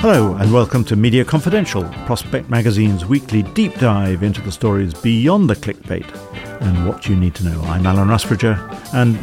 Hello, 0.00 0.34
and 0.34 0.52
welcome 0.52 0.84
to 0.84 0.94
Media 0.94 1.24
Confidential, 1.24 1.82
Prospect 2.04 2.48
Magazine's 2.48 3.04
weekly 3.04 3.42
deep 3.42 3.74
dive 3.76 4.22
into 4.22 4.40
the 4.40 4.52
stories 4.52 4.94
beyond 4.94 5.50
the 5.50 5.56
clickbait 5.56 6.06
and 6.60 6.86
what 6.86 7.08
you 7.08 7.16
need 7.16 7.34
to 7.36 7.44
know. 7.44 7.60
I'm 7.62 7.86
Alan 7.86 8.08
Rusbridger, 8.08 8.56
and 8.94 9.18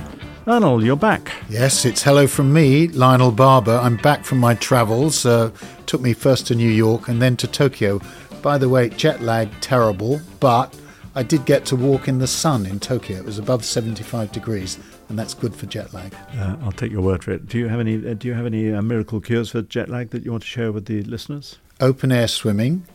Lionel, 0.45 0.83
you're 0.83 0.97
back. 0.97 1.31
Yes, 1.47 1.85
it's 1.85 2.03
hello 2.03 2.27
from 2.27 2.51
me, 2.51 2.89
Lionel 2.89 3.31
Barber. 3.31 3.77
I'm 3.77 3.97
back 3.97 4.25
from 4.25 4.39
my 4.39 4.55
travels. 4.55 5.25
Uh, 5.25 5.51
took 5.85 6.01
me 6.01 6.11
first 6.11 6.47
to 6.47 6.55
New 6.55 6.69
York 6.69 7.07
and 7.07 7.21
then 7.21 7.37
to 7.37 7.47
Tokyo. 7.47 8.01
By 8.41 8.57
the 8.57 8.67
way, 8.67 8.89
jet 8.89 9.21
lag 9.21 9.49
terrible, 9.61 10.19
but 10.41 10.75
I 11.15 11.21
did 11.21 11.45
get 11.45 11.63
to 11.65 11.75
walk 11.75 12.07
in 12.07 12.17
the 12.17 12.27
sun 12.27 12.65
in 12.65 12.79
Tokyo. 12.79 13.17
It 13.17 13.25
was 13.25 13.37
above 13.37 13.63
75 13.63 14.31
degrees, 14.31 14.79
and 15.09 15.19
that's 15.19 15.35
good 15.35 15.55
for 15.55 15.67
jet 15.67 15.93
lag. 15.93 16.15
Uh, 16.35 16.55
I'll 16.63 16.71
take 16.71 16.91
your 16.91 17.01
word 17.01 17.23
for 17.23 17.31
it. 17.31 17.47
Do 17.47 17.59
you 17.59 17.67
have 17.67 17.79
any? 17.79 17.95
Uh, 17.97 18.15
do 18.15 18.27
you 18.27 18.33
have 18.33 18.47
any 18.47 18.73
uh, 18.73 18.81
miracle 18.81 19.21
cures 19.21 19.51
for 19.51 19.61
jet 19.61 19.89
lag 19.89 20.09
that 20.09 20.25
you 20.25 20.31
want 20.31 20.41
to 20.43 20.49
share 20.49 20.71
with 20.71 20.85
the 20.85 21.03
listeners? 21.03 21.59
Open 21.79 22.11
air 22.11 22.27
swimming, 22.27 22.85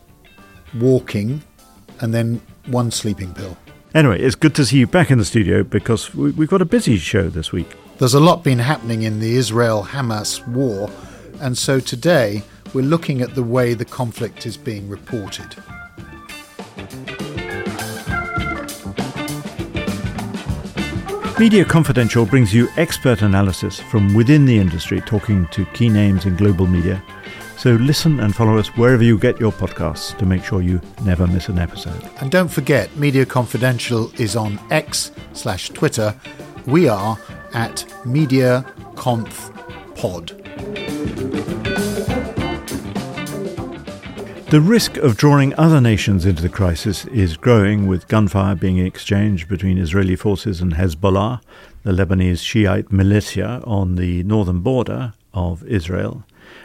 walking, 0.75 1.43
and 2.01 2.13
then 2.13 2.41
one 2.65 2.91
sleeping 2.91 3.33
pill. 3.33 3.57
Anyway, 3.95 4.21
it's 4.21 4.35
good 4.35 4.53
to 4.55 4.65
see 4.65 4.79
you 4.79 4.87
back 4.87 5.09
in 5.09 5.17
the 5.17 5.25
studio 5.25 5.63
because 5.63 6.13
we, 6.13 6.31
we've 6.31 6.49
got 6.49 6.61
a 6.61 6.65
busy 6.65 6.97
show 6.97 7.29
this 7.29 7.53
week. 7.53 7.73
There's 7.99 8.13
a 8.13 8.19
lot 8.19 8.43
been 8.43 8.59
happening 8.59 9.03
in 9.03 9.19
the 9.19 9.35
Israel 9.35 9.83
Hamas 9.83 10.45
war, 10.47 10.91
and 11.39 11.57
so 11.57 11.79
today 11.79 12.43
we're 12.73 12.81
looking 12.81 13.21
at 13.21 13.33
the 13.33 13.43
way 13.43 13.73
the 13.73 13.85
conflict 13.85 14.45
is 14.45 14.57
being 14.57 14.89
reported. 14.89 15.55
Media 21.39 21.63
Confidential 21.63 22.25
brings 22.25 22.53
you 22.53 22.67
expert 22.75 23.21
analysis 23.21 23.79
from 23.79 24.13
within 24.13 24.43
the 24.43 24.57
industry, 24.57 24.99
talking 24.99 25.47
to 25.47 25.63
key 25.67 25.87
names 25.87 26.25
in 26.25 26.35
global 26.35 26.67
media. 26.67 27.01
So 27.57 27.75
listen 27.75 28.19
and 28.19 28.35
follow 28.35 28.57
us 28.57 28.67
wherever 28.75 29.03
you 29.03 29.17
get 29.17 29.39
your 29.39 29.53
podcasts 29.53 30.17
to 30.17 30.25
make 30.25 30.43
sure 30.43 30.61
you 30.61 30.81
never 31.05 31.25
miss 31.27 31.47
an 31.47 31.57
episode. 31.57 32.03
And 32.19 32.29
don't 32.29 32.49
forget, 32.49 32.93
Media 32.97 33.25
Confidential 33.25 34.11
is 34.19 34.35
on 34.35 34.59
X 34.69 35.13
slash 35.31 35.69
Twitter. 35.69 36.13
We 36.65 36.89
are 36.89 37.17
at 37.53 37.85
MediaConfPod. 38.03 40.38
The 44.49 44.59
risk 44.59 44.97
of 44.97 45.15
drawing 45.15 45.53
other 45.59 45.79
nations 45.79 46.25
into 46.25 46.41
the 46.41 46.49
crisis 46.49 47.05
is 47.05 47.37
growing, 47.37 47.85
with 47.85 48.07
gunfire 48.07 48.55
being 48.55 48.79
exchanged 48.79 49.47
between 49.47 49.77
Israeli 49.77 50.15
forces 50.15 50.59
and 50.59 50.73
Hezbollah, 50.73 51.39
the 51.83 51.91
Lebanese 51.91 52.43
Shiite 52.43 52.91
militia 52.91 53.61
on 53.67 53.93
the 53.93 54.23
northern 54.23 54.61
border 54.61 55.13
of 55.35 55.63
Israel. 55.67 56.23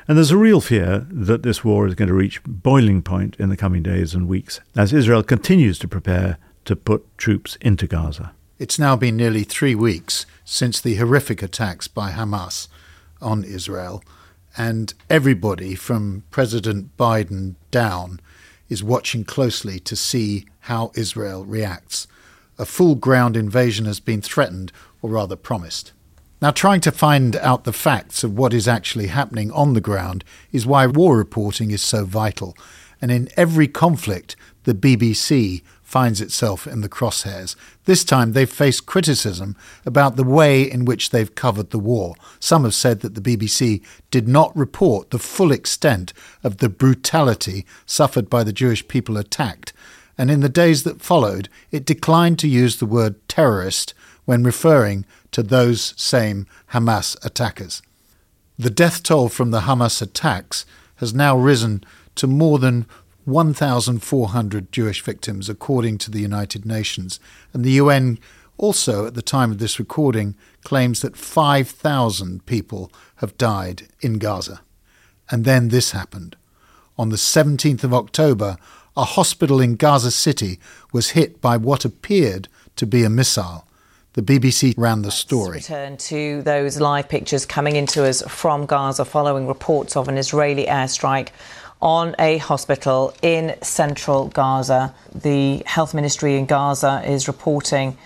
And 0.09 0.17
there's 0.17 0.31
a 0.31 0.39
real 0.39 0.63
fear 0.63 1.07
that 1.11 1.43
this 1.43 1.63
war 1.63 1.87
is 1.87 1.95
going 1.95 2.09
to 2.09 2.15
reach 2.15 2.43
boiling 2.45 3.03
point 3.03 3.37
in 3.39 3.51
the 3.51 3.57
coming 3.57 3.83
days 3.83 4.15
and 4.15 4.27
weeks 4.27 4.61
as 4.75 4.95
Israel 4.95 5.23
continues 5.23 5.79
to 5.81 5.87
prepare 5.87 6.39
to 6.65 6.75
put 6.75 7.07
troops 7.19 7.59
into 7.61 7.87
Gaza. 7.87 8.33
It's 8.59 8.79
now 8.79 8.97
been 8.97 9.19
nearly 9.19 9.45
three 9.45 9.75
weeks 9.75 10.25
since 10.43 10.81
the 10.81 10.95
horrific 10.95 11.43
attacks 11.43 11.87
by 11.87 12.13
Hamas 12.13 12.67
on 13.21 13.45
Israel 13.45 14.03
and 14.57 14.95
everybody 15.11 15.75
from 15.75 16.23
President 16.31 16.97
Biden 16.97 17.55
down 17.71 18.21
is 18.69 18.83
watching 18.83 19.25
closely 19.25 19.79
to 19.81 19.97
see 19.97 20.47
how 20.61 20.93
Israel 20.95 21.45
reacts. 21.45 22.07
A 22.59 22.65
full 22.65 22.95
ground 22.95 23.37
invasion 23.37 23.85
has 23.85 24.01
been 24.01 24.23
threatened, 24.23 24.73
or 25.03 25.11
rather 25.11 25.37
promised. 25.37 25.93
Now, 26.41 26.51
trying 26.51 26.81
to 26.83 26.93
find 26.93 27.37
out 27.37 27.65
the 27.65 27.73
facts 27.73 28.23
of 28.23 28.37
what 28.37 28.53
is 28.55 28.69
actually 28.69 29.09
happening 29.09 29.51
on 29.53 29.75
the 29.75 29.81
ground 29.81 30.25
is 30.53 30.67
why 30.67 30.87
war 30.87 31.17
reporting 31.17 31.71
is 31.71 31.83
so 31.83 32.05
vital. 32.05 32.57
And 33.01 33.11
in 33.11 33.29
every 33.37 33.67
conflict, 33.67 34.37
the 34.65 34.75
BBC 34.75 35.63
finds 35.85 36.21
itself 36.21 36.67
in 36.67 36.81
the 36.81 36.89
crosshairs. 36.89 37.55
This 37.85 38.03
time 38.05 38.33
they've 38.33 38.51
faced 38.51 38.87
criticism 38.87 39.55
about 39.87 40.17
the 40.17 40.25
way 40.25 40.63
in 40.63 40.85
which 40.85 41.11
they've 41.11 41.35
covered 41.35 41.71
the 41.71 41.79
war. 41.79 42.17
Some 42.41 42.65
have 42.65 42.75
said 42.75 43.01
that 43.01 43.15
the 43.15 43.21
BBC 43.21 43.83
did 44.11 44.27
not 44.27 44.57
report 44.57 45.11
the 45.11 45.19
full 45.19 45.53
extent 45.53 46.13
of 46.43 46.57
the 46.57 46.69
brutality 46.69 47.67
suffered 47.87 48.29
by 48.29 48.43
the 48.43 48.53
Jewish 48.53 48.89
people 48.89 49.17
attacked, 49.17 49.73
and 50.17 50.31
in 50.31 50.41
the 50.41 50.49
days 50.49 50.85
that 50.85 51.03
followed, 51.03 51.49
it 51.71 51.85
declined 51.85 52.39
to 52.39 52.49
use 52.49 52.77
the 52.77 52.87
word 52.87 53.17
terrorist 53.29 53.95
when 54.25 54.43
referring 54.43 55.05
to 55.33 55.43
those 55.43 55.95
same 55.97 56.47
Hamas 56.73 57.23
attackers. 57.25 57.83
The 58.59 58.71
death 58.71 59.03
toll 59.03 59.29
from 59.29 59.51
the 59.51 59.63
Hamas 59.63 60.01
attacks 60.01 60.65
has 60.97 61.13
now 61.13 61.37
risen 61.37 61.85
to 62.15 62.27
more 62.27 62.59
than 62.59 62.87
1,400 63.25 64.73
Jewish 64.73 65.03
victims, 65.03 65.49
according 65.49 65.99
to 65.99 66.11
the 66.11 66.21
United 66.21 66.65
Nations. 66.67 67.21
And 67.53 67.65
the 67.65 67.73
UN 67.73 68.19
also, 68.57 69.07
at 69.07 69.15
the 69.15 69.23
time 69.23 69.51
of 69.51 69.59
this 69.59 69.79
recording, 69.79 70.35
claims 70.63 71.01
that 71.01 71.17
5,000 71.17 72.47
people 72.47 72.93
have 73.17 73.37
died 73.37 73.89
in 74.01 74.19
Gaza. 74.19 74.61
And 75.31 75.45
then 75.45 75.69
this 75.69 75.91
happened. 75.91 76.37
On 76.97 77.09
the 77.09 77.17
17th 77.17 77.83
of 77.83 77.93
October, 77.93 78.57
a 78.97 79.05
hospital 79.05 79.61
in 79.61 79.75
Gaza 79.75 80.13
City 80.13 80.61
was 80.93 81.11
hit 81.11 81.41
by 81.41 81.57
what 81.57 81.85
appeared 81.85 82.49
to 82.77 82.87
be 82.87 83.03
a 83.03 83.11
missile. 83.11 83.67
The 84.13 84.23
BBC 84.23 84.75
ran 84.77 85.03
the 85.03 85.11
story. 85.11 85.57
Let's 85.57 85.69
return 85.69 85.97
to 85.97 86.43
those 86.43 86.81
live 86.81 87.09
pictures 87.09 87.45
coming 87.45 87.75
into 87.75 88.05
us 88.05 88.23
from 88.29 88.65
Gaza 88.65 89.05
following 89.05 89.49
reports 89.49 89.97
of 89.97 90.07
an 90.07 90.17
Israeli 90.17 90.67
airstrike 90.67 91.31
on 91.85 92.17
a 92.19 92.39
hospital 92.39 93.15
in 93.21 93.55
central 93.63 94.29
Gaza. 94.29 94.95
The 95.15 95.63
health 95.67 95.93
ministry 95.93 96.37
in 96.37 96.47
Gaza 96.47 97.03
is 97.05 97.29
reporting 97.29 97.99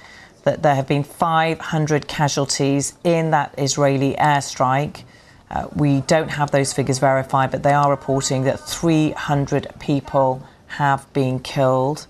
that 0.42 0.62
there 0.62 0.74
have 0.74 0.88
been 0.88 1.04
500 1.04 2.08
casualties 2.08 2.94
in 3.04 3.30
that 3.30 3.54
Israeli 3.56 4.14
airstrike. 4.14 5.04
Uh, 5.48 5.68
we 5.74 6.00
don't 6.02 6.30
have 6.30 6.50
those 6.50 6.72
figures 6.72 6.98
verified, 6.98 7.52
but 7.52 7.62
they 7.62 7.72
are 7.72 7.88
reporting 7.88 8.42
that 8.44 8.58
300 8.58 9.68
people 9.78 10.42
have 10.66 11.10
been 11.12 11.38
killed. 11.38 12.08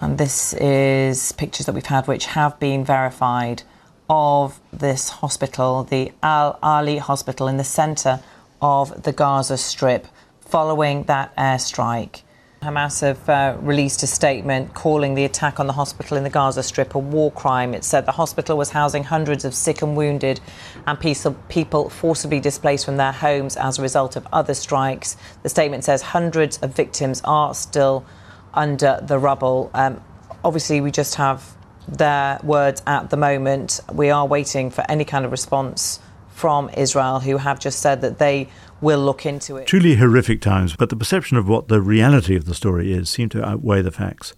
And 0.00 0.18
this 0.18 0.54
is 0.54 1.32
pictures 1.32 1.66
that 1.66 1.74
we've 1.74 1.84
had 1.84 2.06
which 2.06 2.26
have 2.26 2.58
been 2.60 2.84
verified 2.84 3.64
of 4.08 4.60
this 4.72 5.08
hospital, 5.08 5.82
the 5.82 6.12
Al 6.22 6.58
Ahli 6.62 6.98
Hospital 6.98 7.48
in 7.48 7.56
the 7.56 7.64
centre 7.64 8.20
of 8.60 9.02
the 9.02 9.12
Gaza 9.12 9.56
Strip 9.56 10.06
following 10.52 11.02
that 11.04 11.34
airstrike. 11.36 12.20
Hamas 12.60 13.00
have 13.00 13.26
uh, 13.26 13.56
released 13.62 14.02
a 14.02 14.06
statement 14.06 14.74
calling 14.74 15.14
the 15.14 15.24
attack 15.24 15.58
on 15.58 15.66
the 15.66 15.72
hospital 15.72 16.18
in 16.18 16.24
the 16.24 16.28
Gaza 16.28 16.62
Strip 16.62 16.94
a 16.94 16.98
war 16.98 17.32
crime. 17.32 17.72
It 17.72 17.84
said 17.84 18.04
the 18.04 18.12
hospital 18.12 18.58
was 18.58 18.68
housing 18.68 19.02
hundreds 19.02 19.46
of 19.46 19.54
sick 19.54 19.80
and 19.80 19.96
wounded 19.96 20.42
and 20.86 21.00
people 21.48 21.88
forcibly 21.88 22.38
displaced 22.38 22.84
from 22.84 22.98
their 22.98 23.12
homes 23.12 23.56
as 23.56 23.78
a 23.78 23.82
result 23.82 24.14
of 24.14 24.26
other 24.30 24.52
strikes. 24.52 25.16
The 25.42 25.48
statement 25.48 25.84
says 25.84 26.02
hundreds 26.02 26.58
of 26.58 26.76
victims 26.76 27.22
are 27.24 27.54
still 27.54 28.04
under 28.52 29.00
the 29.02 29.18
rubble. 29.18 29.70
Um, 29.72 30.02
obviously, 30.44 30.82
we 30.82 30.90
just 30.90 31.14
have 31.14 31.56
their 31.88 32.38
words 32.42 32.82
at 32.86 33.08
the 33.08 33.16
moment. 33.16 33.80
We 33.90 34.10
are 34.10 34.26
waiting 34.26 34.70
for 34.70 34.84
any 34.86 35.06
kind 35.06 35.24
of 35.24 35.30
response 35.30 35.98
from 36.28 36.68
Israel, 36.76 37.20
who 37.20 37.36
have 37.36 37.58
just 37.58 37.80
said 37.80 38.00
that 38.02 38.18
they 38.18 38.48
will 38.82 39.00
look 39.00 39.24
into 39.24 39.56
it. 39.56 39.66
Truly 39.66 39.94
horrific 39.96 40.40
times, 40.40 40.76
but 40.76 40.90
the 40.90 40.96
perception 40.96 41.36
of 41.36 41.48
what 41.48 41.68
the 41.68 41.80
reality 41.80 42.36
of 42.36 42.44
the 42.44 42.54
story 42.54 42.92
is 42.92 43.08
seemed 43.08 43.30
to 43.30 43.44
outweigh 43.44 43.82
the 43.82 43.90
facts. 43.90 44.34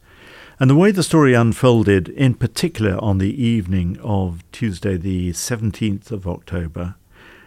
And 0.60 0.70
the 0.70 0.76
way 0.76 0.92
the 0.92 1.02
story 1.02 1.34
unfolded, 1.34 2.08
in 2.10 2.34
particular 2.34 2.96
on 3.02 3.18
the 3.18 3.42
evening 3.42 3.98
of 4.00 4.44
Tuesday, 4.52 4.96
the 4.96 5.30
17th 5.30 6.12
of 6.12 6.28
October, 6.28 6.94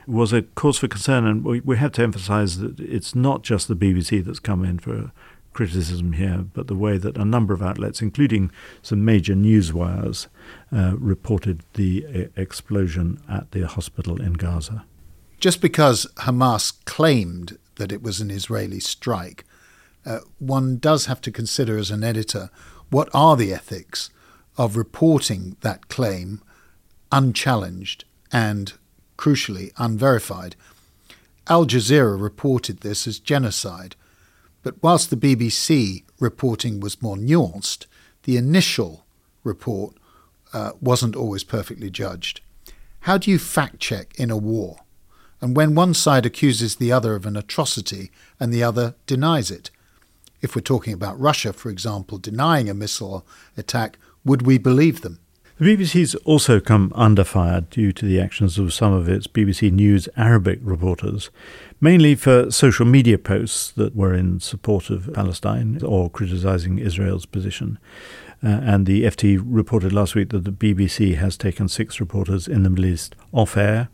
was 0.06 0.34
a 0.34 0.42
cause 0.42 0.80
for 0.80 0.88
concern. 0.88 1.26
And 1.26 1.44
we, 1.44 1.62
we 1.62 1.78
have 1.78 1.94
to 1.94 2.04
emphasize 2.04 2.58
that 2.58 2.80
it's 2.80 3.16
not 3.16 3.44
just 3.44 3.68
the 3.68 3.76
BBC 3.76 4.26
that's 4.26 4.40
come 4.40 4.66
in 4.66 4.80
for 4.80 5.12
criticism 5.54 6.14
here, 6.14 6.46
but 6.54 6.68
the 6.68 6.76
way 6.76 6.98
that 6.98 7.18
a 7.18 7.26
number 7.26 7.54
of 7.54 7.64
outlets, 7.64 8.02
including 8.02 8.52
some 8.82 9.04
major 9.04 9.36
news 9.36 9.72
wires, 9.72 10.28
uh, 10.76 10.96
reported 10.98 11.64
the 11.74 12.06
uh, 12.06 12.40
explosion 12.40 13.20
at 13.30 13.52
the 13.52 13.66
hospital 13.66 14.22
in 14.22 14.34
Gaza. 14.34 14.86
Just 15.40 15.62
because 15.62 16.08
Hamas 16.18 16.74
claimed 16.86 17.58
that 17.76 17.92
it 17.92 18.02
was 18.02 18.20
an 18.20 18.32
Israeli 18.32 18.80
strike, 18.80 19.46
uh, 20.06 20.20
one 20.40 20.78
does 20.78 21.06
have 21.06 21.22
to 21.22 21.32
consider 21.32 21.78
as 21.78 21.92
an 21.92 22.04
editor 22.04 22.50
what 22.90 23.10
are 23.14 23.36
the 23.36 23.54
ethics 23.54 24.10
of 24.58 24.78
reporting 24.78 25.58
that 25.62 25.90
claim 25.90 26.42
unchallenged 27.12 28.06
and, 28.32 28.74
crucially, 29.18 29.72
unverified. 29.78 30.56
Al 31.48 31.66
Jazeera 31.66 32.20
reported 32.20 32.80
this 32.80 33.08
as 33.08 33.20
genocide 33.20 33.96
but 34.68 34.84
whilst 34.84 35.10
the 35.10 35.16
BBC 35.16 36.04
reporting 36.20 36.82
was 36.82 37.02
more 37.02 37.16
nuanced, 37.16 37.86
the 38.24 38.36
initial 38.36 39.06
report 39.46 39.96
uh, 40.52 40.72
wasn't 40.82 41.16
always 41.16 41.46
perfectly 41.46 41.90
judged. 41.90 42.42
How 43.02 43.18
do 43.18 43.32
you 43.32 43.40
fact 43.40 43.80
check 43.80 44.14
in 44.20 44.30
a 44.30 44.36
war? 44.36 44.80
And 45.42 45.56
when 45.56 45.76
one 45.76 45.94
side 45.94 46.26
accuses 46.26 46.76
the 46.76 46.92
other 46.92 47.16
of 47.16 47.26
an 47.26 47.38
atrocity 47.38 48.12
and 48.40 48.52
the 48.52 48.64
other 48.64 48.96
denies 49.06 49.52
it? 49.52 49.70
If 50.42 50.56
we're 50.56 50.62
talking 50.62 50.94
about 50.94 51.20
Russia, 51.20 51.54
for 51.54 51.70
example, 51.70 52.18
denying 52.18 52.70
a 52.70 52.74
missile 52.74 53.26
attack, 53.56 53.98
would 54.24 54.44
we 54.44 54.58
believe 54.58 55.02
them? 55.02 55.20
The 55.60 55.76
BBC's 55.76 56.14
also 56.16 56.60
come 56.60 56.92
under 56.94 57.24
fire 57.24 57.62
due 57.62 57.92
to 57.94 58.06
the 58.06 58.22
actions 58.22 58.60
of 58.60 58.76
some 58.76 58.94
of 58.94 59.10
its 59.10 59.26
BBC 59.26 59.72
News 59.72 60.08
Arabic 60.16 60.60
reporters, 60.62 61.32
mainly 61.82 62.14
for 62.14 62.52
social 62.52 62.86
media 62.86 63.18
posts 63.18 63.72
that 63.72 63.96
were 63.96 64.14
in 64.14 64.40
support 64.40 64.92
of 64.92 65.12
Palestine 65.14 65.80
or 65.84 66.12
criticising 66.12 66.78
Israel's 66.78 67.26
position. 67.26 67.80
Uh, 68.44 68.50
and 68.50 68.86
the 68.86 69.02
FT 69.04 69.42
reported 69.44 69.92
last 69.92 70.14
week 70.14 70.30
that 70.30 70.44
the 70.44 70.52
BBC 70.52 71.16
has 71.16 71.36
taken 71.36 71.68
six 71.68 72.00
reporters 72.00 72.48
in 72.48 72.62
the 72.62 72.70
Middle 72.70 72.86
East 72.86 73.16
off 73.32 73.58
air 73.58 73.90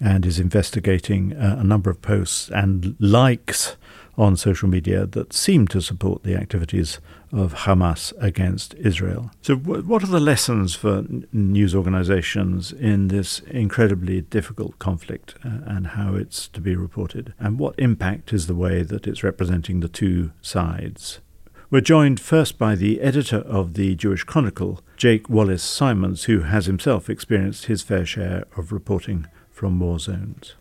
and 0.00 0.26
is 0.26 0.38
investigating 0.38 1.34
uh, 1.34 1.56
a 1.58 1.64
number 1.64 1.90
of 1.90 2.02
posts 2.02 2.50
and 2.50 2.96
likes 2.98 3.76
on 4.18 4.36
social 4.36 4.68
media 4.68 5.06
that 5.06 5.32
seem 5.32 5.68
to 5.68 5.80
support 5.80 6.22
the 6.22 6.34
activities 6.34 7.00
of 7.32 7.52
Hamas 7.52 8.12
against 8.18 8.74
Israel. 8.74 9.30
So, 9.42 9.56
what 9.56 10.02
are 10.02 10.08
the 10.08 10.20
lessons 10.20 10.74
for 10.74 11.04
news 11.32 11.74
organizations 11.74 12.72
in 12.72 13.08
this 13.08 13.40
incredibly 13.40 14.22
difficult 14.22 14.78
conflict 14.78 15.34
uh, 15.44 15.58
and 15.66 15.88
how 15.88 16.14
it's 16.14 16.48
to 16.48 16.60
be 16.60 16.76
reported? 16.76 17.34
And 17.38 17.58
what 17.58 17.78
impact 17.78 18.32
is 18.32 18.46
the 18.46 18.54
way 18.54 18.82
that 18.82 19.06
it's 19.06 19.22
representing 19.24 19.80
the 19.80 19.88
two 19.88 20.32
sides? 20.40 21.20
We're 21.68 21.80
joined 21.80 22.20
first 22.20 22.58
by 22.58 22.76
the 22.76 23.00
editor 23.00 23.38
of 23.38 23.74
the 23.74 23.96
Jewish 23.96 24.22
Chronicle, 24.22 24.80
Jake 24.96 25.28
Wallis 25.28 25.64
Simons, 25.64 26.24
who 26.24 26.42
has 26.42 26.66
himself 26.66 27.10
experienced 27.10 27.64
his 27.64 27.82
fair 27.82 28.06
share 28.06 28.44
of 28.56 28.70
reporting 28.70 29.26
from 29.56 29.80
war 29.80 29.98
zones. 29.98 30.54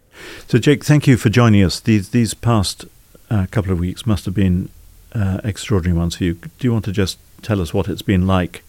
So, 0.47 0.57
Jake, 0.57 0.86
thank 0.86 1.06
you 1.06 1.18
for 1.18 1.30
joining 1.30 1.62
us. 1.62 1.81
These, 1.81 2.09
these 2.09 2.33
past 2.33 2.86
uh, 3.30 3.45
couple 3.51 3.74
of 3.74 3.80
weeks 3.80 4.06
must 4.06 4.24
have 4.24 4.33
been 4.33 4.69
uh, 5.13 5.42
extraordinary 5.44 5.97
ones 5.97 6.15
for 6.15 6.24
you. 6.24 6.36
Do 6.36 6.50
you 6.62 6.71
want 6.71 6.86
to 6.86 6.94
just 6.94 7.19
tell 7.42 7.59
us 7.59 7.74
what 7.74 7.89
it's 7.89 8.01
been 8.01 8.25
like 8.25 8.63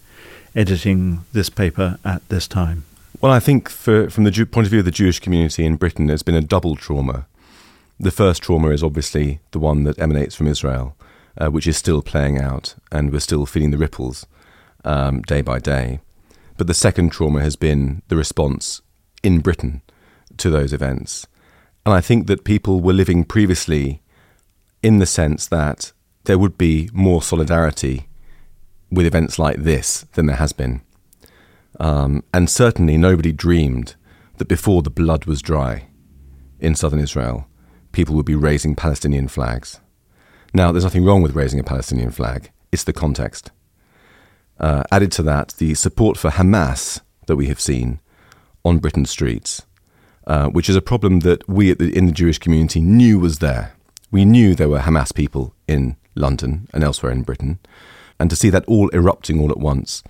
editing 0.53 1.23
this 1.31 1.49
paper 1.49 1.97
at 2.03 2.27
this 2.27 2.45
time? 2.45 2.83
Well, 3.21 3.31
I 3.31 3.39
think 3.39 3.69
for, 3.69 4.09
from 4.09 4.25
the 4.25 4.31
Jew, 4.31 4.45
point 4.45 4.67
of 4.67 4.71
view 4.71 4.79
of 4.79 4.85
the 4.85 4.91
Jewish 4.91 5.21
community 5.21 5.65
in 5.65 5.77
Britain, 5.77 6.07
there's 6.07 6.23
been 6.23 6.35
a 6.35 6.41
double 6.41 6.75
trauma. 6.75 7.25
The 7.97 8.11
first 8.11 8.43
trauma 8.43 8.71
is 8.71 8.83
obviously 8.83 9.39
the 9.51 9.59
one 9.59 9.85
that 9.85 9.97
emanates 9.97 10.35
from 10.35 10.47
Israel, 10.47 10.97
uh, 11.37 11.47
which 11.47 11.67
is 11.67 11.77
still 11.77 12.01
playing 12.01 12.37
out, 12.37 12.75
and 12.91 13.13
we're 13.13 13.21
still 13.21 13.45
feeling 13.45 13.71
the 13.71 13.77
ripples 13.77 14.25
um, 14.83 15.21
day 15.21 15.41
by 15.41 15.59
day. 15.59 16.01
But 16.57 16.67
the 16.67 16.73
second 16.73 17.13
trauma 17.13 17.41
has 17.41 17.55
been 17.55 18.01
the 18.09 18.17
response 18.17 18.81
in 19.23 19.39
Britain 19.39 19.81
to 20.39 20.49
those 20.49 20.73
events. 20.73 21.27
And 21.85 21.93
I 21.93 22.01
think 22.01 22.27
that 22.27 22.43
people 22.43 22.81
were 22.81 22.93
living 22.93 23.23
previously 23.23 24.01
in 24.83 24.99
the 24.99 25.05
sense 25.05 25.47
that 25.47 25.91
there 26.25 26.37
would 26.37 26.57
be 26.57 26.89
more 26.93 27.21
solidarity 27.21 28.07
with 28.91 29.05
events 29.05 29.39
like 29.39 29.57
this 29.57 30.05
than 30.13 30.25
there 30.25 30.35
has 30.35 30.53
been. 30.53 30.81
Um, 31.79 32.23
and 32.33 32.49
certainly 32.49 32.97
nobody 32.97 33.31
dreamed 33.31 33.95
that 34.37 34.47
before 34.47 34.81
the 34.81 34.89
blood 34.89 35.25
was 35.25 35.41
dry 35.41 35.87
in 36.59 36.75
southern 36.75 36.99
Israel, 36.99 37.47
people 37.91 38.15
would 38.15 38.25
be 38.25 38.35
raising 38.35 38.75
Palestinian 38.75 39.27
flags. 39.27 39.79
Now, 40.53 40.71
there's 40.71 40.83
nothing 40.83 41.05
wrong 41.05 41.21
with 41.21 41.35
raising 41.35 41.59
a 41.59 41.63
Palestinian 41.63 42.11
flag, 42.11 42.51
it's 42.71 42.83
the 42.83 42.93
context. 42.93 43.51
Uh, 44.59 44.83
added 44.91 45.11
to 45.13 45.23
that, 45.23 45.53
the 45.57 45.73
support 45.75 46.17
for 46.17 46.31
Hamas 46.31 47.01
that 47.27 47.35
we 47.35 47.47
have 47.47 47.59
seen 47.59 47.99
on 48.65 48.79
Britain's 48.79 49.11
streets, 49.11 49.63
uh, 50.27 50.49
which 50.49 50.69
is 50.69 50.75
a 50.75 50.81
problem 50.81 51.21
that 51.21 51.47
we 51.47 51.73
the, 51.73 51.95
in 51.97 52.05
the 52.05 52.11
Jewish 52.11 52.37
community 52.37 52.81
knew 52.81 53.17
was 53.17 53.39
there. 53.39 53.73
We 54.11 54.25
knew 54.25 54.53
there 54.53 54.69
were 54.69 54.79
Hamas 54.79 55.13
people 55.13 55.53
in 55.67 55.95
London 56.15 56.67
and 56.73 56.83
elsewhere 56.83 57.11
in 57.11 57.23
Britain, 57.23 57.59
and 58.19 58.29
to 58.29 58.35
see 58.35 58.49
that 58.49 58.65
all 58.65 58.89
erupting 58.89 59.39
all 59.39 59.51
at 59.51 59.57
once 59.57 60.03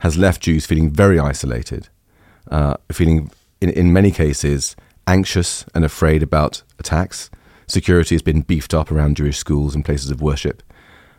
has 0.00 0.16
left 0.16 0.42
Jews 0.42 0.64
feeling 0.64 0.90
very 0.90 1.18
isolated, 1.18 1.88
uh, 2.50 2.76
feeling, 2.92 3.30
in, 3.60 3.70
in 3.70 3.92
many 3.92 4.10
cases, 4.10 4.76
anxious 5.06 5.64
and 5.74 5.84
afraid 5.84 6.22
about 6.22 6.62
attacks. 6.78 7.30
Security 7.66 8.14
has 8.14 8.22
been 8.22 8.42
beefed 8.42 8.74
up 8.74 8.92
around 8.92 9.16
Jewish 9.16 9.38
schools 9.38 9.74
and 9.74 9.84
places 9.84 10.10
of 10.10 10.20
worship. 10.20 10.62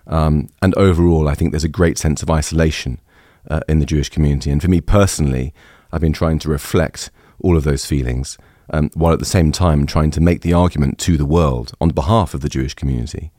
Um, 0.08 0.50
and 0.62 0.76
overall, 0.76 1.28
I 1.28 1.34
think 1.34 1.52
there's 1.52 1.64
a 1.64 1.70
great 1.70 1.98
sense 1.98 2.22
of 2.22 2.30
isolation 2.30 3.02
uh, 3.50 3.62
in 3.68 3.80
the 3.80 3.86
Jewish 3.86 4.10
community. 4.10 4.52
And 4.52 4.62
for 4.62 4.70
me 4.70 4.82
personally, 4.82 5.54
I've 5.92 6.02
been 6.02 6.14
trying 6.14 6.40
to 6.40 6.50
reflect 6.50 7.10
all 7.40 7.58
of 7.58 7.64
those 7.64 7.86
feelings 7.86 8.38
um, 8.70 8.90
while 8.94 9.14
at 9.14 9.20
the 9.20 9.26
same 9.26 9.52
time 9.52 9.86
trying 9.86 10.12
to 10.12 10.22
make 10.22 10.42
the 10.42 10.54
argument 10.54 10.98
to 11.00 11.18
the 11.18 11.26
world 11.26 11.74
on 11.80 11.90
behalf 11.90 12.34
of 12.34 12.42
the 12.42 12.50
Jewish 12.50 12.74
community 12.74 13.32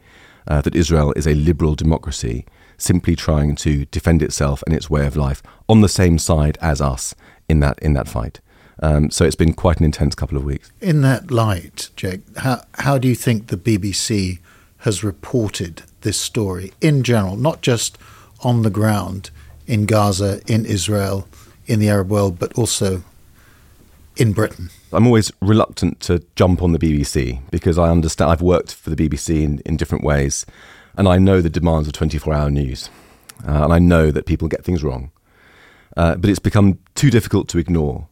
uh, 0.48 0.60
that 0.62 0.74
Israel 0.74 1.12
is 1.16 1.26
a 1.26 1.34
liberal 1.34 1.74
democracy 1.74 2.46
simply 2.78 3.16
trying 3.16 3.56
to 3.56 3.86
defend 3.86 4.22
itself 4.22 4.62
and 4.66 4.74
its 4.74 4.90
way 4.90 5.06
of 5.06 5.16
life 5.16 5.42
on 5.68 5.80
the 5.80 5.88
same 5.88 6.18
side 6.18 6.58
as 6.60 6.80
us 6.80 7.14
in 7.48 7.60
that 7.60 7.78
in 7.80 7.94
that 7.94 8.08
fight. 8.08 8.40
Um, 8.82 9.10
so 9.10 9.24
it's 9.24 9.36
been 9.36 9.54
quite 9.54 9.78
an 9.78 9.84
intense 9.84 10.14
couple 10.14 10.36
of 10.36 10.44
weeks. 10.44 10.70
In 10.82 11.00
that 11.00 11.30
light, 11.30 11.90
Jake, 11.96 12.20
how 12.38 12.62
how 12.74 12.98
do 12.98 13.08
you 13.08 13.14
think 13.14 13.46
the 13.46 13.56
BBC 13.56 14.38
has 14.78 15.02
reported 15.02 15.82
this 16.02 16.20
story 16.20 16.72
in 16.80 17.02
general, 17.02 17.36
not 17.36 17.62
just 17.62 17.98
on 18.42 18.62
the 18.62 18.70
ground 18.70 19.30
in 19.66 19.86
Gaza, 19.86 20.40
in 20.46 20.66
Israel, 20.66 21.26
in 21.66 21.80
the 21.80 21.88
Arab 21.88 22.10
world, 22.10 22.38
but 22.38 22.52
also 22.58 23.02
in 24.16 24.32
Britain? 24.32 24.68
I'm 24.92 25.06
always 25.06 25.32
reluctant 25.40 26.00
to 26.00 26.22
jump 26.36 26.62
on 26.62 26.72
the 26.72 26.78
BBC 26.78 27.40
because 27.50 27.78
I 27.78 27.90
understand 27.90 28.30
I've 28.30 28.42
worked 28.42 28.72
for 28.74 28.90
the 28.90 28.96
BBC 28.96 29.42
in, 29.42 29.58
in 29.66 29.76
different 29.76 30.04
ways 30.04 30.46
and 30.96 31.08
I 31.08 31.18
know 31.18 31.40
the 31.40 31.50
demands 31.50 31.88
of 31.88 31.92
24 31.94 32.32
hour 32.32 32.50
news. 32.50 32.88
Uh, 33.46 33.64
and 33.64 33.72
I 33.72 33.78
know 33.78 34.10
that 34.10 34.26
people 34.26 34.48
get 34.48 34.64
things 34.64 34.82
wrong. 34.82 35.10
Uh, 35.96 36.16
but 36.16 36.30
it's 36.30 36.38
become 36.38 36.78
too 36.94 37.10
difficult 37.10 37.48
to 37.48 37.58
ignore 37.58 38.08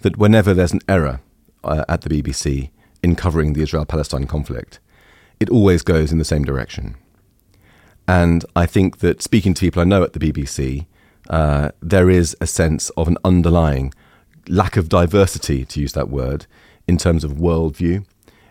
that 0.00 0.16
whenever 0.16 0.54
there's 0.54 0.72
an 0.72 0.80
error 0.88 1.20
uh, 1.64 1.84
at 1.88 2.02
the 2.02 2.08
BBC 2.08 2.70
in 3.02 3.14
covering 3.14 3.52
the 3.52 3.62
Israel 3.62 3.84
Palestine 3.84 4.26
conflict, 4.26 4.80
it 5.40 5.50
always 5.50 5.82
goes 5.82 6.10
in 6.10 6.18
the 6.18 6.24
same 6.24 6.44
direction. 6.44 6.96
And 8.06 8.44
I 8.56 8.66
think 8.66 8.98
that 8.98 9.22
speaking 9.22 9.54
to 9.54 9.60
people 9.60 9.82
I 9.82 9.84
know 9.84 10.02
at 10.02 10.14
the 10.14 10.18
BBC, 10.18 10.86
uh, 11.28 11.70
there 11.80 12.08
is 12.08 12.36
a 12.40 12.46
sense 12.46 12.90
of 12.90 13.06
an 13.08 13.18
underlying 13.24 13.92
lack 14.48 14.76
of 14.76 14.88
diversity, 14.88 15.64
to 15.64 15.80
use 15.80 15.92
that 15.92 16.08
word, 16.08 16.46
in 16.86 16.96
terms 16.96 17.24
of 17.24 17.32
worldview, 17.32 18.04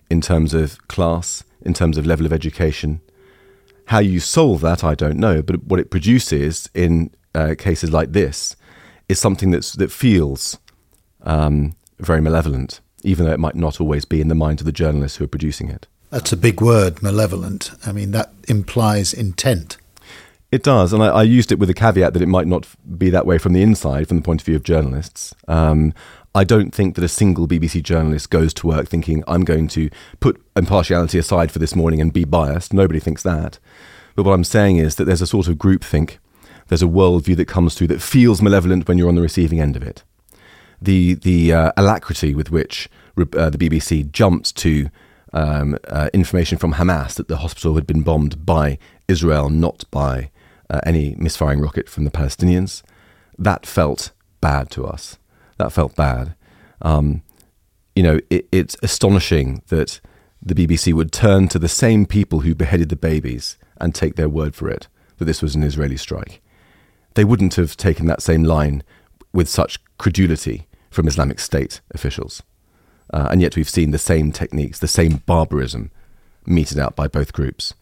in 0.10 0.22
terms 0.22 0.54
of 0.54 0.88
class, 0.88 1.44
in 1.62 1.74
terms 1.74 1.98
of 1.98 2.06
level 2.06 2.26
of 2.26 2.34
education. 2.34 3.02
How 3.86 4.00
you 4.00 4.20
solve 4.20 4.62
that, 4.62 4.84
I 4.84 4.96
don't 4.96 5.18
know, 5.18 5.42
but 5.42 5.64
what 5.64 5.80
it 5.80 5.90
produces 5.90 6.70
in 6.74 7.12
uh, 7.34 7.56
cases 7.58 7.92
like 7.92 8.12
this 8.12 8.56
is 9.10 9.20
something 9.20 9.52
that's, 9.52 9.74
that 9.74 9.92
feels 9.92 10.58
um, 11.24 11.76
very 12.00 12.22
malevolent, 12.22 12.82
even 13.04 13.26
though 13.26 13.34
it 13.34 13.40
might 13.40 13.56
not 13.56 13.80
always 13.80 14.06
be 14.06 14.22
in 14.22 14.28
the 14.28 14.36
minds 14.36 14.62
of 14.62 14.66
the 14.66 14.72
journalists 14.72 15.18
who 15.18 15.24
are 15.24 15.30
producing 15.30 15.70
it. 15.70 15.88
That's 16.10 16.32
a 16.32 16.38
big 16.38 16.62
word, 16.62 17.02
malevolent. 17.04 17.72
I 17.86 17.92
mean, 17.92 18.12
that 18.12 18.32
implies 18.48 19.14
intent. 19.14 19.78
It 20.50 20.64
does, 20.64 20.94
and 20.94 21.04
I, 21.04 21.08
I, 21.08 21.24
used 21.24 21.52
it 21.52 21.60
with 21.60 21.70
a 21.70 21.74
caveat 21.74 22.14
that 22.14 22.22
it 22.22 22.28
might 22.28 22.48
not 22.48 22.66
be 22.98 23.10
that 23.10 23.26
way 23.26 23.38
from 23.38 23.52
the 23.52 23.62
inside, 23.62 24.08
from 24.08 24.16
the 24.16 24.24
point 24.24 24.40
of 24.40 24.46
view 24.46 24.56
of 24.56 24.64
journalists. 24.64 25.36
Um, 25.50 25.94
I 26.34 26.46
don't 26.46 26.74
think 26.74 26.96
that 26.96 27.04
a 27.04 27.10
single 27.10 27.50
BBC 27.50 27.84
journalist 27.84 28.30
goes 28.30 28.54
to 28.56 28.68
work 28.68 28.88
thinking, 28.88 29.26
I'm 29.28 29.44
going 29.44 29.68
to 29.70 29.90
put 30.22 30.42
impartiality 30.56 31.18
aside 31.18 31.52
for 31.52 31.60
this 31.60 31.76
morning 31.76 32.00
and 32.00 32.14
be 32.14 32.24
biased. 32.24 32.74
Nobody 32.74 33.02
thinks 33.02 33.24
that. 33.24 33.60
But 34.16 34.26
what 34.26 34.34
I'm 34.34 34.46
saying 34.46 34.78
is 34.78 34.96
that 34.96 35.04
there's 35.04 35.22
a 35.22 35.28
sort 35.28 35.50
of 35.50 35.56
groupthink, 35.56 36.18
there's 36.70 36.84
a 36.84 36.88
worldview 36.88 37.36
that 37.38 37.48
comes 37.48 37.76
through 37.76 37.88
that 37.88 38.02
feels 38.02 38.42
malevolent 38.42 38.88
when 38.88 38.98
you're 38.98 39.10
on 39.10 39.16
the 39.16 39.22
receiving 39.22 39.60
end 39.60 39.76
of 39.76 39.84
it. 39.84 40.04
The, 40.82 41.16
the 41.16 41.52
uh, 41.52 41.72
alacrity 41.76 42.34
with 42.34 42.52
which 42.52 42.88
uh, 43.18 43.50
the 43.50 43.58
BBC 43.58 44.10
jumped 44.12 44.56
to 44.58 44.90
um, 45.34 45.78
uh, 45.90 46.10
information 46.14 46.58
from 46.58 46.76
Hamas 46.76 47.16
that 47.16 47.28
the 47.28 47.38
hospital 47.38 47.76
had 47.76 47.86
been 47.86 48.02
bombed 48.02 48.46
by 48.46 48.78
Israel, 49.10 49.50
not 49.50 49.84
by 49.92 50.30
uh, 50.70 50.80
any 50.86 51.16
misfiring 51.18 51.62
rocket 51.62 51.90
from 51.90 52.04
the 52.06 52.12
Palestinians, 52.12 52.84
that 53.38 53.66
felt 53.66 54.12
bad 54.42 54.70
to 54.72 54.86
us. 54.86 55.18
That 55.58 55.72
felt 55.72 55.96
bad. 55.96 56.36
Um, 56.82 57.24
you 57.96 58.04
know, 58.04 58.20
it, 58.30 58.48
it's 58.52 58.78
astonishing 58.84 59.64
that 59.68 60.00
the 60.42 60.54
BBC 60.54 60.94
would 60.94 61.12
turn 61.12 61.48
to 61.50 61.60
the 61.60 61.68
same 61.68 62.06
people 62.06 62.42
who 62.42 62.54
beheaded 62.54 62.90
the 62.90 62.96
babies 62.96 63.58
and 63.80 63.94
take 63.94 64.16
their 64.16 64.30
word 64.30 64.56
for 64.56 64.70
it 64.70 64.88
that 65.18 65.26
this 65.26 65.42
was 65.42 65.56
an 65.56 65.64
Israeli 65.64 65.98
strike. 65.98 66.42
They 67.16 67.26
wouldn't 67.26 67.56
have 67.56 67.76
taken 67.76 68.06
that 68.06 68.22
same 68.22 68.44
line 68.44 68.84
with 69.34 69.50
such 69.50 69.80
credulity 69.98 70.68
from 70.92 71.08
Islamic 71.08 71.40
State 71.40 71.82
officials. 71.92 72.44
Uh, 73.12 73.28
and 73.32 73.42
yet 73.42 73.56
we've 73.56 73.70
seen 73.70 73.92
the 73.92 73.98
same 73.98 74.32
techniques, 74.32 74.80
the 74.80 74.88
same 74.88 75.24
barbarism 75.26 75.92
meted 76.46 76.78
out 76.78 76.96
by 76.96 77.08
both 77.08 77.34
groups. 77.34 77.74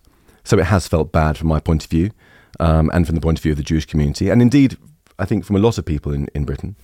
So 0.43 0.57
it 0.57 0.65
has 0.65 0.87
felt 0.87 1.11
bad 1.11 1.37
from 1.37 1.47
my 1.47 1.59
point 1.59 1.83
of 1.83 1.89
view 1.89 2.11
um, 2.59 2.89
and 2.93 3.05
from 3.05 3.15
the 3.15 3.21
point 3.21 3.39
of 3.39 3.43
view 3.43 3.51
of 3.51 3.57
the 3.57 3.63
Jewish 3.63 3.85
community, 3.85 4.29
and 4.29 4.41
indeed, 4.41 4.77
I 5.17 5.25
think 5.25 5.45
from 5.45 5.55
a 5.55 5.59
lot 5.59 5.77
of 5.77 5.85
people 5.85 6.13
in, 6.13 6.27
in 6.33 6.45
Britain. 6.45 6.75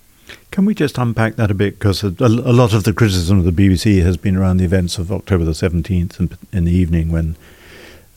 Can 0.52 0.66
we 0.66 0.74
just 0.74 0.98
unpack 0.98 1.36
that 1.36 1.52
a 1.52 1.54
bit? 1.54 1.78
Because 1.78 2.04
a, 2.04 2.14
a, 2.20 2.54
lot 2.54 2.74
of 2.74 2.84
the 2.84 2.94
criticism 2.94 3.40
of 3.40 3.44
the 3.44 3.52
BBC 3.52 4.02
has 4.02 4.16
been 4.16 4.38
around 4.38 4.58
the 4.58 4.66
events 4.66 4.98
of 4.98 5.12
October 5.12 5.44
the 5.44 5.52
17th 5.52 6.20
in, 6.20 6.38
in 6.54 6.64
the 6.64 6.72
evening 6.72 7.12
when 7.12 7.36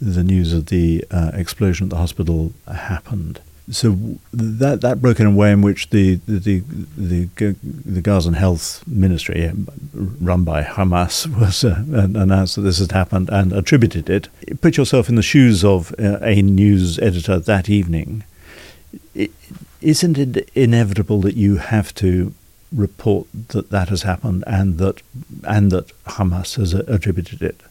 the 0.00 0.22
news 0.22 0.52
of 0.52 0.66
the 0.66 1.04
uh, 1.10 1.30
explosion 1.34 1.86
at 1.86 1.90
the 1.90 1.96
hospital 1.96 2.52
happened. 2.72 3.40
So 3.70 3.96
that 4.32 4.82
that 4.82 5.00
broke 5.00 5.20
in 5.20 5.26
a 5.26 5.30
way 5.30 5.50
in 5.50 5.62
which 5.62 5.90
the 5.90 6.16
the 6.26 6.62
the, 6.96 7.28
the, 7.36 8.02
Gazan 8.02 8.34
Health 8.34 8.86
Ministry, 8.86 9.50
run 9.94 10.44
by 10.44 10.62
Hamas, 10.62 11.26
was 11.40 11.64
uh, 11.64 11.82
announced 11.88 12.56
that 12.56 12.62
this 12.62 12.78
had 12.78 12.92
happened 12.92 13.30
and 13.30 13.52
attributed 13.52 14.10
it. 14.10 14.28
Put 14.60 14.76
yourself 14.76 15.08
in 15.08 15.14
the 15.14 15.22
shoes 15.22 15.64
of 15.64 15.94
uh, 15.98 16.18
a 16.20 16.42
news 16.42 16.98
editor 16.98 17.38
that 17.38 17.70
evening. 17.70 18.24
Isn't 19.80 20.18
it 20.18 20.50
inevitable 20.54 21.20
that 21.22 21.36
you 21.36 21.56
have 21.56 21.94
to 21.96 22.34
report 22.70 23.28
that 23.48 23.70
that 23.70 23.88
has 23.88 24.02
happened 24.02 24.44
and 24.46 24.78
that 24.78 25.00
and 25.44 25.70
that 25.70 25.90
Hamas 26.04 26.56
has 26.56 26.74
attributed 26.74 27.40
it? 27.40 27.62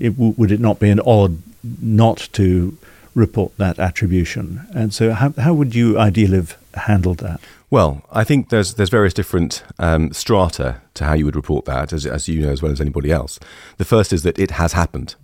it 0.00 0.14
would 0.16 0.50
it 0.50 0.60
not 0.60 0.78
be 0.78 0.90
an 0.90 1.00
odd 1.00 1.42
not 1.82 2.28
to 2.32 2.76
report 3.18 3.56
that 3.58 3.78
attribution? 3.78 4.66
And 4.74 4.94
so, 4.94 5.12
how 5.12 5.32
how 5.32 5.54
would 5.54 5.74
you 5.74 5.98
ideally 5.98 6.36
have 6.36 6.56
handled 6.74 7.18
that? 7.18 7.40
Well, 7.70 8.02
I 8.10 8.24
think 8.24 8.48
there's 8.48 8.74
there's 8.74 8.90
various 8.90 9.14
different 9.14 9.62
um, 9.78 10.12
strata 10.12 10.80
to 10.94 11.04
how 11.04 11.14
you 11.14 11.24
would 11.26 11.36
report 11.36 11.64
that, 11.66 11.92
as 11.92 12.06
as 12.06 12.28
you 12.28 12.42
know 12.42 12.50
as 12.50 12.62
well 12.62 12.72
as 12.72 12.80
anybody 12.80 13.10
else. 13.10 13.38
The 13.76 13.84
first 13.84 14.12
is 14.12 14.22
that 14.22 14.38
it 14.38 14.52
has 14.52 14.72
happened. 14.72 15.14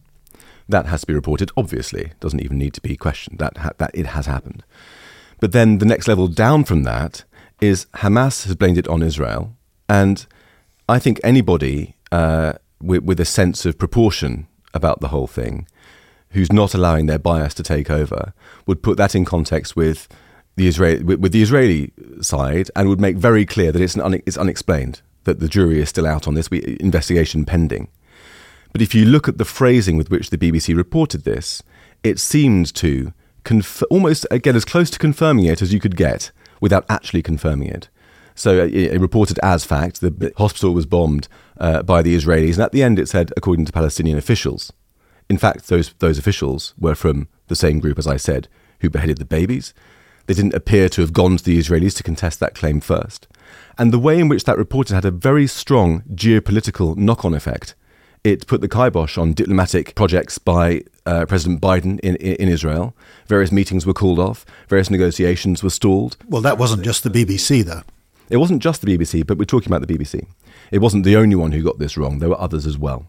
That 0.69 0.87
has 0.87 1.03
to 1.03 1.07
be 1.07 1.15
reported. 1.15 1.51
Obviously, 1.57 2.03
it 2.03 2.21
doesn't 2.21 2.43
even 2.43 2.59
need 2.59 2.75
to 2.75 2.81
be 2.81 2.97
questioned. 2.97 3.39
That 3.39 3.57
ha- 3.59 3.73
that 3.79 3.91
it 3.95 4.07
has 4.07 4.27
happened. 4.27 4.65
But 5.41 5.53
then 5.53 5.79
the 5.79 5.87
next 5.87 6.09
level 6.09 6.29
down 6.29 6.65
from 6.65 6.85
that 6.85 7.25
is 7.61 7.87
Hamas 7.97 8.45
has 8.47 8.55
blamed 8.55 8.79
it 8.79 8.89
on 8.89 9.03
Israel. 9.03 9.55
And 9.89 10.27
I 10.89 10.99
think 10.99 11.21
anybody 11.23 11.97
uh, 12.13 12.55
with, 12.81 13.03
with 13.03 13.21
a 13.21 13.25
sense 13.25 13.67
of 13.67 13.79
proportion 13.79 14.47
about 14.73 15.01
the 15.01 15.09
whole 15.09 15.27
thing, 15.27 15.67
who's 16.35 16.53
not 16.53 16.75
allowing 16.75 17.07
their 17.07 17.19
bias 17.19 17.55
to 17.55 17.63
take 17.63 17.91
over, 17.91 18.33
would 18.67 18.83
put 18.83 18.97
that 18.99 19.15
in 19.15 19.25
context 19.25 19.75
with 19.75 20.09
the 20.57 20.69
Israeli, 20.69 21.03
with, 21.03 21.21
with 21.21 21.33
the 21.33 21.43
Israeli 21.43 21.93
side 22.21 22.71
and 22.77 22.89
would 22.89 23.01
make 23.01 23.17
very 23.17 23.47
clear 23.47 23.73
that 23.73 23.81
it's, 23.81 23.97
it's 23.97 24.37
unexplained, 24.37 25.01
that 25.25 25.41
the 25.41 25.49
jury 25.49 25.81
is 25.81 25.89
still 25.89 26.07
out 26.07 26.29
on 26.29 26.35
this, 26.35 26.51
we, 26.51 26.77
investigation 26.81 27.45
pending. 27.45 27.89
But 28.73 28.83
if 28.83 28.95
you 28.95 29.05
look 29.05 29.29
at 29.29 29.39
the 29.39 29.45
phrasing 29.45 29.97
with 29.97 30.11
which 30.11 30.31
the 30.31 30.39
BBC 30.39 30.77
reported 30.77 31.25
this, 31.25 31.63
it 32.03 32.19
seemed 32.19 32.75
to 32.75 33.13
conf- 33.45 33.85
almost 33.89 34.27
get 34.43 34.57
as 34.57 34.65
close 34.65 34.91
to 34.91 34.99
confirming 34.99 35.45
it 35.45 35.63
as 35.63 35.73
you 35.73 35.81
could 35.81 35.97
get 35.97 36.33
without 36.61 36.85
actually 36.89 37.23
confirming 37.23 37.69
it. 37.69 37.89
So 38.35 38.61
uh, 38.61 38.65
it, 38.65 38.95
it 38.95 39.01
reported 39.01 39.39
as 39.43 39.65
fact 39.65 40.01
the 40.01 40.33
hospital 40.37 40.75
was 40.75 40.87
bombed 40.87 41.29
uh, 41.59 41.85
by 41.85 42.03
the 42.03 42.17
Israelis, 42.17 42.55
and 42.55 42.63
at 42.63 42.73
the 42.73 42.83
end 42.83 42.99
it 42.99 43.09
said, 43.09 43.33
according 43.37 43.67
to 43.67 43.73
Palestinian 43.73 44.19
officials. 44.19 44.73
In 45.29 45.39
fact, 45.39 45.69
those 45.69 45.93
those 45.99 46.19
officials 46.19 46.75
were 46.79 46.95
from 46.95 47.29
the 47.49 47.57
same 47.57 47.81
group 47.81 47.99
as 47.99 48.07
I 48.07 48.17
said, 48.17 48.49
who 48.81 48.91
beheaded 48.91 49.19
the 49.19 49.25
babies. 49.25 49.75
They 50.27 50.35
didn't 50.35 50.55
appear 50.55 50.89
to 50.89 51.03
have 51.03 51.13
gone 51.13 51.37
to 51.37 51.45
the 51.45 51.59
Israelis 51.59 51.97
to 51.97 52.03
contest 52.03 52.41
that 52.41 52.55
claim 52.55 52.81
first. 52.81 53.29
And 53.77 53.93
the 53.93 53.99
way 53.99 54.19
in 54.19 54.29
which 54.29 54.45
that 54.45 54.57
reported 54.57 54.95
had 54.95 55.05
a 55.05 55.11
very 55.11 55.47
strong 55.47 56.03
geopolitical 56.15 56.97
knock 56.97 57.25
on 57.25 57.35
effect 57.35 57.75
it 58.25 58.47
put 58.47 58.63
the 58.63 58.69
kibosh 58.69 59.19
on 59.19 59.35
diplomatic 59.35 59.95
projects 59.95 60.39
by 60.39 60.83
uh, 61.05 61.27
President 61.27 61.61
Biden 61.61 62.01
in, 62.01 62.17
in 62.17 62.49
Israel. 62.49 62.97
Various 63.29 63.53
meetings 63.53 63.85
were 63.85 63.93
called 63.93 64.19
off, 64.19 64.47
various 64.67 64.91
negotiations 64.91 65.63
were 65.63 65.71
stalled. 65.71 66.17
Well, 66.27 66.41
that 66.41 66.57
wasn't 66.57 66.83
just 66.83 67.05
the 67.05 67.11
BBC, 67.11 67.63
though. 67.65 67.83
It 68.31 68.39
wasn't 68.39 68.63
just 68.63 68.81
the 68.81 68.97
BBC, 68.97 69.27
but 69.27 69.37
we're 69.37 69.45
talking 69.45 69.71
about 69.71 69.87
the 69.87 69.99
BBC. 69.99 70.27
It 70.71 70.79
wasn't 70.79 71.05
the 71.05 71.17
only 71.17 71.37
one 71.37 71.53
who 71.53 71.63
got 71.63 71.79
this 71.79 71.99
wrong, 71.99 72.19
there 72.19 72.31
were 72.31 72.41
others 72.41 72.67
as 72.67 72.79
well. 72.79 73.07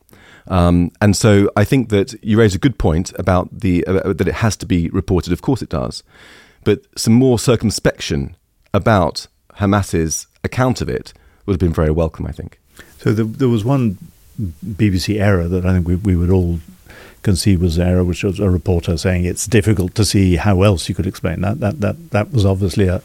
Um, 0.48 0.92
and 1.02 1.16
so 1.16 1.50
I 1.56 1.64
think 1.64 1.90
that 1.90 2.14
you 2.24 2.38
raise 2.38 2.56
a 2.56 2.60
good 2.60 2.78
point 2.78 3.12
about 3.18 3.50
the 3.52 3.86
uh, 3.88 4.14
that 4.14 4.28
it 4.28 4.36
has 4.36 4.56
to 4.58 4.66
be 4.66 4.90
reported. 4.90 5.34
Of 5.34 5.42
course, 5.42 5.62
it 5.62 5.70
does, 5.70 6.04
but 6.64 6.82
some 6.96 7.14
more 7.14 7.40
circumspection 7.40 8.36
about 8.74 9.28
Hamas's 9.56 10.28
account 10.44 10.82
of 10.82 10.90
it 10.90 11.14
would 11.46 11.54
have 11.54 11.60
been 11.60 11.74
very 11.74 11.92
welcome. 11.92 12.28
I 12.28 12.32
think. 12.32 12.60
So 13.00 13.14
there, 13.14 13.26
there 13.26 13.50
was 13.50 13.66
one 13.66 13.98
BBC 14.40 15.20
error 15.20 15.48
that 15.48 15.66
I 15.66 15.74
think 15.74 15.88
we, 15.88 15.96
we 15.96 16.16
would 16.16 16.30
all 16.30 16.60
concede 17.24 17.60
was 17.60 17.78
an 17.78 17.88
error, 17.88 18.04
which 18.04 18.24
was 18.24 18.40
a 18.40 18.50
reporter 18.50 18.98
saying 18.98 19.26
it's 19.26 19.48
difficult 19.48 19.96
to 19.96 20.06
see 20.06 20.36
how 20.36 20.62
else 20.62 20.88
you 20.88 20.96
could 20.96 21.08
explain 21.08 21.42
that. 21.42 21.60
That 21.60 21.82
that 21.82 22.12
that 22.12 22.32
was 22.32 22.46
obviously 22.46 22.88
a 22.88 23.02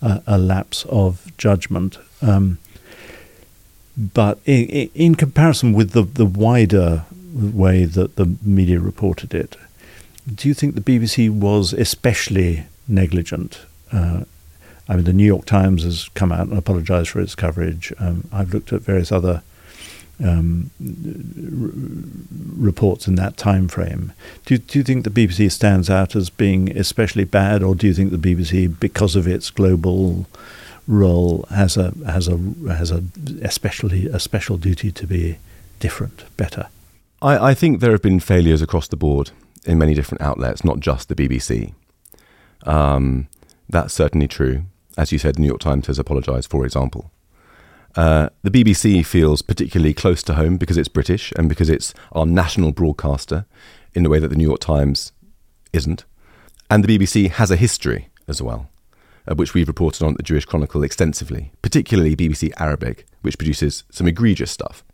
a, 0.00 0.22
a 0.26 0.38
lapse 0.38 0.84
of 0.88 1.32
judgment. 1.38 1.98
Um, 2.22 2.58
but 3.96 4.38
in, 4.44 4.90
in, 4.94 5.14
comparison 5.14 5.72
with 5.72 5.92
the, 5.92 6.02
the 6.02 6.26
wider 6.26 7.04
way 7.32 7.84
that 7.84 8.16
the 8.16 8.36
media 8.42 8.80
reported 8.80 9.34
it, 9.34 9.56
do 10.32 10.48
you 10.48 10.54
think 10.54 10.74
the 10.74 10.80
BBC 10.80 11.30
was 11.30 11.72
especially 11.72 12.64
negligent? 12.88 13.60
Uh, 13.92 14.24
I 14.88 14.96
mean, 14.96 15.04
the 15.04 15.12
New 15.12 15.26
York 15.26 15.46
Times 15.46 15.84
has 15.84 16.08
come 16.14 16.32
out 16.32 16.48
and 16.48 16.58
apologised 16.58 17.10
for 17.10 17.20
its 17.20 17.34
coverage. 17.34 17.92
Um, 17.98 18.28
I've 18.32 18.52
looked 18.52 18.72
at 18.72 18.82
various 18.82 19.12
other 19.12 19.42
um, 20.22 20.70
r- 20.80 22.66
reports 22.66 23.06
in 23.08 23.14
that 23.16 23.36
time 23.36 23.68
frame. 23.68 24.12
Do, 24.44 24.58
do 24.58 24.78
you 24.78 24.84
think 24.84 25.04
the 25.04 25.10
BBC 25.10 25.50
stands 25.50 25.88
out 25.88 26.14
as 26.14 26.30
being 26.30 26.76
especially 26.76 27.24
bad, 27.24 27.62
or 27.62 27.74
do 27.74 27.86
you 27.86 27.94
think 27.94 28.10
the 28.10 28.16
BBC, 28.18 28.78
because 28.78 29.16
of 29.16 29.26
its 29.26 29.50
global 29.50 30.26
role, 30.86 31.46
has 31.50 31.76
a 31.76 31.92
has 32.06 32.28
a 32.28 32.38
has 32.68 32.90
a 32.90 33.02
especially 33.42 34.06
a 34.06 34.20
special 34.20 34.56
duty 34.56 34.90
to 34.92 35.06
be 35.06 35.38
different, 35.80 36.24
better? 36.36 36.68
I, 37.22 37.50
I 37.50 37.54
think 37.54 37.80
there 37.80 37.92
have 37.92 38.02
been 38.02 38.20
failures 38.20 38.62
across 38.62 38.88
the 38.88 38.96
board 38.96 39.30
in 39.64 39.78
many 39.78 39.94
different 39.94 40.22
outlets, 40.22 40.64
not 40.64 40.80
just 40.80 41.08
the 41.08 41.14
BBC. 41.14 41.72
Um, 42.64 43.28
that's 43.68 43.94
certainly 43.94 44.28
true. 44.28 44.64
As 44.96 45.10
you 45.10 45.18
said, 45.18 45.36
the 45.36 45.40
New 45.40 45.48
York 45.48 45.60
Times 45.60 45.86
has 45.86 45.98
apologised, 45.98 46.50
for 46.50 46.64
example. 46.64 47.10
Uh, 47.96 48.28
the 48.42 48.50
BBC 48.50 49.04
feels 49.06 49.40
particularly 49.42 49.94
close 49.94 50.22
to 50.24 50.34
home 50.34 50.56
because 50.56 50.76
it's 50.76 50.88
British 50.88 51.32
and 51.36 51.48
because 51.48 51.70
it's 51.70 51.94
our 52.12 52.26
national 52.26 52.72
broadcaster 52.72 53.46
in 53.94 54.02
the 54.02 54.10
way 54.10 54.18
that 54.18 54.28
the 54.28 54.36
New 54.36 54.46
York 54.46 54.60
Times 54.60 55.12
isn't. 55.72 56.04
And 56.68 56.82
the 56.82 56.98
BBC 56.98 57.30
has 57.30 57.50
a 57.50 57.56
history 57.56 58.08
as 58.26 58.42
well, 58.42 58.68
uh, 59.28 59.34
which 59.34 59.54
we've 59.54 59.68
reported 59.68 60.02
on 60.02 60.12
at 60.12 60.16
the 60.16 60.22
Jewish 60.22 60.44
Chronicle 60.44 60.82
extensively, 60.82 61.52
particularly 61.62 62.16
BBC 62.16 62.52
Arabic, 62.58 63.06
which 63.22 63.38
produces 63.38 63.84
some 63.90 64.06
egregious 64.06 64.50
stuff. 64.50 64.84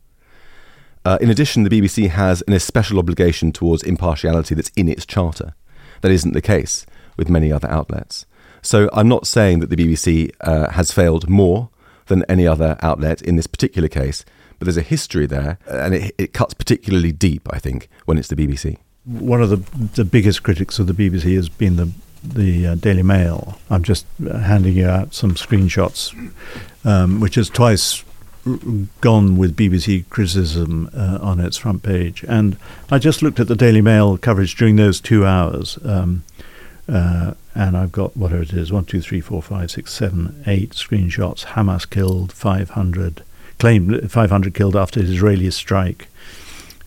Uh, 1.04 1.18
in 1.20 1.30
addition, 1.30 1.62
the 1.62 1.70
BBC 1.70 2.08
has 2.08 2.42
an 2.42 2.52
especial 2.52 2.98
obligation 2.98 3.52
towards 3.52 3.82
impartiality 3.82 4.54
that's 4.54 4.70
in 4.76 4.88
its 4.88 5.06
charter. 5.06 5.54
That 6.02 6.12
isn't 6.12 6.32
the 6.32 6.42
case 6.42 6.86
with 7.16 7.30
many 7.30 7.52
other 7.52 7.70
outlets. 7.70 8.26
So 8.62 8.90
I'm 8.92 9.08
not 9.08 9.26
saying 9.26 9.60
that 9.60 9.70
the 9.70 9.76
BBC 9.76 10.32
uh, 10.42 10.70
has 10.72 10.92
failed 10.92 11.28
more 11.28 11.70
than 12.06 12.24
any 12.28 12.46
other 12.46 12.76
outlet 12.82 13.22
in 13.22 13.36
this 13.36 13.46
particular 13.46 13.88
case. 13.88 14.24
But 14.58 14.66
there's 14.66 14.76
a 14.76 14.82
history 14.82 15.26
there, 15.26 15.58
and 15.66 15.94
it, 15.94 16.14
it 16.18 16.32
cuts 16.34 16.52
particularly 16.52 17.12
deep, 17.12 17.48
I 17.50 17.58
think, 17.58 17.88
when 18.04 18.18
it's 18.18 18.28
the 18.28 18.36
BBC. 18.36 18.76
One 19.06 19.40
of 19.40 19.48
the 19.48 19.56
the 19.96 20.04
biggest 20.04 20.42
critics 20.42 20.78
of 20.78 20.86
the 20.86 20.92
BBC 20.92 21.34
has 21.34 21.48
been 21.48 21.76
the 21.76 21.90
the 22.22 22.68
uh, 22.68 22.74
Daily 22.74 23.02
Mail. 23.02 23.58
I'm 23.68 23.82
just 23.82 24.06
uh, 24.26 24.38
handing 24.38 24.74
you 24.74 24.88
out 24.88 25.14
some 25.14 25.34
screenshots, 25.34 26.14
um, 26.84 27.20
which 27.20 27.34
has 27.36 27.48
twice 27.48 28.04
gone 29.00 29.36
with 29.36 29.56
BBC 29.56 30.08
criticism 30.08 30.88
uh, 30.94 31.18
on 31.20 31.40
its 31.40 31.58
front 31.58 31.82
page. 31.82 32.24
And 32.26 32.56
I 32.90 32.98
just 32.98 33.22
looked 33.22 33.38
at 33.38 33.48
the 33.48 33.56
Daily 33.56 33.82
Mail 33.82 34.16
coverage 34.16 34.56
during 34.56 34.76
those 34.76 35.00
two 35.00 35.26
hours. 35.26 35.78
Um, 35.84 36.24
uh, 36.88 37.34
and 37.54 37.76
I've 37.76 37.92
got 37.92 38.16
whatever 38.16 38.42
it 38.42 38.52
is 38.52 38.72
one, 38.72 38.84
two, 38.84 39.00
three, 39.00 39.20
four, 39.20 39.42
five, 39.42 39.70
six, 39.70 39.92
seven, 39.92 40.42
eight 40.46 40.70
screenshots. 40.70 41.44
Hamas 41.46 41.88
killed 41.88 42.32
500, 42.32 43.22
claimed 43.58 44.10
500 44.10 44.54
killed 44.54 44.76
after 44.76 45.00
Israeli 45.00 45.50
strike. 45.50 46.08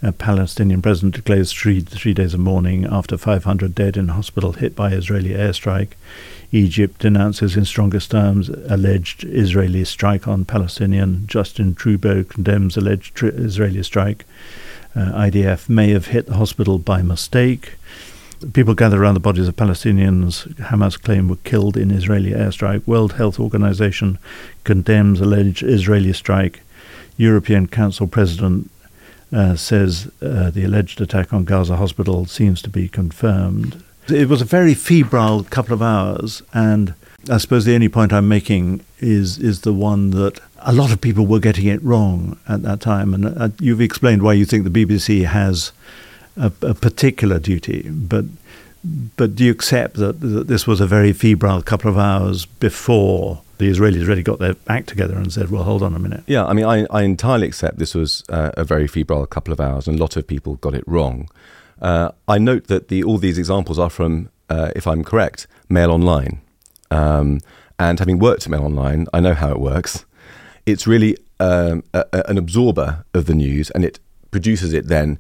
A 0.06 0.12
Palestinian 0.12 0.82
president 0.82 1.16
declares 1.16 1.54
three, 1.54 1.80
three 1.80 2.14
days 2.14 2.34
of 2.34 2.42
mourning 2.42 2.86
after 2.86 3.18
500 3.18 3.74
dead 3.74 3.96
in 3.96 4.10
hospital 4.10 4.52
hit 4.52 4.76
by 4.76 4.92
Israeli 4.92 5.30
airstrike. 5.30 5.92
Egypt 6.52 7.00
denounces 7.00 7.56
in 7.56 7.64
strongest 7.64 8.12
terms 8.12 8.50
alleged 8.68 9.24
Israeli 9.24 9.86
strike 9.86 10.28
on 10.28 10.44
Palestinian. 10.44 11.26
Justin 11.26 11.74
Trudeau 11.74 12.26
condemns 12.26 12.76
alleged 12.76 13.16
tri- 13.16 13.30
Israeli 13.30 13.82
strike. 13.82 14.26
Uh, 14.94 15.14
IDF 15.14 15.70
may 15.70 15.92
have 15.92 16.08
hit 16.08 16.26
the 16.26 16.36
hospital 16.36 16.80
by 16.80 17.02
mistake. 17.02 17.76
People 18.52 18.74
gather 18.74 19.02
around 19.02 19.14
the 19.14 19.22
bodies 19.22 19.48
of 19.48 19.56
Palestinians 19.56 20.54
Hamas 20.56 21.02
claim 21.02 21.30
were 21.30 21.38
killed 21.46 21.78
in 21.78 21.92
Israeli 21.92 22.32
airstrike. 22.32 22.86
World 22.86 23.14
Health 23.14 23.40
Organization 23.40 24.20
condemns 24.66 25.22
alleged 25.22 25.64
Israeli 25.64 26.12
strike. 26.12 26.60
European 27.16 27.68
Council 27.68 28.06
President 28.06 28.70
uh, 29.34 29.56
says 29.56 30.12
uh, 30.22 30.52
the 30.52 30.64
alleged 30.64 31.02
attack 31.02 31.34
on 31.34 31.44
Gaza 31.44 31.76
hospital 31.76 32.26
seems 32.26 32.62
to 32.62 32.70
be 32.70 32.88
confirmed. 32.88 33.84
It 34.10 34.28
was 34.28 34.42
a 34.42 34.46
very 34.46 34.74
febrile 34.74 35.44
couple 35.44 35.74
of 35.74 35.82
hours, 35.82 36.42
and 36.54 36.94
I 37.30 37.38
suppose 37.38 37.66
the 37.66 37.76
only 37.76 37.90
point 37.90 38.12
I'm 38.12 38.28
making 38.28 38.84
is 39.00 39.38
is 39.38 39.62
the 39.62 39.74
one 39.74 40.12
that 40.12 40.40
a 40.60 40.74
lot 40.74 40.92
of 40.92 41.02
people 41.02 41.26
were 41.26 41.40
getting 41.40 41.68
it 41.68 41.84
wrong 41.84 42.38
at 42.48 42.64
that 42.64 42.82
time, 42.82 43.14
and 43.14 43.26
uh, 43.26 43.50
you've 43.60 43.82
explained 43.82 44.24
why 44.24 44.34
you 44.34 44.46
think 44.46 44.66
the 44.66 44.86
BBC 44.86 45.26
has 45.26 45.72
a, 46.38 46.52
a 46.62 46.74
particular 46.74 47.40
duty, 47.40 47.90
but 47.90 48.26
but 48.84 49.36
do 49.36 49.46
you 49.46 49.52
accept 49.52 49.96
that, 49.96 50.20
that 50.20 50.48
this 50.48 50.68
was 50.68 50.82
a 50.82 50.88
very 50.88 51.14
febrile 51.14 51.62
couple 51.62 51.90
of 51.90 51.98
hours 51.98 52.46
before 52.46 53.42
the 53.58 53.70
Israelis 53.70 54.08
really 54.08 54.24
got 54.24 54.40
their 54.40 54.56
act 54.68 54.90
together 54.90 55.16
and 55.16 55.32
said, 55.32 55.50
well, 55.50 55.64
hold 55.64 55.84
on 55.84 55.96
a 55.96 56.00
minute. 56.00 56.24
Yeah, 56.28 56.46
I 56.46 56.54
mean, 56.54 56.66
I, 56.66 56.86
I 56.90 57.04
entirely 57.04 57.48
accept 57.48 57.78
this 57.78 57.96
was 57.96 58.24
uh, 58.30 58.52
a 58.56 58.64
very 58.64 58.88
febrile 58.88 59.26
couple 59.26 59.54
of 59.54 59.60
hours, 59.60 59.88
and 59.88 59.98
a 59.98 60.02
lot 60.02 60.18
of 60.18 60.28
people 60.28 60.56
got 60.56 60.74
it 60.74 60.84
wrong. 60.86 61.30
Uh, 61.82 62.12
I 62.28 62.38
note 62.40 62.68
that 62.68 62.90
the, 62.90 63.04
all 63.04 63.18
these 63.18 63.38
examples 63.38 63.80
are 63.80 63.90
from, 63.90 64.30
uh, 64.50 64.72
if 64.76 64.86
I'm 64.88 65.04
correct, 65.04 65.48
Mail 65.70 65.92
Online. 65.92 66.42
Um, 66.92 67.40
and 67.80 68.00
having 68.00 68.20
worked 68.20 68.44
at 68.44 68.50
Mail 68.50 68.66
Online, 68.66 69.08
I 69.14 69.20
know 69.20 69.34
how 69.34 69.52
it 69.52 69.60
works. 69.60 70.06
It's 70.66 70.88
really 70.88 71.18
um, 71.40 71.84
a, 71.94 72.06
a, 72.12 72.30
an 72.30 72.38
absorber 72.38 73.06
of 73.14 73.26
the 73.26 73.36
news, 73.36 73.70
and 73.72 73.86
it 73.86 74.00
produces 74.32 74.74
it 74.74 74.88
then 74.88 75.20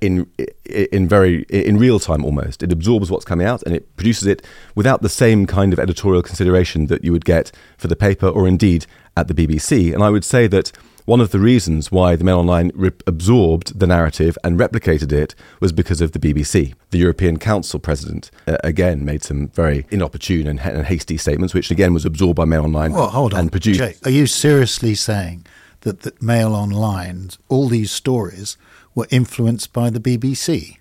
in 0.00 0.30
in 0.64 1.08
very 1.08 1.42
in 1.48 1.78
real 1.78 1.98
time 1.98 2.24
almost. 2.24 2.62
It 2.62 2.72
absorbs 2.72 3.10
what's 3.10 3.24
coming 3.24 3.46
out 3.46 3.62
and 3.62 3.74
it 3.74 3.96
produces 3.96 4.26
it 4.26 4.44
without 4.74 5.02
the 5.02 5.08
same 5.08 5.46
kind 5.46 5.72
of 5.72 5.78
editorial 5.78 6.22
consideration 6.22 6.86
that 6.86 7.04
you 7.04 7.12
would 7.12 7.24
get 7.24 7.52
for 7.76 7.88
the 7.88 7.96
paper 7.96 8.28
or 8.28 8.46
indeed 8.46 8.86
at 9.16 9.28
the 9.28 9.34
BBC. 9.34 9.92
And 9.92 10.02
I 10.02 10.10
would 10.10 10.24
say 10.24 10.46
that 10.48 10.72
one 11.04 11.22
of 11.22 11.30
the 11.30 11.38
reasons 11.38 11.90
why 11.90 12.16
the 12.16 12.24
Mail 12.24 12.38
Online 12.38 12.70
re- 12.74 12.90
absorbed 13.06 13.78
the 13.78 13.86
narrative 13.86 14.36
and 14.44 14.60
replicated 14.60 15.10
it 15.10 15.34
was 15.58 15.72
because 15.72 16.02
of 16.02 16.12
the 16.12 16.18
BBC. 16.18 16.74
The 16.90 16.98
European 16.98 17.38
Council 17.38 17.80
president 17.80 18.30
uh, 18.46 18.58
again 18.62 19.06
made 19.06 19.22
some 19.22 19.48
very 19.48 19.86
inopportune 19.90 20.46
and, 20.46 20.60
and, 20.60 20.84
hasty 20.84 21.16
statements, 21.16 21.54
which 21.54 21.70
again 21.70 21.94
was 21.94 22.04
absorbed 22.04 22.36
by 22.36 22.44
Mail 22.44 22.64
Online 22.64 22.92
well, 22.92 23.08
hold 23.08 23.32
on. 23.32 23.40
and 23.40 23.50
produced. 23.50 23.80
Jake, 23.80 24.06
are 24.06 24.10
you 24.10 24.26
seriously 24.26 24.94
saying 24.94 25.46
that, 25.80 26.00
that 26.00 26.20
Mail 26.20 26.54
Online, 26.54 27.30
all 27.48 27.68
these 27.68 27.90
stories 27.90 28.58
were 28.98 29.06
influenced 29.10 29.72
by 29.72 29.88
the 29.88 30.00
BBC? 30.00 30.76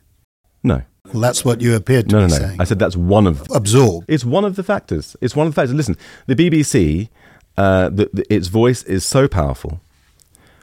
No. 0.63 0.81
Well, 1.13 1.21
that's 1.21 1.45
what 1.45 1.61
you 1.61 1.75
appeared 1.75 2.09
to 2.09 2.15
say. 2.15 2.17
no, 2.19 2.27
be 2.27 2.31
no, 2.31 2.37
no. 2.37 2.45
saying. 2.47 2.61
I 2.61 2.63
said 2.65 2.79
that's 2.79 2.97
one 2.97 3.27
of 3.27 3.47
absorb. 3.53 4.05
It's 4.07 4.25
one 4.25 4.43
of 4.43 4.55
the 4.55 4.63
factors. 4.63 5.15
It's 5.21 5.35
one 5.35 5.47
of 5.47 5.53
the 5.53 5.61
factors. 5.61 5.75
Listen, 5.75 5.95
the 6.25 6.35
BBC, 6.35 7.09
uh, 7.57 7.89
the, 7.89 8.09
the, 8.11 8.25
its 8.33 8.47
voice 8.47 8.83
is 8.83 9.05
so 9.05 9.27
powerful. 9.27 9.79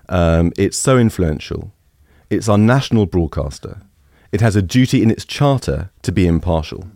Um, 0.08 0.52
it's 0.58 0.76
so 0.76 0.98
influential. 0.98 1.72
It's 2.28 2.48
our 2.48 2.58
national 2.58 3.06
broadcaster. 3.06 3.80
It 4.32 4.40
has 4.40 4.56
a 4.56 4.62
duty 4.62 5.02
in 5.02 5.10
its 5.10 5.24
charter 5.24 5.90
to 6.02 6.12
be 6.12 6.26
impartial. 6.26 6.88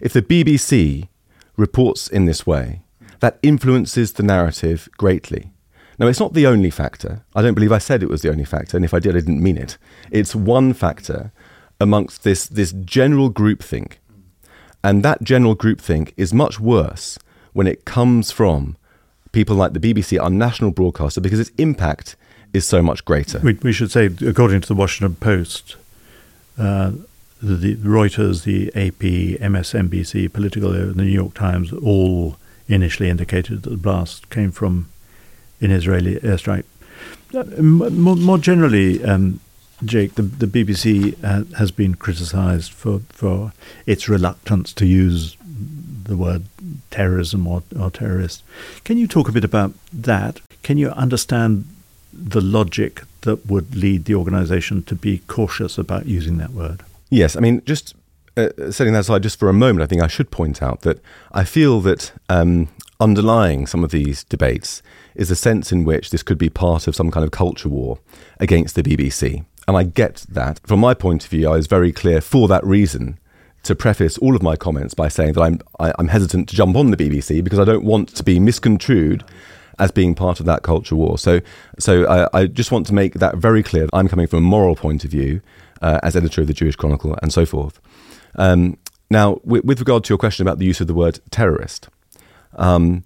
If 0.00 0.12
the 0.12 0.22
BBC 0.22 1.08
reports 1.56 2.06
in 2.06 2.26
this 2.26 2.46
way, 2.46 2.82
that 3.18 3.40
influences 3.42 4.12
the 4.12 4.22
narrative 4.22 4.88
greatly. 4.96 5.50
Now, 5.98 6.06
it's 6.06 6.20
not 6.20 6.32
the 6.32 6.46
only 6.46 6.70
factor. 6.70 7.24
I 7.34 7.42
don't 7.42 7.54
believe 7.54 7.72
I 7.72 7.78
said 7.78 8.02
it 8.02 8.08
was 8.08 8.22
the 8.22 8.30
only 8.30 8.44
factor, 8.44 8.76
and 8.76 8.84
if 8.84 8.94
I 8.94 9.00
did, 9.00 9.16
I 9.16 9.20
didn't 9.20 9.42
mean 9.42 9.56
it. 9.56 9.78
It's 10.10 10.34
one 10.34 10.72
factor 10.72 11.32
amongst 11.80 12.22
this, 12.22 12.46
this 12.46 12.72
general 12.72 13.30
groupthink. 13.30 13.94
And 14.84 15.04
that 15.04 15.22
general 15.22 15.56
groupthink 15.56 16.12
is 16.16 16.32
much 16.32 16.60
worse 16.60 17.18
when 17.52 17.66
it 17.66 17.84
comes 17.84 18.30
from 18.30 18.76
people 19.32 19.56
like 19.56 19.72
the 19.72 19.80
BBC, 19.80 20.20
our 20.22 20.30
national 20.30 20.70
broadcaster, 20.70 21.20
because 21.20 21.40
its 21.40 21.50
impact 21.58 22.16
is 22.52 22.66
so 22.66 22.80
much 22.82 23.04
greater. 23.04 23.40
We, 23.40 23.54
we 23.54 23.72
should 23.72 23.90
say, 23.90 24.06
according 24.06 24.60
to 24.62 24.68
the 24.68 24.74
Washington 24.74 25.16
Post, 25.16 25.76
uh, 26.56 26.92
the, 27.42 27.76
Reuters, 27.76 28.44
the 28.44 28.68
AP, 28.74 29.40
MSNBC, 29.40 30.32
Politico, 30.32 30.72
the 30.72 30.94
New 30.94 31.10
York 31.10 31.34
Times 31.34 31.72
all 31.72 32.36
initially 32.68 33.08
indicated 33.08 33.62
that 33.62 33.70
the 33.70 33.76
blast 33.76 34.30
came 34.30 34.50
from 34.50 34.88
an 35.60 35.70
Israeli 35.70 36.16
airstrike. 36.16 36.64
Uh, 37.34 37.44
more, 37.62 38.16
more, 38.16 38.38
generally, 38.38 39.04
um, 39.04 39.40
Jake, 39.84 40.14
the, 40.14 40.22
the 40.22 40.46
BBC 40.46 41.16
uh, 41.22 41.44
has 41.56 41.70
been 41.70 41.94
criticised 41.94 42.72
for, 42.72 43.00
for 43.10 43.52
its 43.86 44.08
reluctance 44.08 44.72
to 44.74 44.86
use 44.86 45.36
the 46.04 46.16
word 46.16 46.44
terrorism 46.90 47.46
or, 47.46 47.62
or 47.78 47.90
terrorist. 47.90 48.42
Can 48.84 48.96
you 48.96 49.06
talk 49.06 49.28
a 49.28 49.32
bit 49.32 49.44
about 49.44 49.72
that? 49.92 50.40
Can 50.62 50.78
you 50.78 50.88
understand 50.90 51.66
the 52.12 52.40
logic 52.40 53.02
that 53.22 53.46
would 53.46 53.76
lead 53.76 54.06
the 54.06 54.14
organisation 54.14 54.82
to 54.84 54.94
be 54.94 55.18
cautious 55.26 55.76
about 55.76 56.06
using 56.06 56.38
that 56.38 56.50
word? 56.50 56.82
Yes, 57.10 57.36
I 57.36 57.40
mean, 57.40 57.62
just 57.64 57.94
uh, 58.36 58.48
setting 58.70 58.92
that 58.94 59.00
aside 59.00 59.22
just 59.22 59.38
for 59.38 59.48
a 59.48 59.52
moment, 59.52 59.82
I 59.82 59.86
think 59.86 60.02
I 60.02 60.06
should 60.06 60.30
point 60.30 60.62
out 60.62 60.82
that 60.82 61.00
I 61.32 61.44
feel 61.44 61.80
that 61.82 62.12
um, 62.28 62.68
underlying 63.00 63.66
some 63.66 63.84
of 63.84 63.90
these 63.90 64.24
debates 64.24 64.82
is 65.14 65.30
a 65.30 65.36
sense 65.36 65.70
in 65.70 65.84
which 65.84 66.10
this 66.10 66.22
could 66.22 66.38
be 66.38 66.50
part 66.50 66.86
of 66.86 66.96
some 66.96 67.10
kind 67.10 67.24
of 67.24 67.30
culture 67.30 67.68
war 67.68 67.98
against 68.40 68.74
the 68.74 68.82
BBC. 68.82 69.44
And 69.66 69.76
I 69.76 69.84
get 69.84 70.24
that. 70.28 70.60
From 70.66 70.80
my 70.80 70.94
point 70.94 71.24
of 71.24 71.30
view, 71.30 71.48
I 71.48 71.56
was 71.56 71.66
very 71.66 71.92
clear 71.92 72.20
for 72.20 72.48
that 72.48 72.64
reason 72.64 73.18
to 73.64 73.74
preface 73.74 74.16
all 74.18 74.34
of 74.34 74.42
my 74.42 74.56
comments 74.56 74.94
by 74.94 75.08
saying 75.08 75.34
that 75.34 75.42
I'm, 75.42 75.60
I, 75.78 75.88
am 75.88 75.94
i 75.98 76.02
am 76.02 76.08
hesitant 76.08 76.48
to 76.48 76.56
jump 76.56 76.76
on 76.76 76.90
the 76.90 76.96
BBC 76.96 77.44
because 77.44 77.58
I 77.58 77.64
don't 77.64 77.84
want 77.84 78.08
to 78.16 78.22
be 78.22 78.40
misconstrued 78.40 79.24
as 79.78 79.90
being 79.90 80.14
part 80.14 80.40
of 80.40 80.46
that 80.46 80.62
culture 80.62 80.96
war. 80.96 81.18
So, 81.18 81.40
so 81.78 82.06
I, 82.06 82.28
I 82.32 82.46
just 82.46 82.72
want 82.72 82.86
to 82.86 82.94
make 82.94 83.14
that 83.14 83.36
very 83.36 83.62
clear. 83.62 83.88
I'm 83.92 84.08
coming 84.08 84.26
from 84.26 84.38
a 84.38 84.48
moral 84.48 84.74
point 84.74 85.04
of 85.04 85.10
view 85.10 85.40
uh, 85.82 86.00
as 86.02 86.16
editor 86.16 86.40
of 86.40 86.46
the 86.46 86.54
Jewish 86.54 86.76
Chronicle 86.76 87.16
and 87.22 87.32
so 87.32 87.46
forth. 87.46 87.80
Um, 88.34 88.78
now, 89.10 89.40
with, 89.44 89.64
with, 89.64 89.78
regard 89.78 90.04
to 90.04 90.10
your 90.10 90.18
question 90.18 90.46
about 90.46 90.58
the 90.58 90.66
use 90.66 90.80
of 90.80 90.86
the 90.86 90.94
word 90.94 91.20
terrorist, 91.30 91.88
um, 92.54 93.04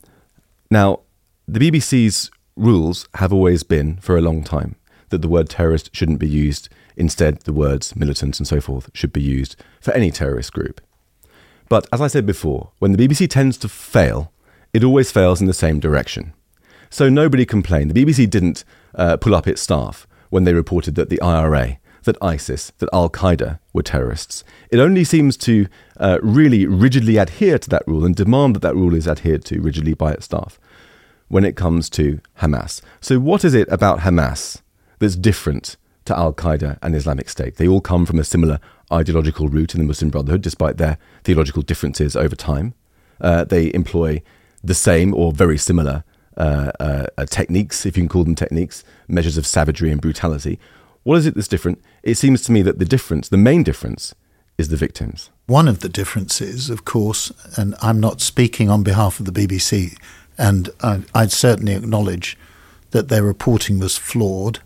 now 0.70 1.00
the 1.46 1.58
BBC's 1.60 2.30
rules 2.56 3.08
have 3.14 3.32
always 3.32 3.62
been 3.62 3.96
for 3.96 4.16
a 4.16 4.20
long 4.20 4.42
time 4.42 4.76
that 5.10 5.22
the 5.22 5.28
word 5.28 5.48
terrorist 5.48 5.94
shouldn't 5.94 6.18
be 6.18 6.28
used. 6.28 6.68
Instead, 6.96 7.40
the 7.40 7.52
words 7.52 7.96
militant 7.96 8.38
and 8.38 8.46
so 8.46 8.60
forth 8.60 8.90
should 8.94 9.12
be 9.12 9.22
used 9.22 9.56
for 9.80 9.92
any 9.92 10.10
terrorist 10.10 10.52
group. 10.52 10.80
But 11.68 11.86
as 11.92 12.00
I 12.00 12.06
said 12.06 12.26
before, 12.26 12.72
when 12.80 12.92
the 12.92 13.08
BBC 13.08 13.28
tends 13.28 13.56
to 13.58 13.68
fail, 13.68 14.32
it 14.72 14.84
always 14.84 15.10
fails 15.10 15.40
in 15.40 15.46
the 15.46 15.54
same 15.54 15.80
direction. 15.80 16.34
So 16.90 17.08
nobody 17.08 17.46
complained. 17.46 17.90
The 17.90 18.04
BBC 18.04 18.28
didn't 18.28 18.64
uh, 18.94 19.16
pull 19.16 19.34
up 19.34 19.46
its 19.46 19.62
staff 19.62 20.06
when 20.28 20.44
they 20.44 20.52
reported 20.52 20.94
that 20.96 21.08
the 21.08 21.20
IRA, 21.22 21.78
that 22.04 22.16
ISIS, 22.20 22.72
that 22.78 22.88
Al 22.92 23.10
Qaeda 23.10 23.58
were 23.72 23.82
terrorists. 23.82 24.44
It 24.70 24.78
only 24.78 25.04
seems 25.04 25.36
to 25.38 25.66
uh, 25.98 26.18
really 26.22 26.66
rigidly 26.66 27.16
adhere 27.16 27.58
to 27.58 27.70
that 27.70 27.86
rule 27.86 28.04
and 28.04 28.14
demand 28.14 28.56
that 28.56 28.62
that 28.62 28.74
rule 28.74 28.94
is 28.94 29.08
adhered 29.08 29.44
to 29.46 29.60
rigidly 29.60 29.94
by 29.94 30.12
its 30.12 30.26
staff 30.26 30.58
when 31.28 31.44
it 31.44 31.56
comes 31.56 31.88
to 31.90 32.20
Hamas. 32.40 32.82
So, 33.00 33.18
what 33.18 33.44
is 33.44 33.54
it 33.54 33.66
about 33.70 34.00
Hamas 34.00 34.60
that's 34.98 35.16
different 35.16 35.76
to 36.04 36.16
Al 36.16 36.32
Qaeda 36.34 36.78
and 36.82 36.94
Islamic 36.94 37.28
State? 37.28 37.56
They 37.56 37.68
all 37.68 37.80
come 37.80 38.04
from 38.04 38.18
a 38.18 38.24
similar 38.24 38.60
ideological 38.92 39.48
root 39.48 39.74
in 39.74 39.80
the 39.80 39.86
Muslim 39.86 40.10
Brotherhood, 40.10 40.42
despite 40.42 40.76
their 40.76 40.98
theological 41.24 41.62
differences 41.62 42.16
over 42.16 42.36
time. 42.36 42.74
Uh, 43.20 43.44
they 43.44 43.72
employ 43.72 44.20
the 44.62 44.74
same 44.74 45.14
or 45.14 45.32
very 45.32 45.56
similar 45.56 46.04
uh, 46.36 46.72
uh, 46.80 47.06
uh, 47.18 47.26
techniques, 47.26 47.84
if 47.84 47.96
you 47.96 48.02
can 48.02 48.08
call 48.08 48.24
them 48.24 48.34
techniques, 48.34 48.84
measures 49.08 49.36
of 49.36 49.46
savagery 49.46 49.90
and 49.90 50.00
brutality. 50.00 50.58
What 51.04 51.18
is 51.18 51.26
it 51.26 51.34
that's 51.34 51.48
different? 51.48 51.82
It 52.02 52.16
seems 52.16 52.42
to 52.42 52.52
me 52.52 52.62
that 52.62 52.78
the 52.78 52.84
difference, 52.84 53.28
the 53.28 53.36
main 53.36 53.62
difference, 53.62 54.14
is 54.58 54.68
the 54.68 54.76
victims. 54.76 55.30
One 55.46 55.66
of 55.66 55.80
the 55.80 55.88
differences, 55.88 56.70
of 56.70 56.84
course, 56.84 57.32
and 57.56 57.74
I'm 57.82 58.00
not 58.00 58.20
speaking 58.20 58.70
on 58.70 58.82
behalf 58.82 59.18
of 59.18 59.26
the 59.26 59.32
BBC, 59.32 59.96
and 60.38 60.70
I, 60.82 61.02
I'd 61.14 61.32
certainly 61.32 61.74
acknowledge 61.74 62.38
that 62.90 63.08
their 63.08 63.22
reporting 63.22 63.78
was 63.78 63.98
flawed. 63.98 64.60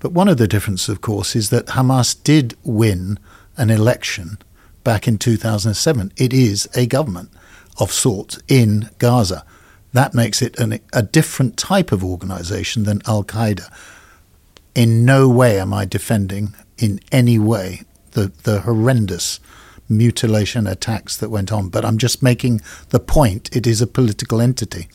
But 0.00 0.12
one 0.12 0.28
of 0.28 0.38
the 0.38 0.48
differences, 0.48 0.88
of 0.88 1.00
course, 1.00 1.36
is 1.36 1.50
that 1.50 1.66
Hamas 1.66 2.20
did 2.22 2.56
win 2.64 3.18
an 3.56 3.70
election 3.70 4.38
back 4.84 5.06
in 5.06 5.18
2007. 5.18 6.12
It 6.16 6.32
is 6.32 6.68
a 6.74 6.86
government 6.86 7.30
of 7.78 7.92
sorts 7.92 8.38
in 8.48 8.90
Gaza. 8.98 9.44
That 9.92 10.14
makes 10.14 10.42
it 10.42 10.58
an, 10.58 10.80
a 10.92 11.02
different 11.02 11.56
type 11.56 11.92
of 11.92 12.04
organization 12.04 12.84
than 12.84 13.02
Al 13.06 13.24
Qaeda. 13.24 13.70
In 14.74 15.04
no 15.04 15.28
way 15.28 15.58
am 15.58 15.74
I 15.74 15.84
defending, 15.84 16.54
in 16.78 17.00
any 17.10 17.38
way, 17.38 17.82
the, 18.12 18.32
the 18.44 18.60
horrendous 18.60 19.40
mutilation 19.88 20.66
attacks 20.66 21.16
that 21.16 21.30
went 21.30 21.50
on, 21.50 21.68
but 21.68 21.84
I'm 21.84 21.98
just 21.98 22.22
making 22.22 22.60
the 22.90 23.00
point 23.00 23.54
it 23.56 23.66
is 23.66 23.80
a 23.80 23.86
political 23.86 24.40
entity. 24.40 24.88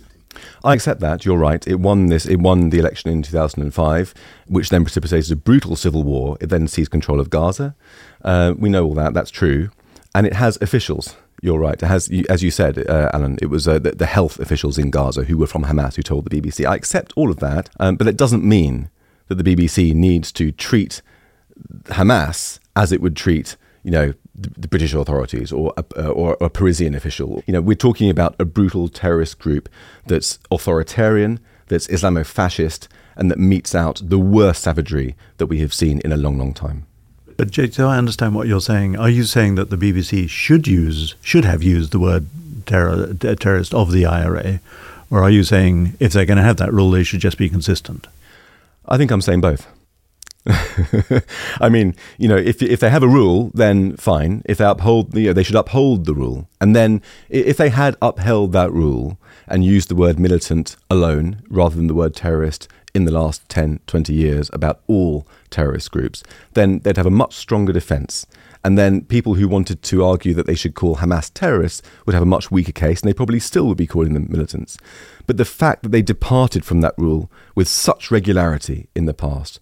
I 0.64 0.74
accept 0.74 1.00
that. 1.02 1.26
You're 1.26 1.38
right. 1.38 1.66
It 1.68 1.80
won 1.80 2.08
this. 2.08 2.26
It 2.26 2.38
won 2.38 2.70
the 2.70 2.80
election 2.80 3.12
in 3.12 3.22
2005, 3.24 4.14
which 4.48 4.70
then 4.70 4.84
precipitated 4.84 5.32
a 5.32 5.36
brutal 5.36 5.76
civil 5.76 6.04
war. 6.04 6.38
It 6.42 6.48
then 6.48 6.68
seized 6.68 6.92
control 6.92 7.20
of 7.20 7.30
Gaza. 7.30 7.76
Uh, 8.24 8.54
we 8.58 8.70
know 8.70 8.86
all 8.86 8.96
that. 8.96 9.14
That's 9.14 9.32
true, 9.32 9.70
and 10.16 10.26
it 10.26 10.34
has 10.34 10.58
officials. 10.62 11.16
You're 11.42 11.60
right. 11.60 11.82
It 11.82 11.88
has, 11.88 12.10
as 12.30 12.42
you 12.42 12.52
said, 12.52 12.90
uh, 12.90 13.10
Alan. 13.14 13.38
It 13.42 13.48
was 13.48 13.68
uh, 13.68 13.78
the, 13.78 13.92
the, 13.92 14.06
health 14.06 14.40
officials 14.40 14.78
in 14.78 14.92
Gaza 14.92 15.26
who 15.26 15.38
were 15.38 15.48
from 15.48 15.66
Hamas 15.66 15.96
who 15.96 16.02
told 16.02 16.26
the 16.26 16.42
BBC. 16.42 16.66
I 16.66 16.76
accept 16.76 17.12
all 17.18 17.30
of 17.30 17.40
that, 17.40 17.70
um, 17.80 17.98
but 17.98 18.08
it 18.08 18.16
doesn't 18.16 18.46
mean 18.46 18.90
that 19.28 19.36
the 19.36 19.44
BBC 19.44 19.94
needs 19.94 20.32
to 20.34 20.52
treat 20.52 21.02
Hamas 21.86 22.60
as 22.76 22.92
it 22.92 23.02
would 23.02 23.16
treat, 23.16 23.56
you 23.84 23.92
know, 23.92 24.14
the, 24.36 24.50
the 24.58 24.68
British 24.68 24.94
authorities 24.94 25.52
or 25.52 25.74
a, 25.78 25.86
uh, 25.98 26.10
or 26.10 26.38
a 26.42 26.50
Parisian 26.50 26.96
official. 26.96 27.44
You 27.46 27.54
know, 27.54 27.62
we're 27.62 27.76
talking 27.76 28.10
about 28.10 28.36
a 28.40 28.46
brutal 28.46 28.90
terrorist 28.90 29.40
group 29.40 29.70
that's 30.08 30.40
authoritarian, 30.52 31.40
that's 31.68 31.88
Islamo-fascist, 31.88 32.88
and 33.16 33.30
that 33.30 33.38
metes 33.38 33.76
out 33.76 34.02
the 34.04 34.20
worst 34.20 34.64
savagery 34.64 35.16
that 35.38 35.46
we 35.46 35.60
have 35.60 35.74
seen 35.74 36.00
in 36.00 36.12
a 36.12 36.18
long, 36.18 36.38
long 36.38 36.54
time. 36.54 36.86
But 37.38 37.52
Jake, 37.52 37.74
so 37.74 37.88
I 37.88 37.98
understand 37.98 38.36
what 38.36 38.48
you're 38.48 38.62
saying. 38.62 38.98
Are 38.98 39.10
you 39.10 39.24
saying 39.24 39.56
that 39.56 39.70
the 39.70 39.78
BBC 39.78 40.30
should 40.30 40.68
use, 40.68 41.16
should 41.22 41.46
have 41.46 41.64
used 41.64 41.92
the 41.92 42.00
word 42.00 42.28
terror, 42.66 43.14
terrorist 43.14 43.74
of 43.74 43.92
the 43.92 44.06
IRA, 44.06 44.60
or 45.10 45.22
are 45.24 45.30
you 45.30 45.44
saying 45.44 45.96
if 46.00 46.14
they're 46.14 46.26
going 46.26 46.38
to 46.38 46.44
have 46.44 46.58
that 46.58 46.74
rule, 46.74 46.92
they 46.92 47.04
should 47.04 47.20
just 47.20 47.38
be 47.38 47.50
consistent? 47.50 48.08
I 48.88 48.98
think 48.98 49.12
I'm 49.12 49.22
saying 49.22 49.41
both. 49.41 49.67
I 51.62 51.69
mean, 51.69 51.96
you 52.17 52.28
know, 52.28 52.36
if 52.36 52.62
if 52.62 52.82
they 52.82 52.89
have 52.89 53.04
a 53.04 53.08
rule, 53.08 53.50
then 53.54 53.96
fine. 53.96 54.41
If 54.46 54.58
they 54.58 54.65
uphold, 54.65 55.15
you 55.15 55.28
know, 55.28 55.34
they 55.34 55.43
should 55.43 55.56
uphold 55.56 56.06
the 56.06 56.13
rule. 56.13 56.50
And 56.60 56.76
then, 56.76 57.02
if 57.30 57.56
they 57.56 57.69
had 57.69 57.96
upheld 58.02 58.52
that 58.52 58.72
rule 58.72 59.17
and 59.48 59.63
used 59.63 59.89
the 59.89 59.96
word 59.96 60.19
militant 60.19 60.76
alone 60.89 61.41
rather 61.50 61.76
than 61.78 61.88
the 61.88 61.93
word 61.93 62.13
terrorist 62.13 62.67
in 62.94 63.06
the 63.06 63.12
last 63.12 63.48
10, 63.50 63.80
20 63.88 64.14
years 64.14 64.50
about 64.54 64.82
all 64.88 65.28
terrorist 65.50 65.92
groups, 65.92 66.24
then 66.54 66.80
they'd 66.80 66.98
have 66.98 67.06
a 67.06 67.12
much 67.12 67.36
stronger 67.36 67.74
defence. 67.74 68.26
And 68.64 68.78
then 68.78 69.02
people 69.02 69.36
who 69.36 69.48
wanted 69.48 69.82
to 69.82 70.06
argue 70.06 70.34
that 70.36 70.46
they 70.46 70.56
should 70.56 70.76
call 70.76 70.98
Hamas 70.98 71.32
terrorists 71.34 71.82
would 72.06 72.14
have 72.14 72.24
a 72.24 72.28
much 72.28 72.50
weaker 72.50 72.72
case, 72.72 73.02
and 73.02 73.10
they 73.10 73.14
probably 73.14 73.40
still 73.40 73.68
would 73.68 73.78
be 73.78 73.88
calling 73.88 74.14
them 74.14 74.28
militants. 74.30 74.78
But 75.28 75.38
the 75.38 75.46
fact 75.46 75.84
that 75.84 75.90
they 75.90 76.02
departed 76.02 76.64
from 76.64 76.82
that 76.82 76.94
rule 76.98 77.30
with 77.56 77.68
such 77.68 78.12
regularity 78.12 78.88
in 78.96 79.06
the 79.06 79.14
past 79.14 79.60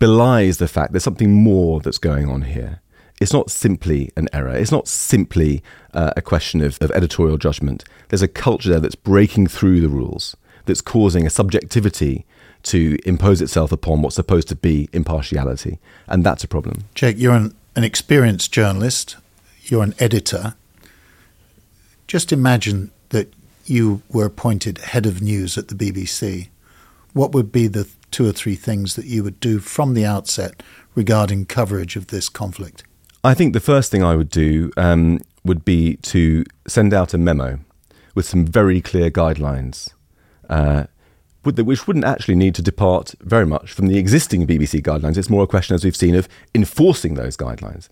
belies 0.00 0.56
the 0.56 0.66
fact 0.66 0.92
there's 0.92 1.04
something 1.04 1.32
more 1.32 1.78
that's 1.80 1.98
going 1.98 2.28
on 2.28 2.42
here. 2.42 2.80
It's 3.20 3.34
not 3.34 3.50
simply 3.50 4.10
an 4.16 4.28
error. 4.32 4.54
It's 4.54 4.72
not 4.72 4.88
simply 4.88 5.62
uh, 5.92 6.12
a 6.16 6.22
question 6.22 6.62
of, 6.62 6.78
of 6.80 6.90
editorial 6.92 7.36
judgment. 7.36 7.84
There's 8.08 8.22
a 8.22 8.28
culture 8.28 8.70
there 8.70 8.80
that's 8.80 8.94
breaking 8.94 9.48
through 9.48 9.82
the 9.82 9.90
rules, 9.90 10.34
that's 10.64 10.80
causing 10.80 11.26
a 11.26 11.30
subjectivity 11.30 12.24
to 12.64 12.98
impose 13.04 13.40
itself 13.40 13.72
upon 13.72 14.02
what's 14.02 14.16
supposed 14.16 14.48
to 14.48 14.56
be 14.56 14.88
impartiality. 14.92 15.78
And 16.06 16.24
that's 16.24 16.44
a 16.44 16.48
problem. 16.48 16.84
Jake, 16.94 17.16
you're 17.18 17.34
an, 17.34 17.54
an 17.76 17.84
experienced 17.84 18.52
journalist, 18.52 19.16
you're 19.64 19.82
an 19.82 19.94
editor. 19.98 20.54
Just 22.06 22.32
imagine 22.32 22.90
that 23.10 23.32
you 23.66 24.02
were 24.10 24.26
appointed 24.26 24.78
head 24.78 25.06
of 25.06 25.22
news 25.22 25.56
at 25.56 25.68
the 25.68 25.74
BBC. 25.74 26.48
What 27.12 27.32
would 27.32 27.52
be 27.52 27.66
the 27.66 27.88
two 28.10 28.28
or 28.28 28.32
three 28.32 28.56
things 28.56 28.96
that 28.96 29.06
you 29.06 29.22
would 29.22 29.38
do 29.40 29.58
from 29.60 29.94
the 29.94 30.04
outset 30.04 30.62
regarding 30.94 31.46
coverage 31.46 31.96
of 31.96 32.08
this 32.08 32.28
conflict? 32.28 32.84
I 33.22 33.34
think 33.34 33.52
the 33.52 33.60
first 33.60 33.90
thing 33.90 34.02
I 34.02 34.16
would 34.16 34.30
do 34.30 34.72
um, 34.76 35.20
would 35.44 35.64
be 35.64 35.96
to 35.96 36.44
send 36.66 36.92
out 36.92 37.14
a 37.14 37.18
memo 37.18 37.60
with 38.14 38.26
some 38.26 38.44
very 38.44 38.80
clear 38.80 39.10
guidelines, 39.10 39.90
uh, 40.48 40.84
which 41.42 41.86
wouldn't 41.86 42.04
actually 42.04 42.34
need 42.34 42.54
to 42.54 42.62
depart 42.62 43.14
very 43.20 43.46
much 43.46 43.72
from 43.72 43.86
the 43.86 43.98
existing 43.98 44.46
BBC 44.46 44.82
guidelines. 44.82 45.16
It's 45.16 45.30
more 45.30 45.44
a 45.44 45.48
question, 45.48 45.74
as 45.74 45.84
we've 45.84 45.96
seen, 45.96 46.14
of 46.14 46.28
enforcing 46.54 47.14
those 47.14 47.36
guidelines. 47.36 47.88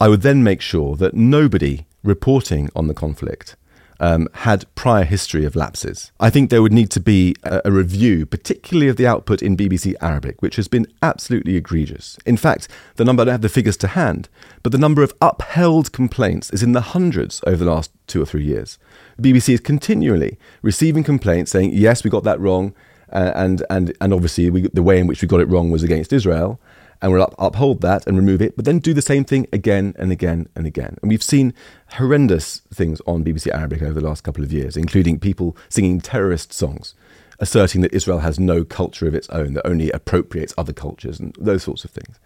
I 0.00 0.08
would 0.08 0.22
then 0.22 0.42
make 0.42 0.60
sure 0.60 0.96
that 0.96 1.14
nobody 1.14 1.86
reporting 2.02 2.68
on 2.74 2.88
the 2.88 2.94
conflict 2.94 3.56
um, 4.00 4.28
had 4.34 4.64
prior 4.74 5.04
history 5.04 5.44
of 5.44 5.56
lapses. 5.56 6.12
I 6.20 6.30
think 6.30 6.50
there 6.50 6.62
would 6.62 6.72
need 6.72 6.90
to 6.92 7.00
be 7.00 7.34
a, 7.42 7.62
a, 7.64 7.72
review, 7.72 8.26
particularly 8.26 8.88
of 8.88 8.96
the 8.96 9.06
output 9.06 9.42
in 9.42 9.56
BBC 9.56 9.94
Arabic, 10.00 10.42
which 10.42 10.56
has 10.56 10.68
been 10.68 10.86
absolutely 11.02 11.56
egregious. 11.56 12.18
In 12.26 12.36
fact, 12.36 12.68
the 12.96 13.04
number, 13.04 13.22
I 13.22 13.24
don't 13.26 13.32
have 13.32 13.42
the 13.42 13.48
figures 13.48 13.76
to 13.78 13.88
hand, 13.88 14.28
but 14.62 14.72
the 14.72 14.78
number 14.78 15.02
of 15.02 15.14
upheld 15.20 15.92
complaints 15.92 16.50
is 16.50 16.62
in 16.62 16.72
the 16.72 16.80
hundreds 16.80 17.42
over 17.46 17.64
the 17.64 17.70
last 17.70 17.90
two 18.06 18.22
or 18.22 18.26
three 18.26 18.44
years. 18.44 18.78
BBC 19.20 19.54
is 19.54 19.60
continually 19.60 20.38
receiving 20.62 21.04
complaints 21.04 21.50
saying, 21.50 21.70
yes, 21.72 22.04
we 22.04 22.10
got 22.10 22.24
that 22.24 22.40
wrong, 22.40 22.74
uh, 23.12 23.32
and, 23.34 23.64
and, 23.70 23.92
and 24.00 24.12
obviously 24.12 24.50
we, 24.50 24.62
the 24.62 24.82
way 24.82 24.98
in 24.98 25.06
which 25.06 25.22
we 25.22 25.28
got 25.28 25.40
it 25.40 25.48
wrong 25.48 25.70
was 25.70 25.82
against 25.82 26.12
Israel 26.12 26.60
and 27.00 27.12
we'll 27.12 27.22
up, 27.22 27.34
uphold 27.38 27.80
that 27.82 28.06
and 28.06 28.16
remove 28.16 28.40
it, 28.40 28.56
but 28.56 28.64
then 28.64 28.78
do 28.78 28.94
the 28.94 29.02
same 29.02 29.24
thing 29.24 29.46
again 29.52 29.94
and 29.98 30.12
again 30.12 30.48
and 30.54 30.66
again. 30.66 30.96
And 31.02 31.10
we've 31.10 31.22
seen 31.22 31.54
horrendous 31.92 32.62
things 32.72 33.00
on 33.06 33.24
BBC 33.24 33.52
Arabic 33.52 33.82
over 33.82 34.00
the 34.00 34.06
last 34.06 34.24
couple 34.24 34.42
of 34.42 34.52
years, 34.52 34.76
including 34.76 35.18
people 35.18 35.56
singing 35.68 36.00
terrorist 36.00 36.52
songs, 36.52 36.94
asserting 37.38 37.80
that 37.82 37.92
Israel 37.92 38.20
has 38.20 38.38
no 38.38 38.64
culture 38.64 39.06
of 39.06 39.14
its 39.14 39.28
own, 39.30 39.54
that 39.54 39.66
only 39.66 39.90
appropriates 39.90 40.54
other 40.56 40.72
cultures, 40.72 41.20
and 41.20 41.34
those 41.38 41.62
sorts 41.62 41.84
of 41.84 41.90
things. 41.90 42.18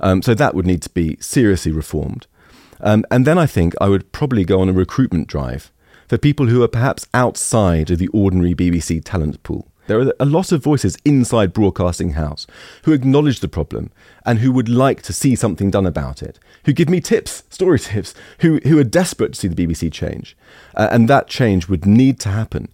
Um, 0.00 0.22
so 0.22 0.34
that 0.34 0.54
would 0.54 0.66
need 0.66 0.82
to 0.82 0.90
be 0.90 1.16
seriously 1.20 1.72
reformed. 1.72 2.26
Um, 2.80 3.04
and 3.10 3.26
then 3.26 3.38
I 3.38 3.46
think 3.46 3.74
I 3.80 3.88
would 3.88 4.12
probably 4.12 4.44
go 4.44 4.60
on 4.60 4.68
a 4.68 4.72
recruitment 4.72 5.26
drive 5.26 5.72
for 6.08 6.16
people 6.16 6.46
who 6.46 6.62
are 6.62 6.68
perhaps 6.68 7.06
outside 7.12 7.90
of 7.90 7.98
the 7.98 8.08
ordinary 8.08 8.54
BBC 8.54 9.02
talent 9.04 9.42
pool. 9.42 9.68
There 9.88 10.00
are 10.00 10.12
a 10.20 10.26
lot 10.26 10.52
of 10.52 10.62
voices 10.62 10.98
inside 11.04 11.54
Broadcasting 11.54 12.10
House 12.10 12.46
who 12.82 12.92
acknowledge 12.92 13.40
the 13.40 13.48
problem 13.48 13.90
and 14.24 14.38
who 14.38 14.52
would 14.52 14.68
like 14.68 15.00
to 15.02 15.14
see 15.14 15.34
something 15.34 15.70
done 15.70 15.86
about 15.86 16.22
it, 16.22 16.38
who 16.66 16.74
give 16.74 16.90
me 16.90 17.00
tips, 17.00 17.42
story 17.48 17.78
tips, 17.78 18.14
who, 18.40 18.58
who 18.64 18.78
are 18.78 18.84
desperate 18.84 19.32
to 19.32 19.40
see 19.40 19.48
the 19.48 19.66
BBC 19.66 19.90
change. 19.90 20.36
Uh, 20.76 20.88
and 20.92 21.08
that 21.08 21.26
change 21.26 21.68
would 21.68 21.86
need 21.86 22.20
to 22.20 22.28
happen 22.28 22.68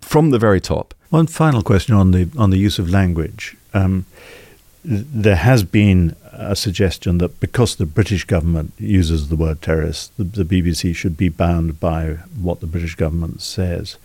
from 0.00 0.30
the 0.30 0.38
very 0.38 0.60
top. 0.60 0.94
One 1.10 1.26
final 1.26 1.62
question 1.62 1.94
on 1.94 2.12
the, 2.12 2.30
on 2.38 2.50
the 2.50 2.58
use 2.58 2.78
of 2.78 2.88
language. 2.90 3.56
Um, 3.74 4.06
there 4.82 5.36
has 5.36 5.62
been 5.62 6.16
a 6.32 6.56
suggestion 6.56 7.18
that 7.18 7.38
because 7.38 7.76
the 7.76 7.86
British 7.86 8.24
government 8.24 8.72
uses 8.78 9.28
the 9.28 9.36
word 9.36 9.60
terrorist, 9.60 10.16
the, 10.16 10.24
the 10.24 10.44
BBC 10.44 10.94
should 10.96 11.18
be 11.18 11.28
bound 11.28 11.80
by 11.80 12.14
what 12.40 12.60
the 12.60 12.66
British 12.66 12.94
government 12.94 13.42
says. 13.42 13.98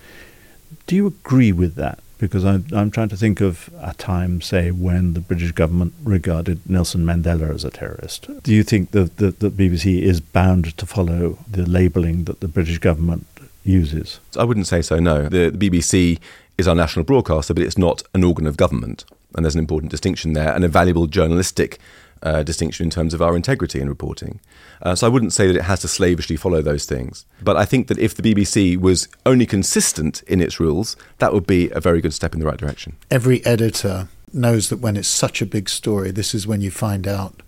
Do 0.88 0.96
you 0.96 1.08
agree 1.08 1.52
with 1.52 1.76
that? 1.76 2.00
Because 2.22 2.46
I'm, 2.46 2.66
I'm 2.72 2.92
trying 2.92 3.10
to 3.10 3.18
think 3.18 3.42
of 3.42 3.70
a 3.82 3.96
time, 3.96 4.42
say, 4.42 4.70
when 4.70 5.16
the 5.16 5.20
British 5.20 5.52
government 5.52 5.94
regarded 6.04 6.60
Nelson 6.70 7.04
Mandela 7.04 7.54
as 7.54 7.66
a 7.66 7.72
terrorist. 7.72 8.30
Do 8.44 8.54
you 8.54 8.62
think 8.62 8.92
that 8.92 9.18
the, 9.18 9.32
the 9.32 9.50
BBC 9.50 10.04
is 10.04 10.22
bound 10.22 10.78
to 10.78 10.86
follow 10.86 11.40
the 11.50 11.66
labelling 11.66 12.26
that 12.26 12.40
the 12.40 12.48
British 12.48 12.78
government 12.78 13.26
uses? 13.66 14.20
I 14.38 14.44
wouldn't 14.44 14.68
say 14.68 14.84
so, 14.84 15.00
no. 15.00 15.30
The, 15.30 15.50
the 15.50 15.70
BBC 15.70 16.20
is 16.60 16.68
our 16.68 16.76
national 16.76 17.06
broadcaster, 17.06 17.56
but 17.56 17.64
it's 17.64 17.78
not 17.78 18.04
an 18.14 18.24
organ 18.24 18.46
of 18.46 18.56
government. 18.56 19.04
And 19.36 19.44
there's 19.44 19.56
an 19.56 19.60
important 19.60 19.90
distinction 19.90 20.34
there 20.34 20.54
and 20.54 20.64
a 20.64 20.68
valuable 20.68 21.08
journalistic 21.08 21.80
uh, 22.24 22.44
distinction 22.44 22.86
in 22.86 22.90
terms 22.90 23.14
of 23.14 23.22
our 23.22 23.36
integrity 23.36 23.80
in 23.80 23.90
reporting. 23.90 24.40
Uh, 24.82 24.96
so 24.96 25.08
I 25.08 25.10
wouldn't 25.10 25.34
say 25.34 25.48
that 25.48 25.56
it 25.56 25.64
has 25.64 25.82
to 25.82 25.88
slavishly 25.88 26.36
follow 26.36 26.62
those 26.62 26.86
things. 26.86 27.26
But 27.42 27.58
I 27.58 27.66
think 27.66 27.88
that 27.88 27.98
if 27.98 28.16
the 28.16 28.22
BBC 28.24 28.78
was 28.78 29.08
only 29.26 29.46
consistent 29.46 30.24
in 30.24 30.42
its 30.42 30.60
rules, 30.60 30.96
that 31.20 31.34
would 31.34 31.48
be 31.48 31.70
a 31.72 31.80
very 31.80 32.02
good 32.02 32.14
step 32.14 32.34
in 32.34 32.40
the 32.40 32.46
right 32.46 32.58
direction. 32.58 32.96
Every 33.10 33.46
editor 33.46 34.08
knows 34.34 34.70
that 34.70 34.78
when 34.78 34.98
it's 34.98 35.08
such 35.08 35.42
a 35.42 35.46
big 35.46 35.70
story, 35.70 36.12
this 36.12 36.34
is 36.34 36.48
when 36.48 36.62
you 36.62 36.72
find 36.72 37.08
out 37.08 37.42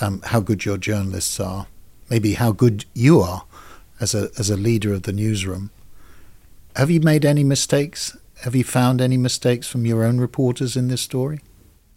um, 0.00 0.20
how 0.26 0.40
good 0.40 0.64
your 0.64 0.78
journalists 0.78 1.38
are, 1.40 1.66
maybe 2.10 2.34
how 2.34 2.52
good 2.52 2.84
you 2.94 3.20
are 3.20 3.44
as 4.00 4.14
a 4.14 4.30
as 4.38 4.50
a 4.50 4.56
leader 4.56 4.92
of 4.92 5.02
the 5.02 5.12
newsroom. 5.12 5.70
Have 6.76 6.90
you 6.90 7.00
made 7.00 7.24
any 7.24 7.44
mistakes? 7.44 8.16
Have 8.42 8.54
you 8.54 8.64
found 8.64 9.00
any 9.00 9.16
mistakes 9.16 9.66
from 9.66 9.84
your 9.84 10.04
own 10.04 10.18
reporters 10.18 10.76
in 10.76 10.88
this 10.88 11.00
story? 11.00 11.40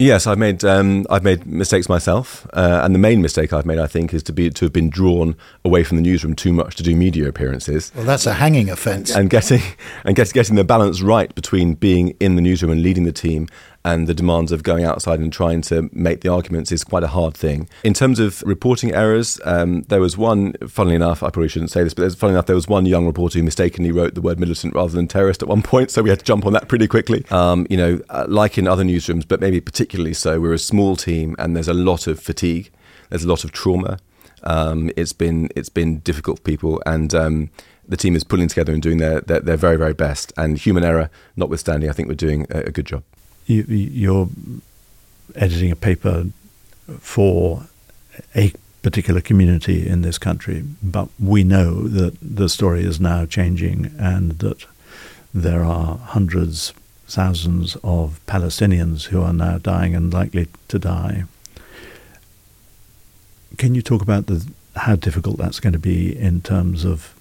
Yes, 0.02 0.26
I've 0.26 0.38
made 0.38 0.64
um, 0.64 1.06
I've 1.10 1.22
made 1.22 1.46
mistakes 1.46 1.88
myself, 1.88 2.44
uh, 2.54 2.80
and 2.82 2.92
the 2.92 2.98
main 2.98 3.22
mistake 3.22 3.52
I've 3.52 3.64
made, 3.64 3.78
I 3.78 3.86
think, 3.86 4.12
is 4.12 4.24
to 4.24 4.32
be 4.32 4.50
to 4.50 4.64
have 4.64 4.72
been 4.72 4.90
drawn 4.90 5.36
away 5.64 5.84
from 5.84 5.96
the 5.96 6.02
newsroom 6.02 6.34
too 6.34 6.52
much 6.52 6.74
to 6.76 6.82
do 6.82 6.96
media 6.96 7.28
appearances. 7.28 7.92
Well, 7.94 8.04
that's 8.04 8.26
a 8.26 8.34
hanging 8.34 8.68
offence. 8.68 9.14
And 9.14 9.30
getting 9.30 9.62
and 10.04 10.16
get, 10.16 10.32
getting 10.32 10.56
the 10.56 10.64
balance 10.64 11.02
right 11.02 11.32
between 11.36 11.74
being 11.74 12.16
in 12.18 12.34
the 12.34 12.42
newsroom 12.42 12.72
and 12.72 12.82
leading 12.82 13.04
the 13.04 13.12
team 13.12 13.46
and 13.84 14.06
the 14.06 14.14
demands 14.14 14.52
of 14.52 14.62
going 14.62 14.84
outside 14.84 15.18
and 15.20 15.32
trying 15.32 15.60
to 15.62 15.90
make 15.92 16.20
the 16.20 16.28
arguments 16.28 16.70
is 16.70 16.84
quite 16.84 17.02
a 17.02 17.08
hard 17.08 17.34
thing. 17.34 17.68
In 17.82 17.94
terms 17.94 18.20
of 18.20 18.42
reporting 18.42 18.92
errors, 18.92 19.40
um, 19.44 19.82
there 19.82 20.00
was 20.00 20.16
one, 20.16 20.54
funnily 20.68 20.94
enough, 20.94 21.22
I 21.22 21.30
probably 21.30 21.48
shouldn't 21.48 21.70
say 21.70 21.82
this, 21.82 21.94
but 21.94 22.14
funnily 22.14 22.36
enough, 22.36 22.46
there 22.46 22.56
was 22.56 22.68
one 22.68 22.86
young 22.86 23.06
reporter 23.06 23.38
who 23.38 23.44
mistakenly 23.44 23.90
wrote 23.90 24.14
the 24.14 24.20
word 24.20 24.38
militant 24.38 24.74
rather 24.74 24.92
than 24.92 25.08
terrorist 25.08 25.42
at 25.42 25.48
one 25.48 25.62
point, 25.72 25.90
so 25.90 26.02
we 26.02 26.10
had 26.10 26.20
to 26.20 26.24
jump 26.24 26.46
on 26.46 26.52
that 26.52 26.68
pretty 26.68 26.86
quickly. 26.86 27.24
Um, 27.30 27.66
you 27.68 27.76
know, 27.76 28.00
uh, 28.08 28.26
like 28.28 28.56
in 28.56 28.68
other 28.68 28.84
newsrooms, 28.84 29.26
but 29.26 29.40
maybe 29.40 29.60
particularly 29.60 30.14
so, 30.14 30.40
we're 30.40 30.52
a 30.52 30.58
small 30.58 30.96
team 30.96 31.34
and 31.38 31.56
there's 31.56 31.68
a 31.68 31.74
lot 31.74 32.06
of 32.06 32.20
fatigue, 32.20 32.70
there's 33.10 33.24
a 33.24 33.28
lot 33.28 33.44
of 33.44 33.52
trauma. 33.52 33.98
Um, 34.44 34.90
it's 34.96 35.12
been 35.12 35.50
it's 35.54 35.68
been 35.68 36.00
difficult 36.00 36.38
for 36.38 36.42
people, 36.42 36.82
and 36.84 37.14
um, 37.14 37.50
the 37.86 37.96
team 37.96 38.16
is 38.16 38.24
pulling 38.24 38.48
together 38.48 38.72
and 38.72 38.82
doing 38.82 38.98
their, 38.98 39.20
their, 39.20 39.38
their 39.38 39.56
very 39.56 39.76
very 39.76 39.94
best. 39.94 40.32
And 40.36 40.58
human 40.58 40.82
error 40.82 41.10
notwithstanding, 41.36 41.88
I 41.88 41.92
think 41.92 42.08
we're 42.08 42.14
doing 42.14 42.46
a, 42.50 42.62
a 42.62 42.70
good 42.72 42.86
job 42.86 43.04
you, 43.46 43.62
you're 43.64 44.28
editing 45.34 45.70
a 45.70 45.76
paper 45.76 46.26
for 46.98 47.64
a 48.34 48.52
particular 48.82 49.20
community 49.20 49.86
in 49.86 50.02
this 50.02 50.18
country, 50.18 50.64
but 50.82 51.08
we 51.18 51.44
know 51.44 51.86
that 51.88 52.16
the 52.20 52.48
story 52.48 52.82
is 52.82 53.00
now 53.00 53.24
changing 53.24 53.94
and 53.98 54.32
that 54.40 54.66
there 55.32 55.64
are 55.64 55.96
hundreds, 55.98 56.72
thousands 57.06 57.76
of 57.82 58.20
Palestinians 58.26 59.04
who 59.04 59.22
are 59.22 59.32
now 59.32 59.58
dying 59.58 59.94
and 59.94 60.12
likely 60.12 60.48
to 60.68 60.78
die. 60.78 61.24
Can 63.56 63.74
you 63.74 63.82
talk 63.82 64.02
about 64.02 64.26
the, 64.26 64.46
how 64.76 64.96
difficult 64.96 65.38
that's 65.38 65.60
going 65.60 65.72
to 65.72 65.78
be 65.78 66.16
in 66.16 66.40
terms 66.40 66.84
of 66.84 67.14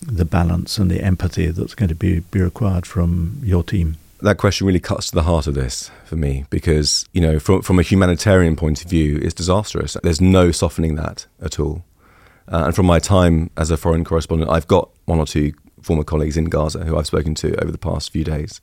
the 0.00 0.24
balance 0.24 0.78
and 0.78 0.90
the 0.90 1.02
empathy 1.02 1.48
that's 1.48 1.74
going 1.74 1.90
to 1.90 1.94
be, 1.94 2.20
be 2.20 2.40
required 2.40 2.86
from 2.86 3.40
your 3.44 3.62
team? 3.62 3.96
That 4.22 4.38
question 4.38 4.66
really 4.66 4.80
cuts 4.80 5.08
to 5.08 5.14
the 5.14 5.22
heart 5.22 5.46
of 5.46 5.54
this 5.54 5.90
for 6.04 6.16
me 6.16 6.44
because, 6.50 7.06
you 7.12 7.20
know, 7.20 7.38
from, 7.38 7.62
from 7.62 7.78
a 7.78 7.82
humanitarian 7.82 8.56
point 8.56 8.84
of 8.84 8.90
view, 8.90 9.18
it's 9.22 9.34
disastrous. 9.34 9.96
There's 10.02 10.20
no 10.20 10.50
softening 10.50 10.94
that 10.96 11.26
at 11.40 11.58
all. 11.58 11.84
Uh, 12.48 12.64
and 12.66 12.74
from 12.74 12.86
my 12.86 12.98
time 12.98 13.50
as 13.56 13.70
a 13.70 13.76
foreign 13.76 14.04
correspondent, 14.04 14.50
I've 14.50 14.66
got 14.66 14.90
one 15.04 15.18
or 15.18 15.26
two 15.26 15.52
former 15.82 16.04
colleagues 16.04 16.36
in 16.36 16.44
Gaza 16.44 16.84
who 16.84 16.98
I've 16.98 17.06
spoken 17.06 17.34
to 17.36 17.54
over 17.62 17.70
the 17.70 17.78
past 17.78 18.10
few 18.10 18.24
days. 18.24 18.60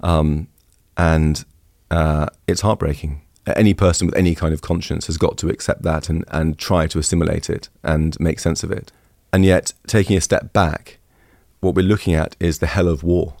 Um, 0.00 0.48
and 0.96 1.44
uh, 1.90 2.26
it's 2.46 2.60
heartbreaking. 2.60 3.22
Any 3.56 3.74
person 3.74 4.06
with 4.06 4.16
any 4.16 4.34
kind 4.34 4.54
of 4.54 4.62
conscience 4.62 5.06
has 5.06 5.16
got 5.16 5.38
to 5.38 5.48
accept 5.48 5.82
that 5.82 6.08
and, 6.08 6.24
and 6.28 6.58
try 6.58 6.86
to 6.86 6.98
assimilate 6.98 7.50
it 7.50 7.68
and 7.82 8.18
make 8.20 8.38
sense 8.38 8.62
of 8.62 8.70
it. 8.70 8.92
And 9.32 9.44
yet, 9.44 9.72
taking 9.86 10.16
a 10.16 10.20
step 10.20 10.52
back, 10.52 10.98
what 11.60 11.74
we're 11.74 11.82
looking 11.82 12.14
at 12.14 12.36
is 12.38 12.58
the 12.58 12.66
hell 12.66 12.88
of 12.88 13.02
war 13.02 13.36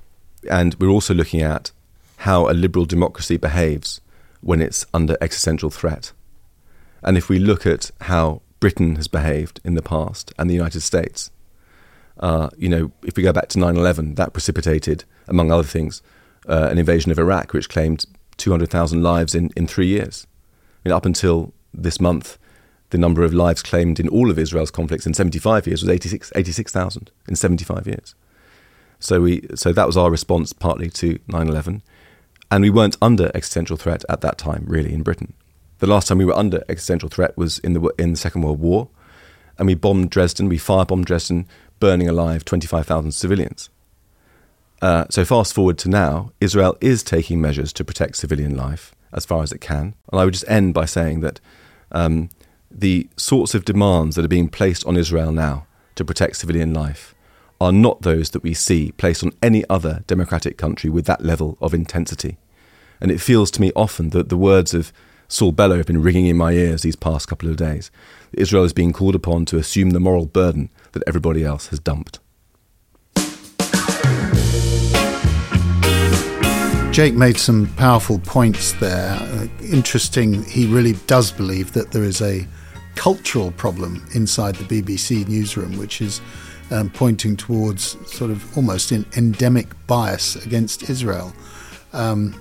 and 0.48 0.74
we're 0.74 0.88
also 0.88 1.14
looking 1.14 1.42
at 1.42 1.72
how 2.18 2.48
a 2.48 2.52
liberal 2.52 2.84
democracy 2.84 3.36
behaves 3.36 4.00
when 4.40 4.60
it's 4.60 4.86
under 4.92 5.16
existential 5.20 5.70
threat. 5.70 6.12
And 7.02 7.16
if 7.16 7.28
we 7.28 7.38
look 7.38 7.66
at 7.66 7.90
how 8.02 8.42
Britain 8.58 8.96
has 8.96 9.08
behaved 9.08 9.60
in 9.64 9.74
the 9.74 9.82
past 9.82 10.32
and 10.38 10.48
the 10.48 10.54
United 10.54 10.80
States, 10.80 11.30
uh, 12.18 12.50
you 12.56 12.68
know, 12.68 12.92
if 13.02 13.16
we 13.16 13.22
go 13.22 13.32
back 13.32 13.48
to 13.48 13.58
9 13.58 13.76
11, 13.76 14.14
that 14.16 14.32
precipitated, 14.32 15.04
among 15.26 15.50
other 15.50 15.64
things, 15.64 16.02
uh, 16.48 16.68
an 16.70 16.78
invasion 16.78 17.10
of 17.10 17.18
Iraq, 17.18 17.52
which 17.52 17.68
claimed 17.68 18.06
200,000 18.36 19.02
lives 19.02 19.34
in, 19.34 19.50
in 19.56 19.66
three 19.66 19.86
years. 19.86 20.26
I 20.84 20.88
mean, 20.88 20.94
up 20.94 21.06
until 21.06 21.52
this 21.72 22.00
month, 22.00 22.38
the 22.90 22.98
number 22.98 23.22
of 23.22 23.32
lives 23.32 23.62
claimed 23.62 24.00
in 24.00 24.08
all 24.08 24.30
of 24.30 24.38
Israel's 24.38 24.70
conflicts 24.70 25.06
in 25.06 25.14
75 25.14 25.66
years 25.66 25.82
was 25.82 25.90
86,000 25.90 26.32
86, 26.36 26.74
in 27.28 27.36
75 27.36 27.86
years. 27.86 28.14
So 29.00 29.22
we 29.22 29.46
so 29.54 29.72
that 29.72 29.86
was 29.86 29.96
our 29.96 30.10
response 30.10 30.52
partly 30.52 30.90
to 30.90 31.18
9/11, 31.26 31.82
and 32.50 32.62
we 32.62 32.70
weren't 32.70 32.96
under 33.02 33.30
existential 33.34 33.76
threat 33.76 34.04
at 34.08 34.20
that 34.20 34.38
time 34.38 34.64
really 34.68 34.92
in 34.92 35.02
Britain. 35.02 35.32
The 35.78 35.86
last 35.86 36.08
time 36.08 36.18
we 36.18 36.26
were 36.26 36.36
under 36.36 36.62
existential 36.68 37.08
threat 37.08 37.36
was 37.36 37.58
in 37.58 37.72
the 37.72 37.80
in 37.98 38.12
the 38.12 38.18
Second 38.18 38.42
World 38.42 38.60
War, 38.60 38.88
and 39.58 39.66
we 39.66 39.74
bombed 39.74 40.10
Dresden. 40.10 40.48
We 40.48 40.58
firebombed 40.58 41.06
Dresden, 41.06 41.46
burning 41.80 42.08
alive 42.08 42.44
25,000 42.44 43.12
civilians. 43.12 43.70
Uh, 44.82 45.06
so 45.10 45.24
fast 45.24 45.54
forward 45.54 45.78
to 45.78 45.88
now, 45.88 46.32
Israel 46.40 46.76
is 46.80 47.02
taking 47.02 47.40
measures 47.40 47.72
to 47.72 47.84
protect 47.84 48.16
civilian 48.16 48.56
life 48.56 48.94
as 49.12 49.26
far 49.26 49.42
as 49.42 49.52
it 49.52 49.60
can. 49.60 49.94
And 50.10 50.20
I 50.20 50.24
would 50.24 50.34
just 50.34 50.48
end 50.48 50.72
by 50.72 50.84
saying 50.84 51.20
that 51.20 51.40
um, 51.92 52.30
the 52.70 53.08
sorts 53.16 53.54
of 53.54 53.64
demands 53.64 54.16
that 54.16 54.24
are 54.24 54.28
being 54.28 54.48
placed 54.48 54.86
on 54.86 54.96
Israel 54.96 55.32
now 55.32 55.66
to 55.96 56.04
protect 56.04 56.36
civilian 56.36 56.72
life 56.72 57.14
are 57.60 57.72
not 57.72 58.02
those 58.02 58.30
that 58.30 58.42
we 58.42 58.54
see 58.54 58.92
placed 58.92 59.22
on 59.22 59.32
any 59.42 59.64
other 59.68 60.02
democratic 60.06 60.56
country 60.56 60.88
with 60.88 61.04
that 61.04 61.24
level 61.24 61.58
of 61.60 61.74
intensity. 61.74 62.38
And 63.00 63.10
it 63.10 63.20
feels 63.20 63.50
to 63.52 63.60
me 63.60 63.70
often 63.76 64.10
that 64.10 64.28
the 64.28 64.36
words 64.36 64.72
of 64.72 64.92
Saul 65.28 65.52
Bellow 65.52 65.76
have 65.76 65.86
been 65.86 66.02
ringing 66.02 66.26
in 66.26 66.36
my 66.36 66.52
ears 66.52 66.82
these 66.82 66.96
past 66.96 67.28
couple 67.28 67.48
of 67.48 67.56
days. 67.56 67.90
Israel 68.32 68.64
is 68.64 68.72
being 68.72 68.92
called 68.92 69.14
upon 69.14 69.44
to 69.46 69.58
assume 69.58 69.90
the 69.90 70.00
moral 70.00 70.26
burden 70.26 70.70
that 70.92 71.04
everybody 71.06 71.44
else 71.44 71.68
has 71.68 71.78
dumped. 71.78 72.18
Jake 76.92 77.14
made 77.14 77.36
some 77.36 77.72
powerful 77.76 78.18
points 78.18 78.72
there. 78.72 79.16
Uh, 79.20 79.46
interesting, 79.62 80.42
he 80.42 80.66
really 80.66 80.94
does 81.06 81.30
believe 81.30 81.72
that 81.72 81.92
there 81.92 82.02
is 82.02 82.20
a 82.20 82.46
cultural 82.96 83.52
problem 83.52 84.04
inside 84.14 84.56
the 84.56 84.82
BBC 84.82 85.28
newsroom, 85.28 85.78
which 85.78 86.00
is 86.00 86.20
um, 86.70 86.90
pointing 86.90 87.36
towards 87.36 87.96
sort 88.10 88.30
of 88.30 88.56
almost 88.56 88.92
an 88.92 89.06
endemic 89.16 89.68
bias 89.86 90.36
against 90.44 90.88
Israel. 90.88 91.32
Um, 91.92 92.40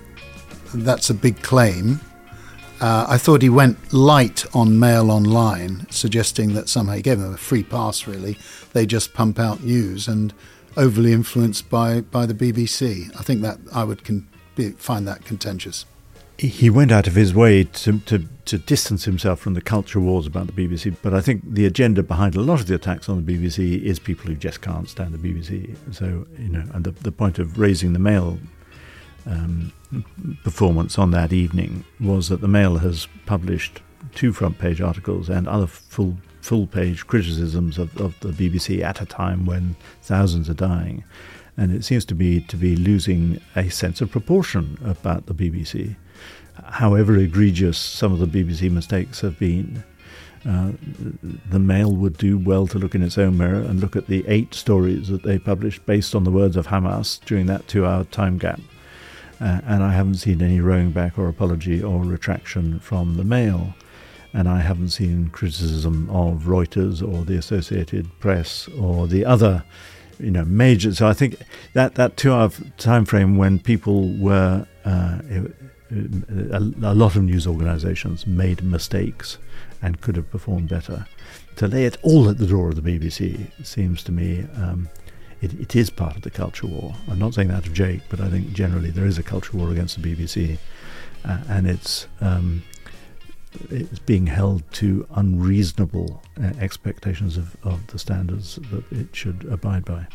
that's 0.74 1.10
a 1.10 1.14
big 1.14 1.42
claim. 1.42 2.00
Uh, 2.82 3.06
I 3.10 3.18
thought 3.18 3.42
he 3.42 3.50
went 3.50 3.92
light 3.92 4.46
on 4.56 4.80
Mail 4.80 5.12
Online, 5.12 5.86
suggesting 5.90 6.54
that 6.54 6.70
somehow 6.70 6.94
he 6.94 7.02
gave 7.02 7.20
them 7.20 7.34
a 7.34 7.38
free 7.38 7.64
pass, 7.64 8.08
really. 8.08 8.38
They 8.72 8.86
just 8.86 9.14
pump 9.14 9.38
out 9.38 9.64
news 9.64 10.08
and 10.08 10.34
overly 10.78 11.12
influenced 11.12 11.70
by, 11.70 12.02
by 12.02 12.26
the 12.26 12.34
BBC. 12.34 13.14
I 13.20 13.24
think 13.24 13.42
that 13.42 13.60
I 13.74 13.84
would 13.84 14.06
con- 14.06 14.30
be, 14.56 14.72
find 14.72 15.06
that 15.08 15.26
contentious 15.26 15.86
he 16.40 16.70
went 16.70 16.92
out 16.92 17.06
of 17.06 17.16
his 17.16 17.34
way 17.34 17.66
to, 17.66 18.00
to, 18.00 18.26
to, 18.46 18.58
distance 18.58 19.04
himself 19.04 19.42
from 19.42 19.56
the 19.56 19.62
culture 19.62 20.00
wars 20.00 20.26
about 20.26 20.48
the 20.48 20.54
BBC. 20.54 20.96
But 21.02 21.14
I 21.14 21.20
think 21.20 21.42
the 21.46 21.66
agenda 21.66 22.02
behind 22.02 22.36
a 22.36 22.40
lot 22.40 22.62
of 22.62 22.68
the 22.68 22.76
attacks 22.76 23.10
on 23.10 23.26
the 23.26 23.34
BBC 23.34 23.84
is 23.84 24.00
people 24.00 24.28
who 24.28 24.36
just 24.36 24.62
can't 24.62 24.88
stand 24.88 25.14
the 25.14 25.18
BBC. 25.18 25.76
So, 25.92 26.26
you 26.38 26.48
know, 26.48 26.64
and 26.74 26.86
the, 26.86 26.92
the 26.92 27.12
point 27.12 27.40
of 27.40 27.60
raising 27.60 27.92
the 27.92 28.00
Mail 28.00 28.40
um, 29.26 29.74
performance 30.46 30.98
on 30.98 31.12
that 31.12 31.34
evening 31.34 31.84
was 32.00 32.30
that 32.30 32.40
the 32.40 32.48
Mail 32.48 32.78
has 32.78 33.10
published 33.26 33.82
two 34.16 34.32
front 34.32 34.60
page 34.60 34.80
articles 34.80 35.30
and 35.30 35.48
other 35.48 35.68
full 35.68 36.18
full 36.42 36.68
page 36.68 37.06
criticisms 37.06 37.78
of, 37.78 37.96
of 38.00 38.18
the 38.22 38.30
BBC 38.30 38.82
at 38.82 39.02
a 39.02 39.06
time 39.06 39.46
when 39.46 39.76
thousands 40.02 40.50
are 40.50 40.54
dying. 40.54 41.04
And 41.58 41.74
it 41.74 41.84
seems 41.84 42.06
to 42.06 42.16
be 42.16 42.40
to 42.42 42.56
be 42.56 42.78
losing 42.78 43.42
a 43.58 43.70
sense 43.70 44.00
of 44.00 44.10
proportion 44.10 44.78
about 44.86 45.26
the 45.26 45.34
BBC 45.34 45.98
however 46.66 47.18
egregious 47.18 47.78
some 47.78 48.14
of 48.14 48.20
the 48.20 48.28
BBC 48.28 48.72
mistakes 48.72 49.22
have 49.22 49.38
been, 49.40 49.84
uh, 50.48 50.72
the 51.50 51.60
Mail 51.60 51.92
would 51.92 52.18
do 52.18 52.38
well 52.38 52.66
to 52.68 52.80
look 52.80 52.96
in 52.96 53.04
its 53.04 53.18
own 53.18 53.38
mirror 53.38 53.62
and 53.62 53.82
look 53.82 53.96
at 53.96 54.08
the 54.08 54.26
eight 54.28 54.54
stories 54.54 55.10
that 55.10 55.24
they 55.24 55.38
published 55.38 55.86
based 55.86 56.16
on 56.16 56.24
the 56.24 56.32
words 56.32 56.56
of 56.56 56.68
Hamas 56.68 57.20
during 57.26 57.46
that 57.48 57.68
two 57.68 57.86
hour 57.86 58.06
time 58.06 58.38
gap. 58.38 58.62
Uh, 59.42 59.62
and 59.66 59.84
I 59.84 59.92
haven't 59.92 60.16
seen 60.16 60.42
any 60.42 60.60
rowing 60.60 60.92
back 60.92 61.18
or 61.18 61.28
apology 61.28 61.82
or 61.82 62.04
retraction 62.04 62.80
from 62.80 63.18
the 63.18 63.24
Mail. 63.24 63.74
And 64.34 64.48
I 64.48 64.60
haven't 64.60 64.90
seen 64.90 65.30
criticism 65.30 66.10
of 66.10 66.44
Reuters 66.44 67.02
or 67.02 67.26
the 67.26 67.38
Associated 67.38 68.08
Press 68.20 68.68
or 68.80 69.08
the 69.08 69.26
other, 69.26 69.64
you 70.20 70.30
know, 70.30 70.46
major. 70.46 70.94
So 70.94 71.08
I 71.08 71.14
think 71.14 71.38
that 71.74 71.96
that 71.96 72.16
two-hour 72.16 72.52
time 72.78 73.06
frame 73.06 73.38
when 73.38 73.60
people 73.60 74.14
were 74.18 74.68
uh, 74.86 75.20
a, 75.92 76.58
a 76.58 76.94
lot 76.94 77.16
of 77.16 77.24
news 77.24 77.48
organisations 77.48 78.28
made 78.28 78.64
mistakes 78.64 79.38
and 79.82 80.02
could 80.02 80.16
have 80.16 80.30
performed 80.30 80.70
better. 80.70 81.06
To 81.58 81.68
lay 81.68 81.86
it 81.86 81.98
all 82.04 82.30
at 82.30 82.38
the 82.38 82.48
door 82.48 82.70
of 82.70 82.76
the 82.76 82.82
BBC 82.82 83.50
seems 83.66 84.04
to 84.04 84.12
me 84.12 84.46
um, 84.56 84.90
it, 85.42 85.54
it 85.60 85.76
is 85.76 85.90
part 85.90 86.16
of 86.16 86.22
the 86.22 86.30
culture 86.30 86.68
war. 86.68 86.94
I'm 87.10 87.20
not 87.20 87.34
saying 87.34 87.48
that 87.50 87.66
of 87.66 87.74
Jake, 87.74 88.02
but 88.10 88.20
I 88.20 88.30
think 88.30 88.52
generally 88.54 88.92
there 88.92 89.06
is 89.06 89.18
a 89.18 89.24
culture 89.24 89.56
war 89.56 89.72
against 89.72 90.02
the 90.02 90.16
BBC, 90.16 90.58
uh, 91.26 91.40
and 91.48 91.68
it's 91.68 92.08
um, 92.22 92.64
it's 93.70 94.00
being 94.00 94.28
held 94.28 94.70
to 94.74 95.08
unreasonable 95.16 96.22
uh, 96.42 96.52
expectations 96.60 97.38
of, 97.38 97.56
of 97.64 97.88
the 97.88 97.98
standards 97.98 98.60
that 98.72 98.92
it 98.92 99.16
should 99.16 99.46
abide 99.50 99.86
by. 99.86 100.08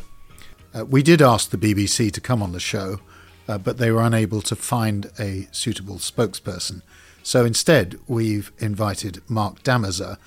Uh, 0.73 0.85
we 0.85 1.03
did 1.03 1.21
ask 1.21 1.49
the 1.49 1.57
BBC 1.57 2.11
to 2.11 2.21
come 2.21 2.41
on 2.41 2.51
the 2.51 2.59
show 2.59 2.99
uh, 3.47 3.57
but 3.57 3.77
they 3.77 3.91
were 3.91 4.01
unable 4.01 4.41
to 4.41 4.55
find 4.55 5.11
a 5.19 5.47
suitable 5.51 5.95
spokesperson. 5.95 6.81
So 7.23 7.45
instead, 7.45 7.99
we've 8.07 8.51
invited 8.59 9.21
Mark 9.27 9.63
Damazer, 9.63 10.17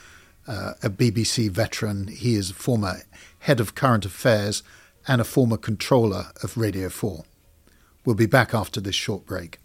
uh, 0.46 0.74
a 0.82 0.90
BBC 0.90 1.50
veteran. 1.50 2.08
He 2.08 2.34
is 2.34 2.50
a 2.50 2.54
former 2.54 3.02
head 3.40 3.60
of 3.60 3.74
current 3.74 4.04
affairs 4.04 4.62
and 5.06 5.20
a 5.20 5.24
former 5.24 5.56
controller 5.56 6.26
of 6.42 6.56
Radio 6.56 6.88
4. 6.88 7.24
We'll 8.04 8.16
be 8.16 8.26
back 8.26 8.54
after 8.54 8.80
this 8.80 8.94
short 8.94 9.26
break. 9.26 9.58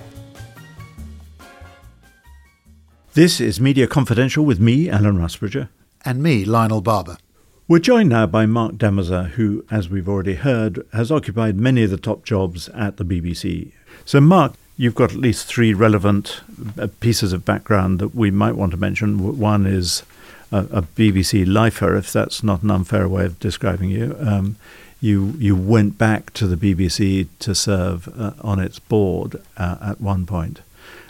This 3.14 3.40
is 3.40 3.61
Media 3.61 3.88
Confidential 3.88 4.44
with 4.44 4.61
me, 4.61 4.88
Alan 4.88 5.18
Rusbridger. 5.18 5.68
And 6.05 6.22
me, 6.22 6.44
Lionel 6.44 6.81
Barber. 6.81 7.16
We're 7.70 7.78
joined 7.78 8.09
now 8.09 8.26
by 8.26 8.46
Mark 8.46 8.72
Damazer, 8.72 9.28
who, 9.28 9.64
as 9.70 9.88
we've 9.88 10.09
already 10.09 10.35
heard, 10.35 10.85
has 10.92 11.12
occupied 11.12 11.54
many 11.54 11.85
of 11.85 11.90
the 11.90 11.96
top 11.96 12.24
jobs 12.24 12.68
at 12.70 12.96
the 12.96 13.04
BBC. 13.04 13.70
So, 14.04 14.20
Mark, 14.20 14.54
you've 14.76 14.96
got 14.96 15.12
at 15.12 15.18
least 15.18 15.46
three 15.46 15.72
relevant 15.72 16.40
uh, 16.76 16.88
pieces 16.98 17.33
of 17.33 17.44
background 17.44 18.00
that 18.00 18.12
we 18.12 18.33
might 18.33 18.56
want 18.56 18.72
to 18.72 18.76
mention. 18.76 19.38
One 19.38 19.66
is 19.66 20.02
a, 20.50 20.66
a 20.72 20.83
BBC 20.83 21.46
lifer, 21.46 21.94
if 21.94 22.12
that's 22.12 22.42
not 22.42 22.64
an 22.64 22.72
unfair 22.72 23.09
way 23.09 23.24
of 23.24 23.38
describing 23.38 23.90
you. 23.90 24.16
Um, 24.18 24.56
you 25.00 25.37
you 25.38 25.54
went 25.54 25.96
back 25.96 26.33
to 26.33 26.48
the 26.48 26.56
BBC 26.56 27.28
to 27.38 27.54
serve 27.54 28.09
uh, 28.18 28.33
on 28.40 28.59
its 28.59 28.80
board 28.80 29.37
uh, 29.56 29.76
at 29.80 30.00
one 30.00 30.26
point. 30.26 30.56
point, 30.56 30.66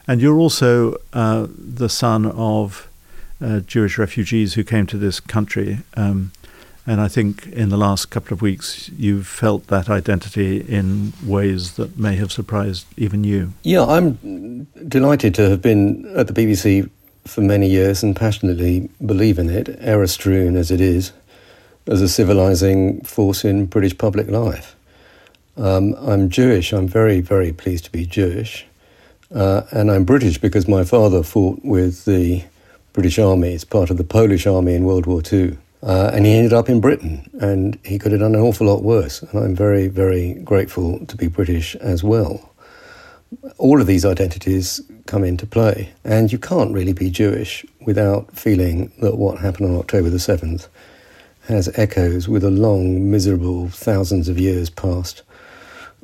and 0.07 0.20
you're 0.20 0.38
also 0.38 0.96
uh, 1.14 1.46
the 1.49 1.88
son 1.88 2.27
of 2.27 2.87
uh, 3.42 3.61
Jewish 3.61 3.96
refugees 3.96 4.55
who 4.55 4.62
came 4.62 4.87
to 4.88 4.99
this 4.99 5.20
country. 5.20 5.79
Um, 5.94 6.33
and 6.87 7.01
I 7.01 7.09
think 7.09 7.47
in 7.49 7.69
the 7.69 7.77
last 7.77 8.11
couple 8.11 8.35
of 8.35 8.43
weeks, 8.43 8.90
you've 8.97 9.27
felt 9.27 9.66
that 9.69 9.88
identity 9.88 10.61
in 10.61 11.12
ways 11.25 11.73
that 11.77 11.99
may 11.99 12.16
have 12.16 12.33
surprised 12.33 12.87
even 12.97 13.25
you. 13.25 13.53
Yeah, 13.62 13.85
I'm 13.85 14.66
delighted 14.88 15.35
to 15.37 15.51
have 15.51 15.62
been 15.62 16.11
at 16.16 16.27
the 16.27 16.33
BBC 16.33 16.88
for 17.27 17.43
many 17.43 17.69
years 17.69 18.03
and 18.03 18.16
passionately 18.16 18.88
believe 19.05 19.38
in 19.38 19.51
it, 19.51 19.77
error 19.81 20.07
strewn 20.07 20.57
as 20.57 20.71
it 20.71 20.81
is, 20.81 21.12
as 21.87 22.01
a 22.01 22.09
civilizing 22.09 23.01
force 23.03 23.45
in 23.45 23.66
British 23.66 23.97
public 23.97 24.29
life. 24.29 24.75
Um, 25.57 25.95
I'm 26.01 26.31
Jewish. 26.31 26.73
I'm 26.73 26.88
very, 26.88 27.21
very 27.21 27.53
pleased 27.53 27.85
to 27.85 27.93
be 27.93 28.07
Jewish. 28.07 28.66
Uh, 29.35 29.62
and 29.71 29.90
I'm 29.90 30.05
British 30.05 30.38
because 30.38 30.66
my 30.66 30.85
father 30.85 31.23
fought 31.23 31.61
with 31.62 32.05
the 32.05 32.45
British 32.93 33.19
Army 33.19 33.55
as 33.55 33.64
part 33.64 33.90
of 33.90 33.97
the 33.97 34.05
Polish 34.05 34.47
Army 34.47 34.75
in 34.75 34.85
World 34.85 35.07
War 35.07 35.23
II. 35.31 35.57
Uh, 35.83 36.11
and 36.12 36.27
he 36.27 36.35
ended 36.35 36.53
up 36.53 36.69
in 36.69 36.81
Britain, 36.81 37.29
and 37.40 37.79
he 37.85 37.99
could 37.99 38.12
have 38.12 38.21
done 38.21 38.35
an 38.35 38.40
awful 38.40 38.66
lot 38.66 38.83
worse. 38.83 39.23
And 39.23 39.43
I'm 39.43 39.55
very, 39.55 39.88
very 39.88 40.35
grateful 40.35 41.05
to 41.07 41.16
be 41.16 41.27
British 41.27 41.75
as 41.77 42.05
well. 42.05 42.53
All 43.57 43.81
of 43.81 43.87
these 43.87 44.05
identities 44.05 44.81
come 45.07 45.25
into 45.25 45.47
play, 45.47 45.90
and 46.05 46.31
you 46.31 46.38
can't 46.38 46.75
really 46.75 46.93
be 46.93 47.11
Jewish 47.11 47.64
without 47.81 48.37
feeling 48.37 48.93
that 49.01 49.16
what 49.16 49.38
happened 49.38 49.71
on 49.71 49.79
October 49.79 50.11
the 50.11 50.19
7th 50.19 50.69
has 51.49 51.71
echoes 51.79 52.29
with 52.29 52.45
a 52.45 52.51
long, 52.51 53.11
miserable, 53.11 53.69
thousands 53.69 54.29
of 54.29 54.38
years 54.38 54.69
past 54.69 55.23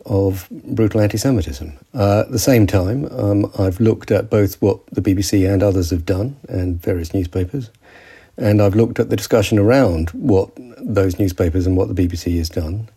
of 0.06 0.48
brutal 0.50 1.00
anti 1.00 1.18
Semitism. 1.18 1.76
Uh, 1.92 2.20
at 2.20 2.30
the 2.30 2.38
same 2.38 2.66
time, 2.66 3.06
um, 3.10 3.50
I've 3.58 3.80
looked 3.80 4.10
at 4.10 4.30
both 4.30 4.60
what 4.62 4.86
the 4.86 5.02
BBC 5.02 5.52
and 5.52 5.62
others 5.62 5.90
have 5.90 6.06
done, 6.06 6.36
and 6.48 6.80
various 6.80 7.12
newspapers 7.12 7.70
and 8.36 8.60
I've 8.60 8.74
looked 8.74 8.98
at 8.98 9.10
the 9.10 9.16
discussion 9.16 9.58
around 9.58 10.10
what 10.10 10.50
those 10.78 11.18
newspapers 11.18 11.66
and 11.66 11.76
what 11.76 11.94
the 11.94 12.06
BBC 12.06 12.36
has 12.38 12.48
done. 12.48 12.88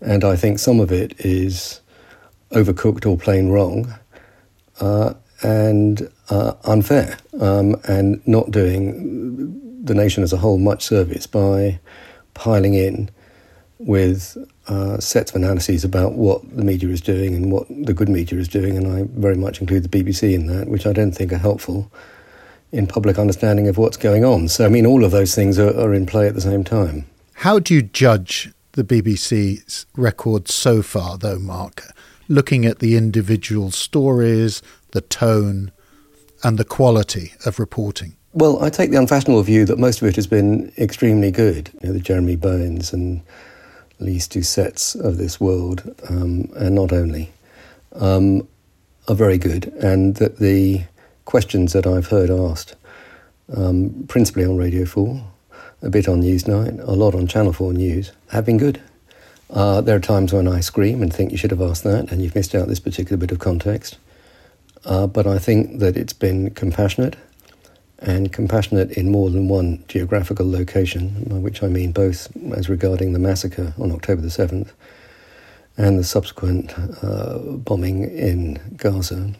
And 0.00 0.24
I 0.24 0.36
think 0.36 0.58
some 0.58 0.80
of 0.80 0.92
it 0.92 1.14
is 1.18 1.80
overcooked 2.50 3.04
or 3.04 3.18
plain 3.18 3.48
wrong 3.48 3.92
uh, 4.80 5.14
and 5.42 6.10
uh, 6.30 6.54
unfair 6.64 7.18
um, 7.40 7.76
and 7.84 8.26
not 8.26 8.50
doing 8.50 9.84
the 9.84 9.94
nation 9.94 10.22
as 10.22 10.32
a 10.32 10.36
whole 10.36 10.58
much 10.58 10.84
service 10.84 11.26
by 11.26 11.80
piling 12.34 12.74
in 12.74 13.10
with 13.78 14.36
uh, 14.68 14.98
sets 14.98 15.30
of 15.30 15.36
analyses 15.36 15.84
about 15.84 16.12
what 16.12 16.42
the 16.56 16.64
media 16.64 16.88
is 16.88 17.00
doing 17.00 17.34
and 17.34 17.50
what 17.50 17.66
the 17.68 17.94
good 17.94 18.08
media 18.08 18.38
is 18.38 18.48
doing. 18.48 18.76
And 18.76 18.86
I 18.86 19.08
very 19.18 19.36
much 19.36 19.60
include 19.60 19.84
the 19.84 19.88
BBC 19.88 20.34
in 20.34 20.46
that, 20.46 20.68
which 20.68 20.86
I 20.86 20.92
don't 20.92 21.12
think 21.12 21.32
are 21.32 21.38
helpful 21.38 21.90
in 22.72 22.86
public 22.86 23.18
understanding 23.18 23.68
of 23.68 23.78
what's 23.78 23.96
going 23.96 24.24
on. 24.24 24.48
So, 24.48 24.66
I 24.66 24.68
mean, 24.68 24.86
all 24.86 25.04
of 25.04 25.10
those 25.10 25.34
things 25.34 25.58
are, 25.58 25.74
are 25.78 25.94
in 25.94 26.06
play 26.06 26.26
at 26.26 26.34
the 26.34 26.40
same 26.40 26.64
time. 26.64 27.06
How 27.34 27.58
do 27.58 27.74
you 27.74 27.82
judge 27.82 28.52
the 28.72 28.84
BBC's 28.84 29.86
record 29.96 30.48
so 30.48 30.82
far, 30.82 31.16
though, 31.18 31.38
Mark? 31.38 31.84
Looking 32.28 32.66
at 32.66 32.80
the 32.80 32.96
individual 32.96 33.70
stories, 33.70 34.60
the 34.90 35.00
tone, 35.00 35.72
and 36.44 36.58
the 36.58 36.64
quality 36.64 37.32
of 37.46 37.58
reporting? 37.58 38.16
Well, 38.32 38.62
I 38.62 38.70
take 38.70 38.90
the 38.90 38.98
unfashionable 38.98 39.42
view 39.42 39.64
that 39.64 39.78
most 39.78 40.02
of 40.02 40.08
it 40.08 40.16
has 40.16 40.26
been 40.26 40.70
extremely 40.76 41.30
good. 41.30 41.70
You 41.80 41.88
know, 41.88 41.92
the 41.94 42.00
Jeremy 42.00 42.36
Bowen's 42.36 42.92
and 42.92 43.22
Lyse 43.98 44.28
Doucet's 44.28 44.94
of 44.94 45.16
this 45.16 45.40
world, 45.40 45.82
um, 46.08 46.50
and 46.54 46.74
not 46.74 46.92
only, 46.92 47.32
um, 47.94 48.46
are 49.08 49.14
very 49.14 49.38
good, 49.38 49.66
and 49.80 50.16
that 50.16 50.38
the 50.38 50.82
questions 51.28 51.74
that 51.74 51.86
I've 51.86 52.06
heard 52.06 52.30
asked, 52.30 52.74
um, 53.54 54.06
principally 54.08 54.46
on 54.46 54.56
Radio 54.56 54.86
4, 54.86 55.22
a 55.82 55.90
bit 55.90 56.08
on 56.08 56.22
Newsnight, 56.22 56.80
a 56.88 56.92
lot 56.92 57.14
on 57.14 57.26
Channel 57.26 57.52
4 57.52 57.74
News, 57.74 58.12
have 58.30 58.46
been 58.46 58.56
good. 58.56 58.80
Uh, 59.50 59.82
there 59.82 59.94
are 59.94 60.00
times 60.00 60.32
when 60.32 60.48
I 60.48 60.60
scream 60.60 61.02
and 61.02 61.12
think 61.12 61.30
you 61.30 61.36
should 61.36 61.50
have 61.50 61.60
asked 61.60 61.84
that, 61.84 62.10
and 62.10 62.22
you've 62.22 62.34
missed 62.34 62.54
out 62.54 62.66
this 62.66 62.80
particular 62.80 63.18
bit 63.18 63.30
of 63.30 63.40
context. 63.40 63.98
Uh, 64.86 65.06
but 65.06 65.26
I 65.26 65.38
think 65.38 65.80
that 65.80 65.98
it's 65.98 66.14
been 66.14 66.48
compassionate 66.54 67.16
and 67.98 68.32
compassionate 68.32 68.92
in 68.92 69.12
more 69.12 69.28
than 69.28 69.48
one 69.48 69.84
geographical 69.86 70.50
location, 70.50 71.24
by 71.28 71.36
which 71.36 71.62
I 71.62 71.68
mean 71.68 71.92
both 71.92 72.34
as 72.54 72.70
regarding 72.70 73.12
the 73.12 73.18
massacre 73.18 73.74
on 73.78 73.92
October 73.92 74.22
the 74.22 74.28
7th 74.28 74.70
and 75.76 75.98
the 75.98 76.04
subsequent 76.04 76.72
uh, 77.02 77.36
bombing 77.38 78.04
in 78.04 78.58
Gaza. 78.78 79.34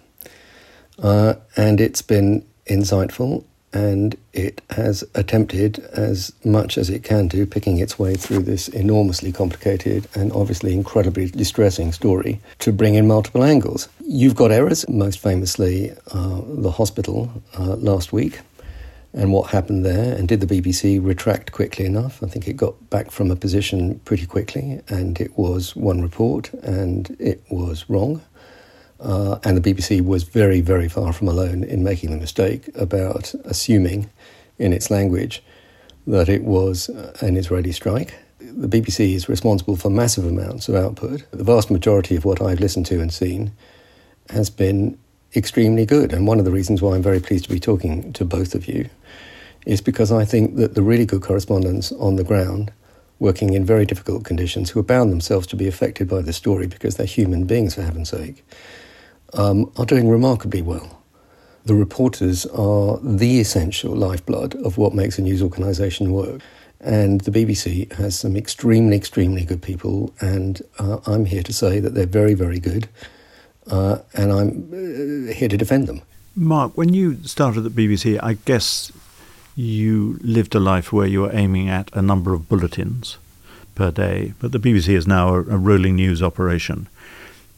Uh, 1.03 1.35
and 1.57 1.81
it's 1.81 2.03
been 2.03 2.45
insightful 2.67 3.45
and 3.73 4.17
it 4.33 4.63
has 4.71 5.05
attempted 5.15 5.79
as 5.93 6.33
much 6.45 6.79
as 6.79 6.89
it 6.89 7.05
can 7.05 7.29
do 7.29 7.45
picking 7.45 7.79
its 7.79 7.99
way 7.99 8.15
through 8.15 8.43
this 8.43 8.69
enormously 8.69 9.31
complicated 9.31 10.09
and 10.15 10.33
obviously 10.33 10.73
incredibly 10.73 11.29
distressing 11.29 11.93
story 11.93 12.41
to 12.59 12.73
bring 12.73 12.95
in 12.95 13.07
multiple 13.07 13.45
angles. 13.45 13.89
You've 14.01 14.35
got 14.35 14.51
errors, 14.51 14.89
most 14.89 15.19
famously 15.19 15.93
uh, 16.13 16.41
the 16.47 16.71
hospital 16.71 17.31
uh, 17.59 17.77
last 17.77 18.13
week 18.13 18.41
and 19.13 19.33
what 19.33 19.51
happened 19.51 19.85
there, 19.85 20.15
and 20.15 20.29
did 20.29 20.41
the 20.41 20.47
BBC 20.47 21.05
retract 21.05 21.53
quickly 21.53 21.87
enough? 21.87 22.23
I 22.23 22.27
think 22.27 22.47
it 22.47 22.57
got 22.57 22.91
back 22.91 23.11
from 23.11 23.31
a 23.31 23.37
position 23.37 23.99
pretty 24.05 24.27
quickly, 24.27 24.81
and 24.89 25.19
it 25.21 25.37
was 25.39 25.75
one 25.75 26.03
report, 26.03 26.53
and 26.63 27.17
it 27.19 27.43
was 27.51 27.89
wrong. 27.89 28.21
Uh, 29.01 29.39
and 29.45 29.57
the 29.57 29.75
BBC 29.75 30.01
was 30.01 30.25
very, 30.25 30.61
very 30.61 30.89
far 30.89 31.13
from 31.13 31.29
alone 31.29 31.63
in 31.63 31.85
making 31.85 32.11
the 32.11 32.17
mistake 32.17 32.69
about 32.75 33.33
assuming 33.45 34.11
in 34.59 34.73
its 34.73 34.91
language 34.91 35.43
that 36.07 36.29
it 36.29 36.43
was 36.43 36.89
an 37.21 37.37
Israeli 37.37 37.73
strike. 37.73 38.15
The 38.41 38.69
BBC 38.69 39.15
is 39.15 39.29
responsible 39.29 39.77
for 39.77 39.91
massive 39.91 40.25
amounts 40.25 40.69
of 40.69 40.75
output. 40.75 41.25
The 41.31 41.45
vast 41.45 41.71
majority 41.71 42.17
of 42.17 42.25
what 42.25 42.41
I've 42.41 42.61
listened 42.61 42.87
to 42.87 43.01
and 43.01 43.13
seen 43.13 43.53
has 44.31 44.51
been 44.51 44.99
extremely 45.37 45.85
good. 45.85 46.13
And 46.13 46.27
one 46.27 46.39
of 46.39 46.45
the 46.45 46.51
reasons 46.51 46.83
why 46.83 46.95
I'm 46.95 47.03
very 47.03 47.21
pleased 47.21 47.45
to 47.45 47.51
be 47.51 47.61
talking 47.61 48.13
to 48.15 48.25
both 48.25 48.55
of 48.55 48.67
you 48.67 48.89
is 49.67 49.81
because 49.81 50.11
I 50.11 50.25
think 50.25 50.57
that 50.57 50.75
the 50.75 50.83
really 50.83 51.05
good 51.05 51.23
correspondents 51.23 51.93
on 51.93 52.17
the 52.17 52.25
ground, 52.25 52.73
working 53.19 53.53
in 53.53 53.65
very 53.65 53.85
difficult 53.85 54.25
conditions, 54.25 54.71
who 54.71 54.81
have 54.81 54.87
bound 54.87 55.13
themselves 55.13 55.47
to 55.49 55.57
be 55.57 55.69
affected 55.69 56.09
by 56.09 56.23
the 56.23 56.33
story 56.33 56.67
because 56.67 56.97
they're 56.97 57.07
human 57.07 57.45
beings, 57.45 57.75
for 57.75 57.83
heaven's 57.83 58.09
sake, 58.09 58.45
um, 59.35 59.71
are 59.77 59.87
doing 59.87 60.09
remarkably 60.09 60.63
well. 60.63 61.03
The 61.65 61.75
reporters 61.75 62.47
are 62.47 62.99
the 63.03 63.41
essential 63.41 63.95
lifeblood 63.95 64.55
of 64.57 64.79
what 64.79 64.95
makes 64.95 65.19
a 65.19 65.23
news 65.23 65.43
organisation 65.43 66.13
work. 66.13 66.41
And 66.81 67.21
the 67.23 67.33
BBC 67.33 67.93
has 67.95 68.19
some 68.19 68.37
extremely, 68.37 68.97
extremely 68.97 69.45
good 69.45 69.61
people, 69.61 70.15
and 70.21 70.63
uh, 70.79 70.99
I'm 71.07 71.25
here 71.25 71.43
to 71.43 71.53
say 71.53 71.81
that 71.81 71.95
they're 71.95 72.07
very, 72.07 72.35
very 72.35 72.61
good, 72.61 72.89
uh, 73.67 73.99
and 74.15 74.33
I'm 74.33 75.29
uh, 75.29 75.33
here 75.33 75.49
to 75.49 75.57
defend 75.57 75.89
them. 75.89 76.03
Mark, 76.37 76.77
when 76.77 76.95
you 76.95 77.17
started 77.25 77.67
at 77.67 77.73
BBC, 77.73 78.21
I 78.23 78.35
guess 78.45 78.93
you 79.57 80.21
lived 80.23 80.55
a 80.55 80.61
life 80.61 80.93
where 80.93 81.09
you 81.09 81.23
were 81.23 81.35
aiming 81.35 81.69
at 81.69 81.91
a 81.95 82.01
number 82.01 82.33
of 82.33 82.49
bulletins 82.49 83.19
per 83.75 83.91
day, 83.91 84.35
but 84.39 84.53
the 84.53 84.61
BBC 84.61 84.91
is 84.91 85.05
now 85.05 85.35
a, 85.35 85.39
a 85.39 85.57
rolling 85.57 85.97
news 85.97 86.23
operation. 86.23 86.87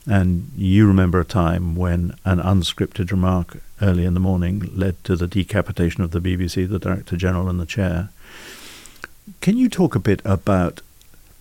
And 0.06 0.50
you 0.56 0.86
remember 0.86 1.20
a 1.20 1.24
time 1.24 1.76
when 1.76 2.14
an 2.24 2.38
unscripted 2.38 3.10
remark 3.10 3.58
early 3.82 4.04
in 4.04 4.14
the 4.14 4.20
morning 4.20 4.70
led 4.74 5.02
to 5.04 5.16
the 5.16 5.26
decapitation 5.26 6.02
of 6.02 6.10
the 6.10 6.20
BBC, 6.20 6.68
the 6.68 6.78
Director 6.78 7.16
General, 7.16 7.48
and 7.48 7.60
the 7.60 7.66
Chair. 7.66 8.10
Can 9.40 9.56
you 9.56 9.68
talk 9.68 9.94
a 9.94 10.00
bit 10.00 10.22
about 10.24 10.80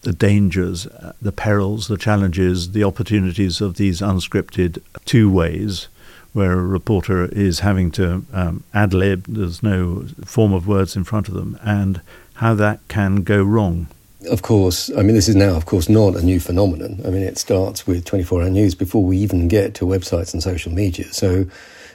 the 0.01 0.14
dangers, 0.14 0.88
uh, 0.88 1.14
the 1.22 1.32
perils, 1.32 1.88
the 1.88 1.97
challenges, 1.97 2.72
the 2.72 2.84
opportunities 2.84 3.62
of 3.62 3.76
these 3.76 4.01
unscripted 4.01 4.82
two 5.05 5.30
ways, 5.30 5.88
where 6.32 6.53
a 6.53 6.64
reporter 6.64 7.26
is 7.26 7.60
having 7.60 7.91
to 7.91 8.26
um, 8.32 8.64
ad 8.74 8.93
lib, 8.93 9.26
there's 9.28 9.64
no 9.64 10.05
form 10.24 10.53
of 10.53 10.68
words 10.68 10.95
in 10.95 11.03
front 11.03 11.28
of 11.28 11.34
them, 11.34 11.60
and 11.64 12.01
how 12.36 12.53
that 12.53 12.80
can 12.88 13.24
go 13.24 13.43
wrong? 13.43 13.88
Of 14.28 14.41
course, 14.41 14.91
I 14.97 15.01
mean, 15.01 15.15
this 15.15 15.30
is 15.30 15.36
now, 15.36 15.55
of 15.55 15.65
course, 15.65 15.88
not 15.88 16.15
a 16.15 16.22
new 16.22 16.39
phenomenon. 16.39 16.99
I 17.05 17.09
mean, 17.09 17.24
it 17.24 17.38
starts 17.38 17.88
with 17.88 18.05
24 18.05 18.41
hour 18.41 18.49
news 18.49 18.76
before 18.76 19.03
we 19.03 19.17
even 19.17 19.47
get 19.47 19.74
to 19.76 19.86
websites 19.86 20.34
and 20.34 20.43
social 20.43 20.72
media. 20.72 21.11
So 21.13 21.45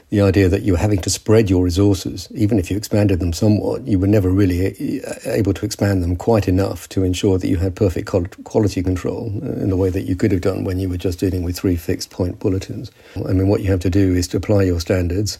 the 0.09 0.23
idea 0.23 0.49
that 0.49 0.63
you're 0.63 0.77
having 0.77 1.01
to 1.03 1.11
spread 1.11 1.51
your 1.51 1.63
resources, 1.63 2.29
even 2.35 2.59
if 2.59 2.71
you 2.71 2.77
expanded 2.77 3.21
them 3.21 3.33
somewhat, 3.33 3.87
you 3.87 3.99
were 3.99 4.07
never 4.07 4.31
really 4.31 5.05
uh, 5.05 5.13
able 5.27 5.53
to 5.55 5.67
expand 5.67 6.03
them 6.03 6.17
quite 6.17 6.49
enough 6.49 6.89
to 6.91 7.03
ensure 7.03 7.37
that 7.39 7.49
you 7.49 7.57
had 7.57 7.75
perfect 7.77 8.07
quality 8.45 8.83
control 8.83 9.27
in 9.27 9.69
the 9.69 9.77
way 9.77 9.91
that 9.91 10.03
you 10.03 10.17
could 10.17 10.33
have 10.33 10.41
done 10.41 10.65
when 10.65 10.79
you 10.79 10.89
were 10.89 10.97
just 10.97 11.19
dealing 11.19 11.43
with 11.43 11.59
three 11.59 11.77
fixed 11.77 12.11
point 12.11 12.39
bulletins. 12.39 12.91
I 13.17 13.33
mean, 13.33 13.49
what 13.49 13.61
you 13.61 13.71
have 13.71 13.81
to 13.81 13.91
do 13.91 14.15
is 14.15 14.29
to 14.29 14.39
apply 14.39 14.63
your 14.63 14.81
standards 14.81 15.39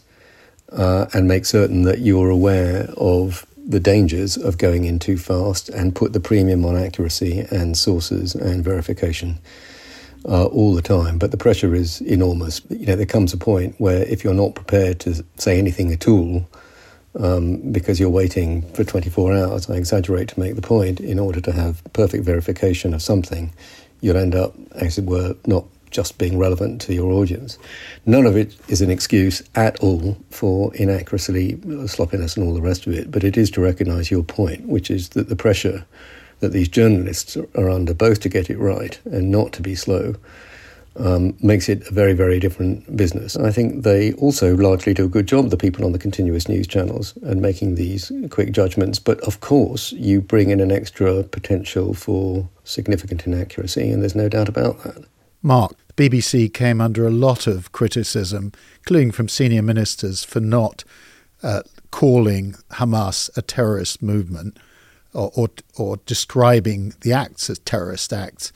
uh, 0.71 1.07
and 1.13 1.27
make 1.27 1.45
certain 1.45 1.83
that 1.83 1.99
you're 1.99 2.29
aware 2.29 2.89
of 2.97 3.45
the 3.67 3.79
dangers 3.79 4.37
of 4.37 4.57
going 4.57 4.85
in 4.85 4.99
too 4.99 5.17
fast 5.17 5.69
and 5.69 5.95
put 5.95 6.13
the 6.13 6.19
premium 6.19 6.65
on 6.65 6.75
accuracy 6.75 7.45
and 7.51 7.77
sources 7.77 8.35
and 8.35 8.63
verification 8.63 9.39
uh, 10.25 10.45
all 10.45 10.73
the 10.73 10.81
time. 10.81 11.17
But 11.17 11.31
the 11.31 11.37
pressure 11.37 11.73
is 11.73 12.01
enormous. 12.01 12.61
You 12.69 12.85
know, 12.85 12.95
there 12.95 13.05
comes 13.05 13.33
a 13.33 13.37
point 13.37 13.75
where 13.79 14.03
if 14.03 14.23
you're 14.23 14.33
not 14.33 14.55
prepared 14.55 14.99
to 15.01 15.25
say 15.37 15.57
anything 15.57 15.91
at 15.91 16.07
all, 16.07 16.47
um, 17.19 17.71
because 17.71 17.99
you're 17.99 18.09
waiting 18.09 18.61
for 18.73 18.83
24 18.83 19.35
hours, 19.35 19.69
I 19.69 19.75
exaggerate 19.75 20.29
to 20.29 20.39
make 20.39 20.55
the 20.55 20.61
point, 20.61 20.99
in 20.99 21.17
order 21.17 21.39
to 21.41 21.51
have 21.51 21.81
perfect 21.93 22.25
verification 22.25 22.93
of 22.93 23.01
something, 23.01 23.53
you'll 24.01 24.17
end 24.17 24.35
up, 24.35 24.53
as 24.73 24.97
it 24.97 25.05
were, 25.05 25.35
not 25.45 25.65
just 25.95 26.17
being 26.17 26.37
relevant 26.37 26.81
to 26.81 26.93
your 26.93 27.11
audience. 27.11 27.57
None 28.05 28.25
of 28.25 28.35
it 28.35 28.55
is 28.67 28.81
an 28.81 28.91
excuse 28.91 29.41
at 29.55 29.79
all 29.79 30.17
for 30.29 30.75
inaccuracy, 30.75 31.57
sloppiness, 31.87 32.35
and 32.35 32.45
all 32.45 32.53
the 32.53 32.61
rest 32.61 32.85
of 32.85 32.93
it, 32.93 33.09
but 33.09 33.23
it 33.23 33.37
is 33.37 33.49
to 33.51 33.61
recognise 33.61 34.11
your 34.11 34.23
point, 34.23 34.67
which 34.67 34.91
is 34.91 35.09
that 35.09 35.29
the 35.29 35.35
pressure 35.35 35.85
that 36.41 36.51
these 36.51 36.67
journalists 36.67 37.37
are 37.55 37.69
under, 37.69 37.93
both 37.93 38.19
to 38.19 38.29
get 38.29 38.49
it 38.49 38.59
right 38.59 38.99
and 39.05 39.31
not 39.31 39.53
to 39.53 39.61
be 39.61 39.73
slow, 39.73 40.15
um, 40.97 41.35
makes 41.41 41.67
it 41.69 41.87
a 41.87 41.93
very, 41.93 42.13
very 42.13 42.39
different 42.39 42.95
business. 42.95 43.35
I 43.35 43.51
think 43.51 43.83
they 43.83 44.13
also 44.13 44.55
largely 44.55 44.93
do 44.93 45.05
a 45.05 45.09
good 45.09 45.27
job, 45.27 45.49
the 45.49 45.57
people 45.57 45.85
on 45.85 45.91
the 45.91 45.99
continuous 45.99 46.47
news 46.47 46.67
channels, 46.67 47.13
and 47.23 47.41
making 47.41 47.75
these 47.75 48.11
quick 48.29 48.51
judgments. 48.51 48.99
But 48.99 49.19
of 49.21 49.39
course, 49.39 49.91
you 49.93 50.21
bring 50.21 50.49
in 50.49 50.59
an 50.59 50.71
extra 50.71 51.23
potential 51.23 51.93
for 51.93 52.47
significant 52.63 53.25
inaccuracy, 53.25 53.89
and 53.91 54.01
there's 54.01 54.15
no 54.15 54.29
doubt 54.29 54.49
about 54.49 54.83
that. 54.83 55.05
Mark, 55.41 55.75
BBC 55.95 56.53
came 56.53 56.81
under 56.81 57.07
a 57.07 57.11
lot 57.11 57.47
of 57.47 57.71
criticism, 57.71 58.51
including 58.79 59.11
from 59.11 59.29
senior 59.29 59.61
ministers, 59.61 60.23
for 60.23 60.39
not 60.39 60.83
uh, 61.41 61.61
calling 61.91 62.55
Hamas 62.71 63.29
a 63.37 63.41
terrorist 63.41 64.01
movement 64.01 64.57
or, 65.13 65.31
or, 65.35 65.47
or 65.77 65.97
describing 66.05 66.93
the 67.01 67.13
acts 67.13 67.49
as 67.49 67.59
terrorist 67.59 68.11
acts. 68.11 68.51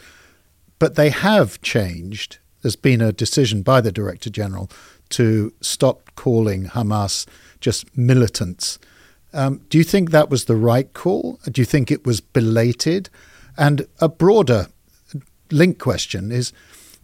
But 0.80 0.96
they 0.96 1.10
have 1.10 1.62
changed. 1.62 2.40
There's 2.62 2.76
been 2.76 3.02
a 3.02 3.14
decision 3.14 3.62
by 3.62 3.82
the 3.82 3.92
Director 3.92 4.30
General 4.30 4.70
to 5.10 5.54
stop 5.62 6.12
calling 6.16 6.66
Hamas 6.66 7.26
just 7.62 7.98
militants. 7.98 8.80
Um, 9.34 9.62
do 9.70 9.78
you 9.78 9.84
think 9.84 10.12
that 10.12 10.30
was 10.30 10.46
the 10.46 10.56
right 10.56 10.92
call? 10.94 11.40
Do 11.50 11.62
you 11.62 11.66
think 11.66 11.92
it 11.92 12.06
was 12.06 12.20
belated? 12.20 13.10
And 13.58 13.88
a 14.00 14.10
broader 14.10 14.68
link 15.52 15.80
question 15.80 16.32
is 16.32 16.54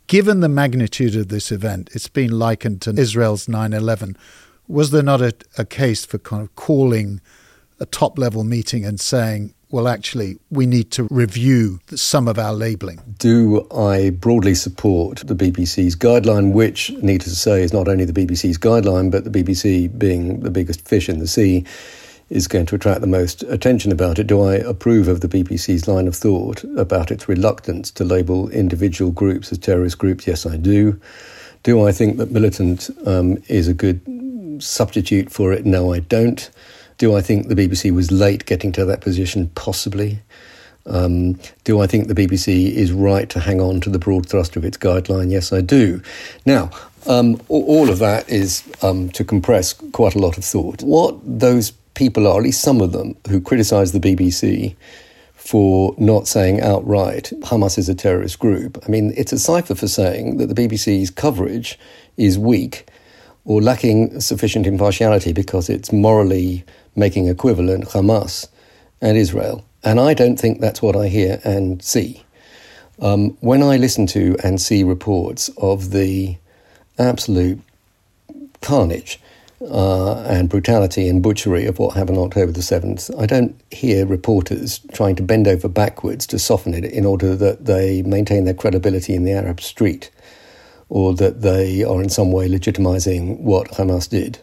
given 0.08 0.40
the 0.40 0.50
magnitude 0.50 1.16
of 1.16 1.30
this 1.30 1.52
event, 1.52 1.90
it's 1.94 2.08
been 2.08 2.38
likened 2.38 2.82
to 2.84 2.92
Israel's 2.92 3.48
9 3.48 3.74
11. 3.74 4.18
Was 4.68 4.92
there 4.92 5.04
not 5.04 5.22
a, 5.22 5.34
a 5.58 5.66
case 5.66 6.06
for 6.06 6.18
kind 6.18 6.42
of 6.42 6.56
calling 6.56 7.22
a 7.80 7.86
top 7.86 8.18
level 8.18 8.44
meeting 8.44 8.86
and 8.86 9.00
saying, 9.00 9.54
well, 9.70 9.88
actually, 9.88 10.38
we 10.52 10.66
need 10.66 10.92
to 10.92 11.04
review 11.12 11.80
some 11.96 12.28
of 12.28 12.40
our 12.40 12.54
labelling. 12.54 13.02
Do 13.18 13.68
I 13.76 14.12
broadly 14.12 14.56
support 14.56 15.24
the 15.26 15.36
BBC's 15.36 15.96
guideline, 15.96 16.54
which, 16.54 16.92
needless 17.02 17.32
to 17.32 17.36
say, 17.36 17.62
is 17.62 17.74
not 17.74 17.88
only 17.88 18.06
the 18.06 18.14
BBC's 18.14 18.58
guideline, 18.58 19.12
but 19.12 19.26
the 19.26 19.30
BBC 19.32 19.98
being 19.98 20.40
the 20.42 20.52
biggest 20.52 20.88
fish 20.88 21.10
in 21.10 21.20
the 21.20 21.28
sea, 21.28 21.66
is 22.30 22.48
going 22.48 22.66
to 22.66 22.76
attract 22.76 23.02
the 23.02 23.08
most 23.08 23.44
attention 23.44 23.92
about 23.92 24.18
it. 24.18 24.28
Do 24.28 24.42
I 24.42 24.56
approve 24.56 25.08
of 25.08 25.22
the 25.22 25.28
BBC's 25.28 25.88
line 25.88 26.08
of 26.08 26.16
thought 26.16 26.64
about 26.76 27.12
its 27.12 27.30
reluctance 27.30 27.92
to 27.92 28.04
label 28.04 28.50
individual 28.50 29.12
groups 29.12 29.52
as 29.52 29.58
terrorist 29.58 29.98
groups? 29.98 30.26
Yes, 30.26 30.46
I 30.46 30.58
do. 30.58 31.00
Do 31.64 31.86
I 31.86 31.92
think 31.92 32.18
that 32.18 32.32
militant 32.32 32.90
um, 33.06 33.38
is 33.48 33.68
a 33.68 33.74
good 33.74 34.02
substitute 34.60 35.32
for 35.32 35.54
it? 35.54 35.66
No, 35.66 35.94
I 35.94 36.00
don't. 36.00 36.50
Do 36.98 37.16
I 37.16 37.22
think 37.22 37.48
the 37.48 37.56
BBC 37.56 37.92
was 37.92 38.12
late 38.12 38.46
getting 38.46 38.72
to 38.74 38.86
that 38.86 39.02
position? 39.02 39.50
Possibly. 39.56 40.20
Um, 40.88 41.40
do 41.64 41.82
I 41.82 41.88
think 41.88 42.08
the 42.08 42.16
BBC 42.16 42.72
is 42.72 42.92
right 42.92 43.28
to 43.30 43.40
hang 43.40 43.60
on 43.60 43.82
to 43.82 43.90
the 43.90 44.00
broad 44.00 44.30
thrust 44.30 44.56
of 44.56 44.64
its 44.64 44.78
guideline? 44.78 45.32
Yes, 45.32 45.52
I 45.52 45.62
do. 45.62 46.02
Now, 46.46 46.70
um, 47.08 47.42
all 47.50 47.90
of 47.90 48.00
that 48.00 48.30
is 48.30 48.64
um, 48.82 49.10
to 49.12 49.24
compress 49.24 49.74
quite 49.74 50.16
a 50.16 50.20
lot 50.20 50.38
of 50.38 50.46
thought. 50.46 50.82
What 50.84 51.18
those 51.24 51.74
people 51.96 52.28
are, 52.28 52.38
at 52.38 52.44
least 52.44 52.62
some 52.62 52.82
of 52.82 52.92
them, 52.92 53.16
who 53.30 53.42
criticise 53.42 53.92
the 53.92 54.00
BBC 54.00 54.76
for 55.34 55.94
not 55.98 56.28
saying 56.28 56.62
outright 56.62 57.32
Hamas 57.42 57.78
is 57.78 57.88
a 57.88 57.96
terrorist 57.96 58.40
group. 58.40 58.78
I 58.86 58.90
mean, 58.90 59.14
it's 59.16 59.32
a 59.32 59.40
cipher 59.40 59.76
for 59.76 59.88
saying 59.88 60.38
that 60.38 60.48
the 60.48 60.56
BBC's 60.56 61.10
coverage 61.12 61.78
is 62.18 62.40
weak 62.40 62.90
or 63.46 63.62
lacking 63.62 64.20
sufficient 64.20 64.66
impartiality 64.66 65.34
because 65.34 65.70
it's 65.70 65.94
morally 65.94 66.64
making 66.96 67.28
equivalent 67.28 67.86
Hamas 67.86 68.48
and 69.02 69.18
Israel. 69.18 69.64
And 69.84 70.00
I 70.00 70.16
don't 70.16 70.38
think 70.38 70.62
that's 70.62 70.82
what 70.82 70.96
I 70.96 71.10
hear 71.10 71.40
and 71.44 71.82
see. 71.84 72.24
Um, 73.00 73.38
when 73.42 73.62
I 73.62 73.78
listen 73.78 74.08
to 74.08 74.36
and 74.44 74.60
see 74.60 74.84
reports 74.84 75.50
of 75.58 75.92
the 75.92 76.38
absolute 76.98 77.60
carnage 78.62 79.20
uh, 79.70 80.24
and 80.28 80.50
brutality 80.50 81.08
and 81.08 81.22
butchery 81.22 81.66
of 81.66 81.80
what 81.80 81.96
happened 81.96 82.18
on 82.18 82.26
October 82.26 82.52
the 82.52 82.62
7th, 82.62 83.18
I 83.20 83.26
don't 83.26 83.60
hear 83.72 84.06
reporters 84.06 84.80
trying 84.94 85.16
to 85.18 85.24
bend 85.24 85.48
over 85.48 85.68
backwards 85.68 86.28
to 86.28 86.40
soften 86.40 86.74
it 86.74 86.86
in 86.86 87.06
order 87.06 87.36
that 87.36 87.66
they 87.66 88.02
maintain 88.04 88.46
their 88.46 88.54
credibility 88.54 89.14
in 89.14 89.24
the 89.24 89.32
Arab 89.32 89.62
street 89.62 90.12
or 90.90 91.14
that 91.16 91.42
they 91.42 91.84
are 91.84 92.02
in 92.02 92.10
some 92.10 92.32
way 92.32 92.48
legitimizing 92.48 93.40
what 93.40 93.70
Hamas 93.72 94.10
did. 94.10 94.40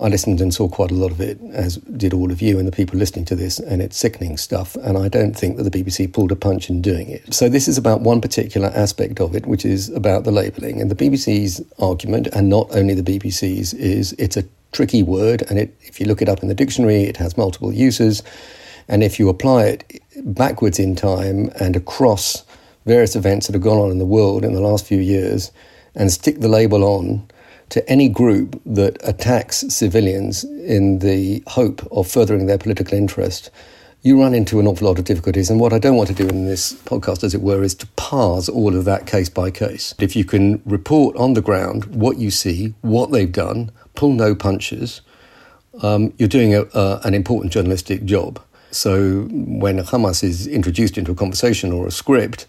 I 0.00 0.08
listened 0.08 0.40
and 0.40 0.52
saw 0.52 0.68
quite 0.68 0.90
a 0.90 0.94
lot 0.94 1.12
of 1.12 1.20
it, 1.20 1.38
as 1.52 1.76
did 1.76 2.12
all 2.12 2.32
of 2.32 2.42
you 2.42 2.58
and 2.58 2.66
the 2.66 2.72
people 2.72 2.98
listening 2.98 3.24
to 3.26 3.36
this, 3.36 3.60
and 3.60 3.80
it's 3.80 3.96
sickening 3.96 4.36
stuff. 4.36 4.74
And 4.76 4.98
I 4.98 5.08
don't 5.08 5.34
think 5.34 5.56
that 5.56 5.62
the 5.62 5.70
BBC 5.70 6.12
pulled 6.12 6.32
a 6.32 6.36
punch 6.36 6.68
in 6.68 6.82
doing 6.82 7.08
it. 7.08 7.32
So, 7.32 7.48
this 7.48 7.68
is 7.68 7.78
about 7.78 8.00
one 8.00 8.20
particular 8.20 8.72
aspect 8.74 9.20
of 9.20 9.36
it, 9.36 9.46
which 9.46 9.64
is 9.64 9.90
about 9.90 10.24
the 10.24 10.32
labelling. 10.32 10.80
And 10.80 10.90
the 10.90 10.96
BBC's 10.96 11.62
argument, 11.78 12.26
and 12.32 12.48
not 12.48 12.74
only 12.74 12.94
the 12.94 13.18
BBC's, 13.18 13.72
is 13.74 14.14
it's 14.14 14.36
a 14.36 14.44
tricky 14.74 15.02
word. 15.02 15.42
And 15.48 15.58
it, 15.58 15.74
if 15.80 15.98
you 15.98 16.06
look 16.06 16.20
it 16.20 16.28
up 16.28 16.42
in 16.42 16.48
the 16.48 16.54
dictionary, 16.54 17.04
it 17.04 17.16
has 17.16 17.38
multiple 17.38 17.72
uses. 17.72 18.22
And 18.88 19.02
if 19.02 19.18
you 19.18 19.30
apply 19.30 19.64
it 19.64 20.02
backwards 20.22 20.78
in 20.78 20.94
time 20.94 21.50
and 21.58 21.74
across 21.74 22.44
various 22.84 23.16
events 23.16 23.46
that 23.46 23.54
have 23.54 23.62
gone 23.62 23.78
on 23.78 23.90
in 23.90 23.98
the 23.98 24.04
world 24.04 24.44
in 24.44 24.52
the 24.52 24.60
last 24.60 24.86
few 24.86 24.98
years, 24.98 25.50
and 25.94 26.12
stick 26.12 26.40
the 26.40 26.48
label 26.48 26.84
on, 26.84 27.26
to 27.70 27.88
any 27.88 28.08
group 28.08 28.60
that 28.66 28.98
attacks 29.04 29.64
civilians 29.68 30.44
in 30.44 30.98
the 30.98 31.42
hope 31.46 31.86
of 31.92 32.06
furthering 32.06 32.46
their 32.46 32.58
political 32.58 32.98
interest, 32.98 33.50
you 34.02 34.20
run 34.20 34.34
into 34.34 34.60
an 34.60 34.66
awful 34.66 34.86
lot 34.86 34.98
of 34.98 35.04
difficulties. 35.04 35.48
And 35.48 35.58
what 35.58 35.72
I 35.72 35.78
don't 35.78 35.96
want 35.96 36.08
to 36.08 36.14
do 36.14 36.28
in 36.28 36.44
this 36.44 36.74
podcast, 36.74 37.24
as 37.24 37.34
it 37.34 37.40
were, 37.40 37.62
is 37.62 37.74
to 37.76 37.86
parse 37.96 38.50
all 38.50 38.76
of 38.76 38.84
that 38.84 39.06
case 39.06 39.30
by 39.30 39.50
case. 39.50 39.94
If 39.98 40.14
you 40.14 40.24
can 40.24 40.60
report 40.66 41.16
on 41.16 41.32
the 41.32 41.40
ground 41.40 41.86
what 41.86 42.18
you 42.18 42.30
see, 42.30 42.74
what 42.82 43.12
they've 43.12 43.32
done, 43.32 43.70
pull 43.94 44.12
no 44.12 44.34
punches, 44.34 45.00
um, 45.82 46.12
you're 46.18 46.28
doing 46.28 46.54
a, 46.54 46.62
uh, 46.62 47.00
an 47.04 47.14
important 47.14 47.52
journalistic 47.52 48.04
job. 48.04 48.40
So 48.70 49.28
when 49.30 49.78
Hamas 49.78 50.24
is 50.24 50.46
introduced 50.46 50.98
into 50.98 51.12
a 51.12 51.14
conversation 51.14 51.72
or 51.72 51.86
a 51.86 51.90
script 51.90 52.46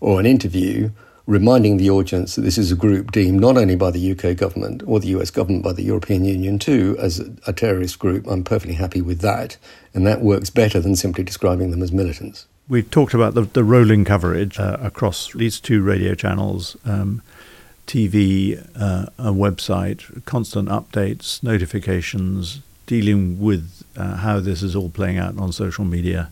or 0.00 0.18
an 0.18 0.26
interview, 0.26 0.90
reminding 1.26 1.76
the 1.76 1.90
audience 1.90 2.34
that 2.34 2.40
this 2.40 2.56
is 2.56 2.72
a 2.72 2.74
group 2.74 3.12
deemed 3.12 3.38
not 3.38 3.56
only 3.56 3.76
by 3.76 3.90
the 3.90 4.12
UK 4.12 4.34
government 4.36 4.82
or 4.86 4.98
the 4.98 5.08
US 5.08 5.30
government, 5.30 5.62
but 5.62 5.76
the 5.76 5.84
European 5.84 6.24
Union 6.24 6.58
too, 6.58 6.96
as 6.98 7.20
a, 7.20 7.30
a 7.46 7.52
terrorist 7.52 7.98
group. 7.98 8.26
I'm 8.26 8.42
perfectly 8.42 8.74
happy 8.74 9.02
with 9.02 9.20
that. 9.20 9.58
And 9.92 10.06
that 10.06 10.22
works 10.22 10.50
better 10.50 10.80
than 10.80 10.96
simply 10.96 11.22
describing 11.22 11.70
them 11.70 11.82
as 11.82 11.92
militants. 11.92 12.46
We've 12.66 12.90
talked 12.90 13.14
about 13.14 13.34
the, 13.34 13.42
the 13.42 13.62
rolling 13.62 14.04
coverage 14.04 14.58
uh, 14.58 14.78
across 14.80 15.32
these 15.32 15.60
two 15.60 15.82
radio 15.82 16.14
channels, 16.14 16.76
um, 16.84 17.22
TV, 17.88 18.64
uh, 18.76 19.06
a 19.18 19.32
website, 19.32 20.24
constant 20.24 20.68
updates, 20.68 21.42
notifications, 21.42 22.60
dealing 22.86 23.40
with 23.40 23.82
uh, 23.96 24.16
how 24.16 24.38
this 24.38 24.62
is 24.62 24.76
all 24.76 24.90
playing 24.90 25.18
out 25.18 25.36
on 25.38 25.50
social 25.52 25.84
media. 25.84 26.30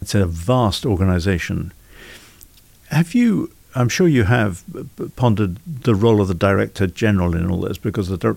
It's 0.00 0.14
a 0.14 0.24
vast 0.26 0.86
organization. 0.86 1.72
Have 2.90 3.14
you 3.14 3.50
I'm 3.76 3.90
sure 3.90 4.08
you 4.08 4.24
have 4.24 4.64
pondered 5.16 5.58
the 5.66 5.94
role 5.94 6.22
of 6.22 6.28
the 6.28 6.34
Director 6.34 6.86
General 6.86 7.36
in 7.36 7.50
all 7.50 7.60
this 7.60 7.76
because 7.76 8.08
the, 8.08 8.36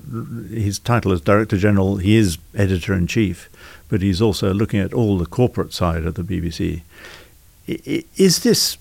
his 0.49 0.79
title 0.79 1.13
as 1.13 1.21
Director 1.21 1.55
General, 1.55 1.95
he 1.95 2.17
is 2.17 2.37
Editor 2.53 2.93
in 2.93 3.07
Chief, 3.07 3.49
but 3.87 4.01
he's 4.01 4.21
also 4.21 4.53
looking 4.53 4.81
at 4.81 4.93
all 4.93 5.17
the 5.17 5.25
corporate 5.25 5.71
side 5.71 6.05
of 6.05 6.15
the 6.15 6.23
BBC. 6.23 6.81
Is 8.17 8.43
this 8.43 8.77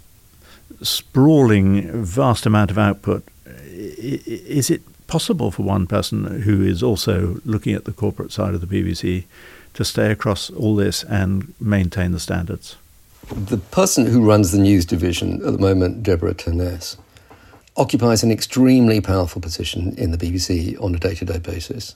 sprawling, 0.82 2.02
vast 2.02 2.44
amount 2.44 2.72
of 2.72 2.78
output, 2.78 3.22
is 3.98 4.70
it 4.70 4.82
possible 5.06 5.50
for 5.50 5.62
one 5.62 5.86
person 5.86 6.42
who 6.42 6.62
is 6.62 6.82
also 6.82 7.40
looking 7.44 7.74
at 7.74 7.84
the 7.84 7.92
corporate 7.92 8.32
side 8.32 8.54
of 8.54 8.60
the 8.60 8.66
BBC 8.66 9.24
to 9.74 9.84
stay 9.84 10.10
across 10.10 10.50
all 10.50 10.76
this 10.76 11.02
and 11.04 11.54
maintain 11.60 12.12
the 12.12 12.20
standards? 12.20 12.76
The 13.30 13.58
person 13.58 14.06
who 14.06 14.26
runs 14.26 14.52
the 14.52 14.58
news 14.58 14.84
division 14.84 15.44
at 15.44 15.52
the 15.52 15.58
moment, 15.58 16.02
Deborah 16.02 16.34
Turness, 16.34 16.96
occupies 17.76 18.22
an 18.22 18.30
extremely 18.30 19.00
powerful 19.00 19.40
position 19.40 19.94
in 19.96 20.10
the 20.10 20.18
BBC 20.18 20.80
on 20.82 20.94
a 20.94 20.98
day 20.98 21.14
to 21.14 21.24
day 21.24 21.38
basis 21.38 21.94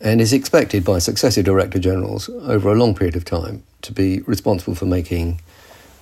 and 0.00 0.20
is 0.20 0.32
expected 0.32 0.84
by 0.84 0.98
successive 0.98 1.44
director 1.44 1.78
generals 1.78 2.28
over 2.42 2.70
a 2.70 2.74
long 2.74 2.94
period 2.94 3.16
of 3.16 3.24
time 3.24 3.62
to 3.82 3.92
be 3.92 4.20
responsible 4.22 4.74
for 4.74 4.86
making 4.86 5.40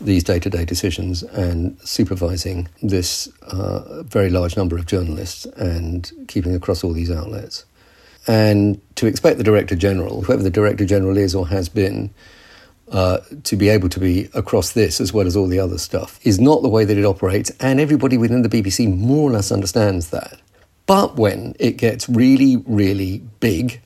these 0.01 0.25
day 0.25 0.39
to 0.39 0.51
day 0.51 0.65
decisions 0.65 1.23
and 1.23 1.79
supervising 1.81 2.69
this 2.83 3.29
uh, 3.43 4.03
very 4.03 4.31
large 4.31 4.57
number 4.57 4.77
of 4.77 4.87
journalists 4.87 5.47
and 5.57 6.11
keeping 6.29 6.55
across 6.55 6.83
all 6.83 6.93
these 6.93 7.11
outlets. 7.11 7.65
And 8.27 8.81
to 8.97 9.07
expect 9.07 9.39
the 9.39 9.45
director 9.45 9.75
general, 9.77 10.23
whoever 10.23 10.43
the 10.43 10.51
director 10.51 10.85
general 10.85 11.17
is 11.17 11.35
or 11.35 11.49
has 11.49 11.69
been, 11.69 12.11
uh, 12.93 13.19
to 13.45 13.57
be 13.57 13.69
able 13.69 13.89
to 13.89 13.99
be 13.99 14.29
across 14.35 14.73
this 14.73 15.01
as 15.01 15.13
well 15.13 15.27
as 15.27 15.37
all 15.37 15.47
the 15.47 15.59
other 15.59 15.79
stuff 15.79 16.21
is 16.25 16.39
not 16.39 16.63
the 16.63 16.69
way 16.69 16.85
that 16.85 16.99
it 16.99 17.05
operates, 17.05 17.51
and 17.59 17.81
everybody 17.81 18.19
within 18.19 18.43
the 18.43 18.49
BBC 18.49 18.95
more 18.97 19.29
or 19.29 19.33
less 19.33 19.51
understands 19.51 20.11
that. 20.11 20.39
But 20.87 21.17
when 21.17 21.55
it 21.59 21.77
gets 21.79 22.09
really, 22.09 22.57
really 22.67 23.19
big, 23.41 23.81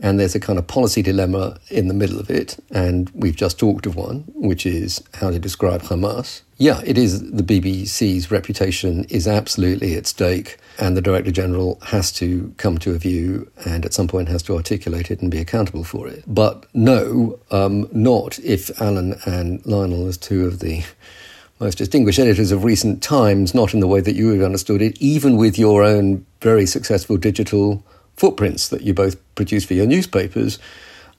and 0.00 0.18
there's 0.18 0.34
a 0.34 0.40
kind 0.40 0.58
of 0.58 0.66
policy 0.66 1.02
dilemma 1.02 1.58
in 1.70 1.88
the 1.88 1.94
middle 1.94 2.18
of 2.18 2.30
it, 2.30 2.58
and 2.70 3.10
we've 3.14 3.36
just 3.36 3.58
talked 3.58 3.86
of 3.86 3.96
one, 3.96 4.24
which 4.34 4.66
is 4.66 5.02
how 5.14 5.30
to 5.30 5.38
describe 5.38 5.82
Hamas. 5.82 6.42
Yeah, 6.56 6.80
it 6.84 6.98
is 6.98 7.30
the 7.32 7.42
BBC's 7.42 8.30
reputation 8.30 9.04
is 9.04 9.26
absolutely 9.26 9.94
at 9.94 10.06
stake, 10.06 10.58
and 10.78 10.96
the 10.96 11.02
Director 11.02 11.30
General 11.30 11.78
has 11.86 12.12
to 12.12 12.52
come 12.56 12.78
to 12.78 12.94
a 12.94 12.98
view 12.98 13.50
and 13.64 13.84
at 13.84 13.94
some 13.94 14.08
point 14.08 14.28
has 14.28 14.42
to 14.44 14.56
articulate 14.56 15.10
it 15.10 15.20
and 15.20 15.30
be 15.30 15.38
accountable 15.38 15.84
for 15.84 16.08
it. 16.08 16.24
But 16.26 16.66
no, 16.74 17.38
um, 17.50 17.88
not 17.92 18.38
if 18.40 18.80
Alan 18.80 19.16
and 19.24 19.64
Lionel, 19.66 20.06
as 20.06 20.16
two 20.16 20.46
of 20.46 20.60
the 20.60 20.84
most 21.60 21.78
distinguished 21.78 22.18
editors 22.18 22.50
of 22.50 22.64
recent 22.64 23.02
times, 23.02 23.54
not 23.54 23.74
in 23.74 23.80
the 23.80 23.88
way 23.88 24.00
that 24.00 24.14
you 24.14 24.30
have 24.30 24.42
understood 24.42 24.82
it, 24.82 25.00
even 25.00 25.36
with 25.36 25.58
your 25.58 25.84
own 25.84 26.26
very 26.40 26.66
successful 26.66 27.16
digital 27.16 27.84
footprints 28.16 28.68
that 28.68 28.82
you 28.82 28.94
both 28.94 29.16
produce 29.34 29.64
for 29.64 29.74
your 29.74 29.86
newspapers, 29.86 30.58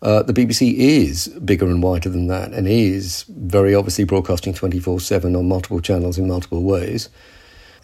uh, 0.01 0.21
the 0.23 0.33
BBC 0.33 0.75
is 0.75 1.27
bigger 1.27 1.65
and 1.65 1.81
wider 1.81 2.09
than 2.09 2.27
that 2.27 2.53
and 2.53 2.67
is 2.67 3.23
very 3.29 3.73
obviously 3.73 4.03
broadcasting 4.03 4.53
24 4.53 4.99
7 4.99 5.35
on 5.35 5.47
multiple 5.47 5.79
channels 5.79 6.17
in 6.17 6.27
multiple 6.27 6.61
ways. 6.61 7.09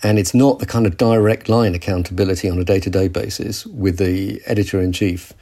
And 0.03 0.17
it's 0.17 0.33
not 0.33 0.59
the 0.59 0.65
kind 0.65 0.85
of 0.85 0.97
direct 0.97 1.47
line 1.47 1.75
accountability 1.75 2.49
on 2.49 2.59
a 2.59 2.63
day 2.63 2.79
to 2.79 2.89
day 2.89 3.07
basis 3.07 3.65
with 3.67 3.97
the 3.97 4.41
editor 4.45 4.81
in 4.81 4.91
chief 4.91 5.33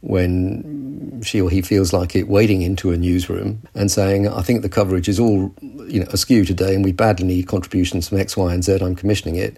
when 0.00 1.20
she 1.24 1.40
or 1.40 1.50
he 1.50 1.60
feels 1.60 1.92
like 1.92 2.16
it 2.16 2.26
wading 2.26 2.62
into 2.62 2.90
a 2.90 2.96
newsroom 2.96 3.62
and 3.74 3.90
saying, 3.90 4.26
I 4.26 4.42
think 4.42 4.62
the 4.62 4.68
coverage 4.68 5.08
is 5.08 5.20
all 5.20 5.54
you 5.86 6.00
know, 6.00 6.06
askew 6.10 6.44
today 6.44 6.74
and 6.74 6.84
we 6.84 6.92
badly 6.92 7.26
need 7.26 7.46
contributions 7.46 8.08
from 8.08 8.18
X, 8.18 8.36
Y, 8.36 8.52
and 8.52 8.64
Z. 8.64 8.78
I'm 8.80 8.96
commissioning 8.96 9.36
it. 9.36 9.56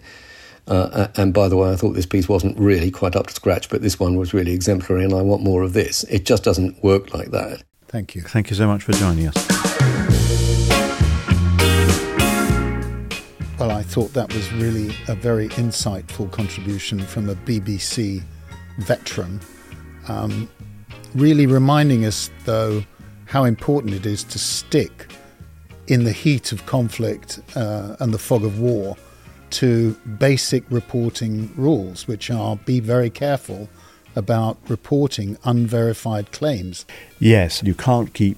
Uh, 0.67 1.07
and 1.17 1.33
by 1.33 1.49
the 1.49 1.57
way, 1.57 1.71
I 1.71 1.75
thought 1.75 1.91
this 1.91 2.05
piece 2.05 2.29
wasn't 2.29 2.57
really 2.57 2.89
quite 2.89 3.15
up 3.15 3.27
to 3.27 3.33
scratch, 3.33 3.69
but 3.69 3.81
this 3.81 3.99
one 3.99 4.15
was 4.15 4.33
really 4.33 4.53
exemplary, 4.53 5.03
and 5.03 5.13
I 5.13 5.21
want 5.21 5.43
more 5.43 5.61
of 5.61 5.73
this. 5.73 6.03
It 6.05 6.25
just 6.25 6.43
doesn't 6.43 6.81
work 6.83 7.13
like 7.13 7.31
that. 7.31 7.63
Thank 7.87 8.15
you. 8.15 8.21
Thank 8.21 8.49
you 8.49 8.55
so 8.55 8.67
much 8.67 8.83
for 8.83 8.93
joining 8.93 9.27
us. 9.27 9.35
Well, 13.59 13.71
I 13.71 13.83
thought 13.83 14.13
that 14.13 14.33
was 14.33 14.51
really 14.53 14.95
a 15.07 15.15
very 15.15 15.49
insightful 15.49 16.31
contribution 16.31 16.99
from 16.99 17.29
a 17.29 17.35
BBC 17.35 18.23
veteran. 18.79 19.39
Um, 20.07 20.49
really 21.13 21.45
reminding 21.45 22.05
us, 22.05 22.29
though, 22.45 22.83
how 23.25 23.43
important 23.43 23.93
it 23.93 24.05
is 24.05 24.23
to 24.25 24.39
stick 24.39 25.11
in 25.87 26.03
the 26.03 26.11
heat 26.11 26.51
of 26.51 26.65
conflict 26.65 27.39
uh, 27.55 27.95
and 27.99 28.13
the 28.13 28.17
fog 28.17 28.43
of 28.43 28.59
war 28.59 28.97
to 29.53 29.93
basic 30.17 30.63
reporting 30.69 31.53
rules, 31.55 32.07
which 32.07 32.29
are 32.31 32.55
be 32.55 32.79
very 32.79 33.09
careful 33.09 33.69
about 34.15 34.57
reporting 34.67 35.37
unverified 35.43 36.31
claims. 36.31 36.85
Yes, 37.19 37.63
you 37.63 37.73
can't 37.73 38.13
keep 38.13 38.37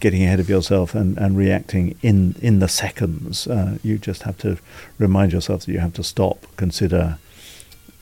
getting 0.00 0.22
ahead 0.22 0.40
of 0.40 0.48
yourself 0.48 0.94
and, 0.94 1.16
and 1.18 1.36
reacting 1.36 1.96
in, 2.02 2.36
in 2.40 2.58
the 2.58 2.68
seconds. 2.68 3.46
Uh, 3.46 3.78
you 3.82 3.98
just 3.98 4.22
have 4.22 4.36
to 4.38 4.58
remind 4.98 5.32
yourself 5.32 5.64
that 5.64 5.72
you 5.72 5.78
have 5.78 5.94
to 5.94 6.04
stop, 6.04 6.46
consider, 6.56 7.18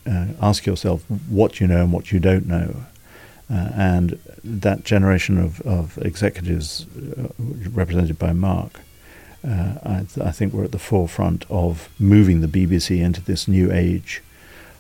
uh, 0.07 0.26
ask 0.40 0.66
yourself 0.66 1.03
what 1.28 1.61
you 1.61 1.66
know 1.66 1.82
and 1.82 1.92
what 1.92 2.12
you 2.12 2.18
don't 2.18 2.46
know. 2.46 2.74
Uh, 3.50 3.70
and 3.74 4.18
that 4.42 4.82
generation 4.84 5.38
of, 5.38 5.61
of 5.62 5.98
executives 5.98 6.86
uh, 7.18 7.28
represented 7.70 8.18
by 8.18 8.32
Mark, 8.32 8.80
uh, 9.47 9.74
I, 9.82 10.07
th- 10.09 10.26
I 10.26 10.30
think 10.30 10.53
we're 10.53 10.64
at 10.64 10.72
the 10.72 10.78
forefront 10.78 11.45
of 11.51 11.88
moving 11.99 12.40
the 12.40 12.47
BBC 12.47 13.03
into 13.03 13.20
this 13.20 13.49
new 13.49 13.72
age 13.72 14.22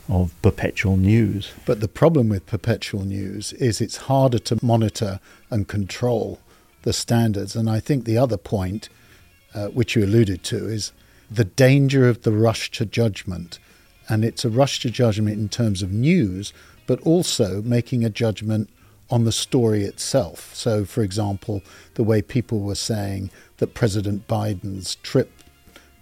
of 0.08 0.34
perpetual 0.42 0.96
news. 0.96 1.52
But 1.66 1.80
the 1.80 1.88
problem 1.88 2.28
with 2.28 2.46
perpetual 2.46 3.04
news 3.04 3.52
is 3.54 3.80
it's 3.80 3.96
harder 3.96 4.38
to 4.40 4.64
monitor 4.64 5.20
and 5.50 5.66
control 5.66 6.40
the 6.82 6.92
standards. 6.92 7.56
And 7.56 7.68
I 7.68 7.80
think 7.80 8.04
the 8.04 8.18
other 8.18 8.36
point, 8.36 8.88
uh, 9.54 9.68
which 9.68 9.96
you 9.96 10.04
alluded 10.04 10.42
to, 10.44 10.68
is 10.68 10.92
the 11.30 11.44
danger 11.44 12.08
of 12.08 12.22
the 12.22 12.32
rush 12.32 12.70
to 12.72 12.84
judgment. 12.84 13.58
And 14.08 14.24
it's 14.24 14.44
a 14.44 14.50
rush 14.50 14.80
to 14.80 14.90
judgment 14.90 15.38
in 15.38 15.48
terms 15.48 15.82
of 15.82 15.92
news, 15.92 16.52
but 16.86 17.00
also 17.00 17.62
making 17.62 18.04
a 18.04 18.10
judgment 18.10 18.68
on 19.10 19.24
the 19.24 19.32
story 19.32 19.84
itself. 19.84 20.54
So, 20.54 20.84
for 20.84 21.02
example, 21.02 21.62
the 21.94 22.02
way 22.02 22.22
people 22.22 22.60
were 22.60 22.74
saying 22.74 23.30
that 23.62 23.74
President 23.74 24.26
Biden's 24.26 24.96
trip 24.96 25.30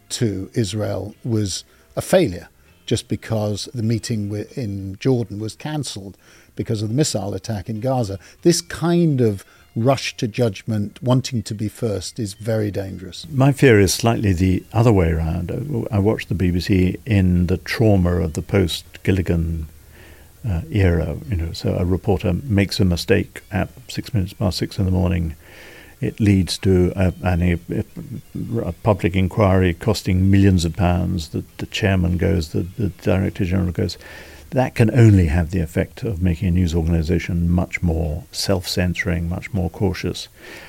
to 0.08 0.50
Israel 0.54 1.14
was 1.22 1.62
a 1.94 2.00
failure 2.00 2.48
just 2.86 3.06
because 3.06 3.68
the 3.74 3.82
meeting 3.82 4.34
in 4.56 4.96
Jordan 4.98 5.38
was 5.38 5.56
cancelled 5.56 6.16
because 6.56 6.80
of 6.80 6.88
the 6.88 6.94
missile 6.94 7.34
attack 7.34 7.68
in 7.68 7.80
Gaza. 7.80 8.18
This 8.40 8.62
kind 8.62 9.20
of 9.20 9.44
rush 9.76 10.16
to 10.16 10.26
judgment, 10.26 11.02
wanting 11.02 11.42
to 11.42 11.54
be 11.54 11.68
first, 11.68 12.18
is 12.18 12.32
very 12.32 12.70
dangerous. 12.70 13.26
My 13.30 13.52
fear 13.52 13.78
is 13.78 13.92
slightly 13.92 14.32
the 14.32 14.64
other 14.72 14.90
way 14.90 15.10
around. 15.10 15.86
I 15.90 15.98
watched 15.98 16.30
the 16.30 16.34
BBC 16.34 16.98
in 17.04 17.48
the 17.48 17.58
trauma 17.58 18.22
of 18.22 18.32
the 18.32 18.42
post 18.42 18.86
Gilligan 19.02 19.66
uh, 20.48 20.62
era. 20.70 21.18
You 21.28 21.36
know, 21.36 21.52
so 21.52 21.76
a 21.76 21.84
reporter 21.84 22.32
makes 22.32 22.80
a 22.80 22.86
mistake 22.86 23.42
at 23.50 23.68
six 23.88 24.14
minutes 24.14 24.32
past 24.32 24.56
six 24.56 24.78
in 24.78 24.86
the 24.86 24.90
morning 24.90 25.36
it 26.00 26.18
leads 26.18 26.56
to 26.58 26.92
a, 26.96 27.12
a, 27.22 27.84
a, 28.62 28.72
public 28.82 29.14
inquiry 29.14 29.74
costing 29.74 30.30
millions 30.30 30.64
of 30.64 30.74
pounds. 30.74 31.28
The, 31.28 31.44
the 31.58 31.66
chairman 31.66 32.16
goes, 32.16 32.50
the, 32.50 32.62
the 32.62 32.88
director 32.88 33.44
general 33.44 33.72
goes. 33.72 33.98
That 34.50 34.74
can 34.74 34.90
only 34.98 35.26
have 35.26 35.50
the 35.50 35.60
effect 35.60 36.02
of 36.02 36.22
making 36.22 36.48
a 36.48 36.50
news 36.50 36.74
organisation 36.74 37.48
much 37.48 37.82
more 37.82 38.24
self 38.32 38.66
censoring, 38.66 39.28
much 39.28 39.52
more 39.52 39.70
cautious. 39.70 40.26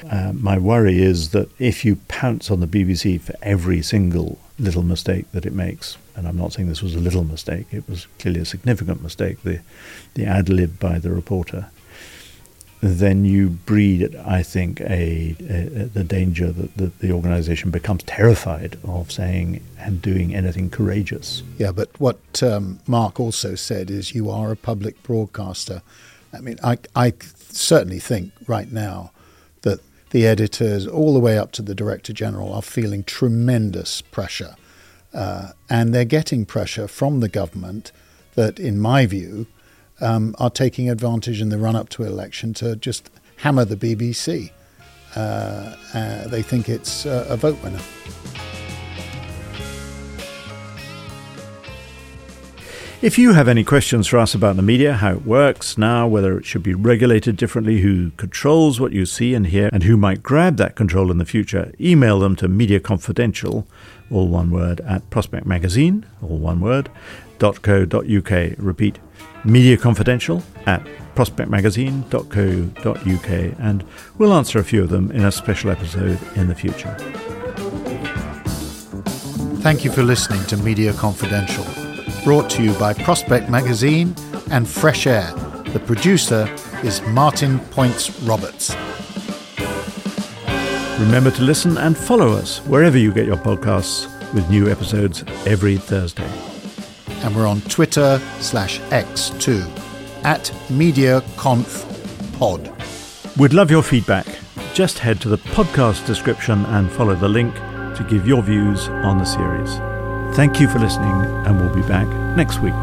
Uh, 0.08 0.34
my 0.36 0.60
worry 0.60 1.02
is 1.02 1.30
that 1.30 1.50
if 1.60 1.84
you 1.84 1.96
pounce 2.08 2.52
on 2.52 2.60
the 2.60 2.68
BBC 2.68 3.20
for 3.20 3.34
every 3.42 3.82
single 3.82 4.38
little 4.60 4.84
mistake 4.84 5.32
that 5.32 5.48
it 5.48 5.54
makes, 5.54 5.98
and 6.16 6.28
I'm 6.28 6.38
not 6.38 6.54
saying 6.54 6.68
this 6.68 6.84
was 6.84 6.94
a 6.94 7.00
little 7.00 7.24
mistake, 7.24 7.68
it 7.72 7.90
was 7.90 8.06
clearly 8.20 8.42
a 8.42 8.46
significant 8.46 9.02
mistake, 9.02 9.42
the, 9.42 9.62
the 10.14 10.26
ad 10.26 10.48
lib 10.50 10.78
by 10.78 11.00
the 11.00 11.10
reporter 11.10 11.72
then 12.82 13.26
you 13.26 13.50
breed, 13.50 14.16
I 14.16 14.42
think, 14.42 14.82
a, 14.82 15.36
a, 15.40 15.86
the 15.86 16.04
danger 16.04 16.52
that 16.52 16.76
the, 16.78 16.88
the 17.00 17.12
organization 17.12 17.70
becomes 17.70 18.04
terrified 18.04 18.78
of 18.84 19.12
saying 19.12 19.64
and 19.78 20.02
doing 20.02 20.34
anything 20.34 20.72
courageous. 20.72 21.44
Yeah, 21.60 21.72
but 21.72 21.90
what 22.00 22.42
um, 22.42 22.80
Mark 22.88 23.20
also 23.20 23.54
said 23.54 23.92
is 23.92 24.16
you 24.16 24.32
are 24.32 24.52
a 24.52 24.56
public 24.56 25.02
broadcaster. 25.04 25.84
I 26.34 26.42
mean, 26.42 26.58
I, 26.64 26.80
I 26.96 27.14
certainly 27.50 28.00
think 28.00 28.32
right 28.48 28.72
now 28.72 29.12
that 29.62 29.80
the 30.10 30.26
editors, 30.26 30.88
all 30.88 31.14
the 31.14 31.20
way 31.20 31.38
up 31.38 31.52
to 31.54 31.62
the 31.62 31.76
director 31.76 32.14
general, 32.14 32.52
are 32.52 32.64
feeling 32.64 33.04
tremendous 33.04 34.02
pressure. 34.02 34.56
Uh, 35.14 35.50
and 35.70 35.94
they're 35.94 36.06
getting 36.06 36.46
pressure 36.46 36.88
from 36.88 37.20
the 37.20 37.30
government 37.30 37.92
that, 38.34 38.60
in 38.60 38.80
my 38.80 39.06
view, 39.06 39.46
um, 40.02 40.36
are 40.40 40.50
taking 40.50 40.90
advantage 40.90 41.42
in 41.42 41.50
the 41.50 41.58
run 41.58 41.76
up 41.76 41.90
to 41.90 42.04
election 42.04 42.54
to 42.56 42.76
just 42.76 43.10
hammer 43.38 43.66
the 43.66 43.76
BBC. 43.76 44.52
Uh, 45.16 45.76
uh, 45.94 46.28
they 46.28 46.42
think 46.42 46.70
it's 46.70 47.06
uh, 47.06 47.26
a 47.30 47.38
vote 47.38 47.62
winner. 47.64 47.82
If 53.02 53.18
you 53.18 53.34
have 53.34 53.48
any 53.48 53.64
questions 53.64 54.06
for 54.06 54.20
us 54.20 54.36
about 54.36 54.58
the 54.58 54.62
media, 54.62 54.94
how 54.94 55.14
it 55.14 55.26
works 55.26 55.76
now, 55.76 56.08
whether 56.08 56.38
it 56.38 56.46
should 56.46 56.62
be 56.62 56.76
regulated 56.76 57.36
differently, 57.36 57.82
who 57.82 58.12
controls 58.12 58.80
what 58.80 58.92
you 58.92 59.08
see 59.08 59.34
and 59.34 59.48
hear, 59.48 59.72
and 59.74 59.82
who 59.82 59.98
might 59.98 60.22
grab 60.22 60.58
that 60.58 60.76
control 60.76 61.10
in 61.10 61.18
the 61.18 61.26
future, 61.26 61.74
email 61.80 62.20
them 62.20 62.36
to 62.36 62.48
Media 62.48 62.80
Confidential, 62.80 63.66
all 64.12 64.28
one 64.28 64.52
word, 64.52 64.82
at 64.82 65.10
Prospect 65.10 65.48
Magazine, 65.48 66.06
all 66.22 66.38
one 66.38 66.62
word, 66.62 66.92
.co.uk. 67.40 68.32
Repeat, 68.60 69.00
Media 69.44 69.78
Confidential 69.78 70.42
at 70.66 70.84
prospectmagazine.co.uk, 71.16 73.60
and 73.60 73.84
we'll 74.18 74.34
answer 74.34 74.60
a 74.60 74.64
few 74.64 74.84
of 74.84 74.90
them 74.90 75.12
in 75.12 75.26
a 75.26 75.32
special 75.32 75.72
episode 75.72 76.20
in 76.36 76.48
the 76.48 76.56
future. 76.56 76.96
Thank 79.62 79.86
you 79.86 79.92
for 79.92 80.04
listening 80.04 80.44
to 80.46 80.58
Media 80.58 80.94
Confidential, 80.94 81.66
brought 82.24 82.50
to 82.52 82.64
you 82.64 82.74
by 82.74 82.94
Prospect 82.94 83.50
Magazine 83.50 84.16
and 84.52 84.68
Fresh 84.68 85.08
Air. 85.08 85.32
The 85.74 85.80
producer 85.80 86.54
is 86.84 87.02
Martin 87.04 87.60
Poyntz-Roberts. 87.60 88.76
Remember 91.00 91.32
to 91.32 91.42
listen 91.42 91.78
and 91.78 91.98
follow 91.98 92.32
us 92.32 92.60
wherever 92.66 92.98
you 92.98 93.14
get 93.14 93.26
your 93.26 93.38
podcasts 93.38 94.08
with 94.34 94.50
new 94.50 94.70
episodes 94.70 95.24
every 95.46 95.78
Thursday 95.78 96.51
and 97.24 97.36
we're 97.36 97.48
on 97.48 97.62
Twitter 97.62 98.20
slash 98.40 98.80
X 98.92 99.30
too, 99.40 99.64
at 100.24 100.52
MediaConfPod. 100.70 103.38
We'd 103.38 103.54
love 103.54 103.72
your 103.72 103.84
feedback. 103.84 104.26
Just 104.74 105.00
head 105.00 105.22
to 105.22 105.30
the 105.30 105.38
podcast 105.38 106.06
description 106.06 106.66
and 106.66 106.92
follow 106.92 107.16
the 107.16 107.30
link 107.30 107.54
to 107.56 108.06
give 108.10 108.28
your 108.28 108.42
views 108.42 108.88
on 108.90 109.18
the 109.18 109.26
series. 109.26 109.76
Thank 110.36 110.60
you 110.60 110.68
for 110.70 110.80
listening, 110.80 111.12
and 111.46 111.60
we'll 111.60 111.74
be 111.76 111.88
back 111.88 112.08
next 112.38 112.60
week. 112.60 112.74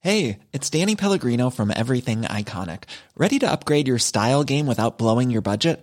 Hey, 0.00 0.40
it's 0.52 0.68
Danny 0.68 0.96
Pellegrino 0.96 1.48
from 1.48 1.72
Everything 1.74 2.22
Iconic. 2.22 2.82
Ready 3.16 3.38
to 3.38 3.50
upgrade 3.50 3.88
your 3.88 3.98
style 3.98 4.44
game 4.44 4.66
without 4.66 4.98
blowing 4.98 5.30
your 5.30 5.40
budget? 5.40 5.82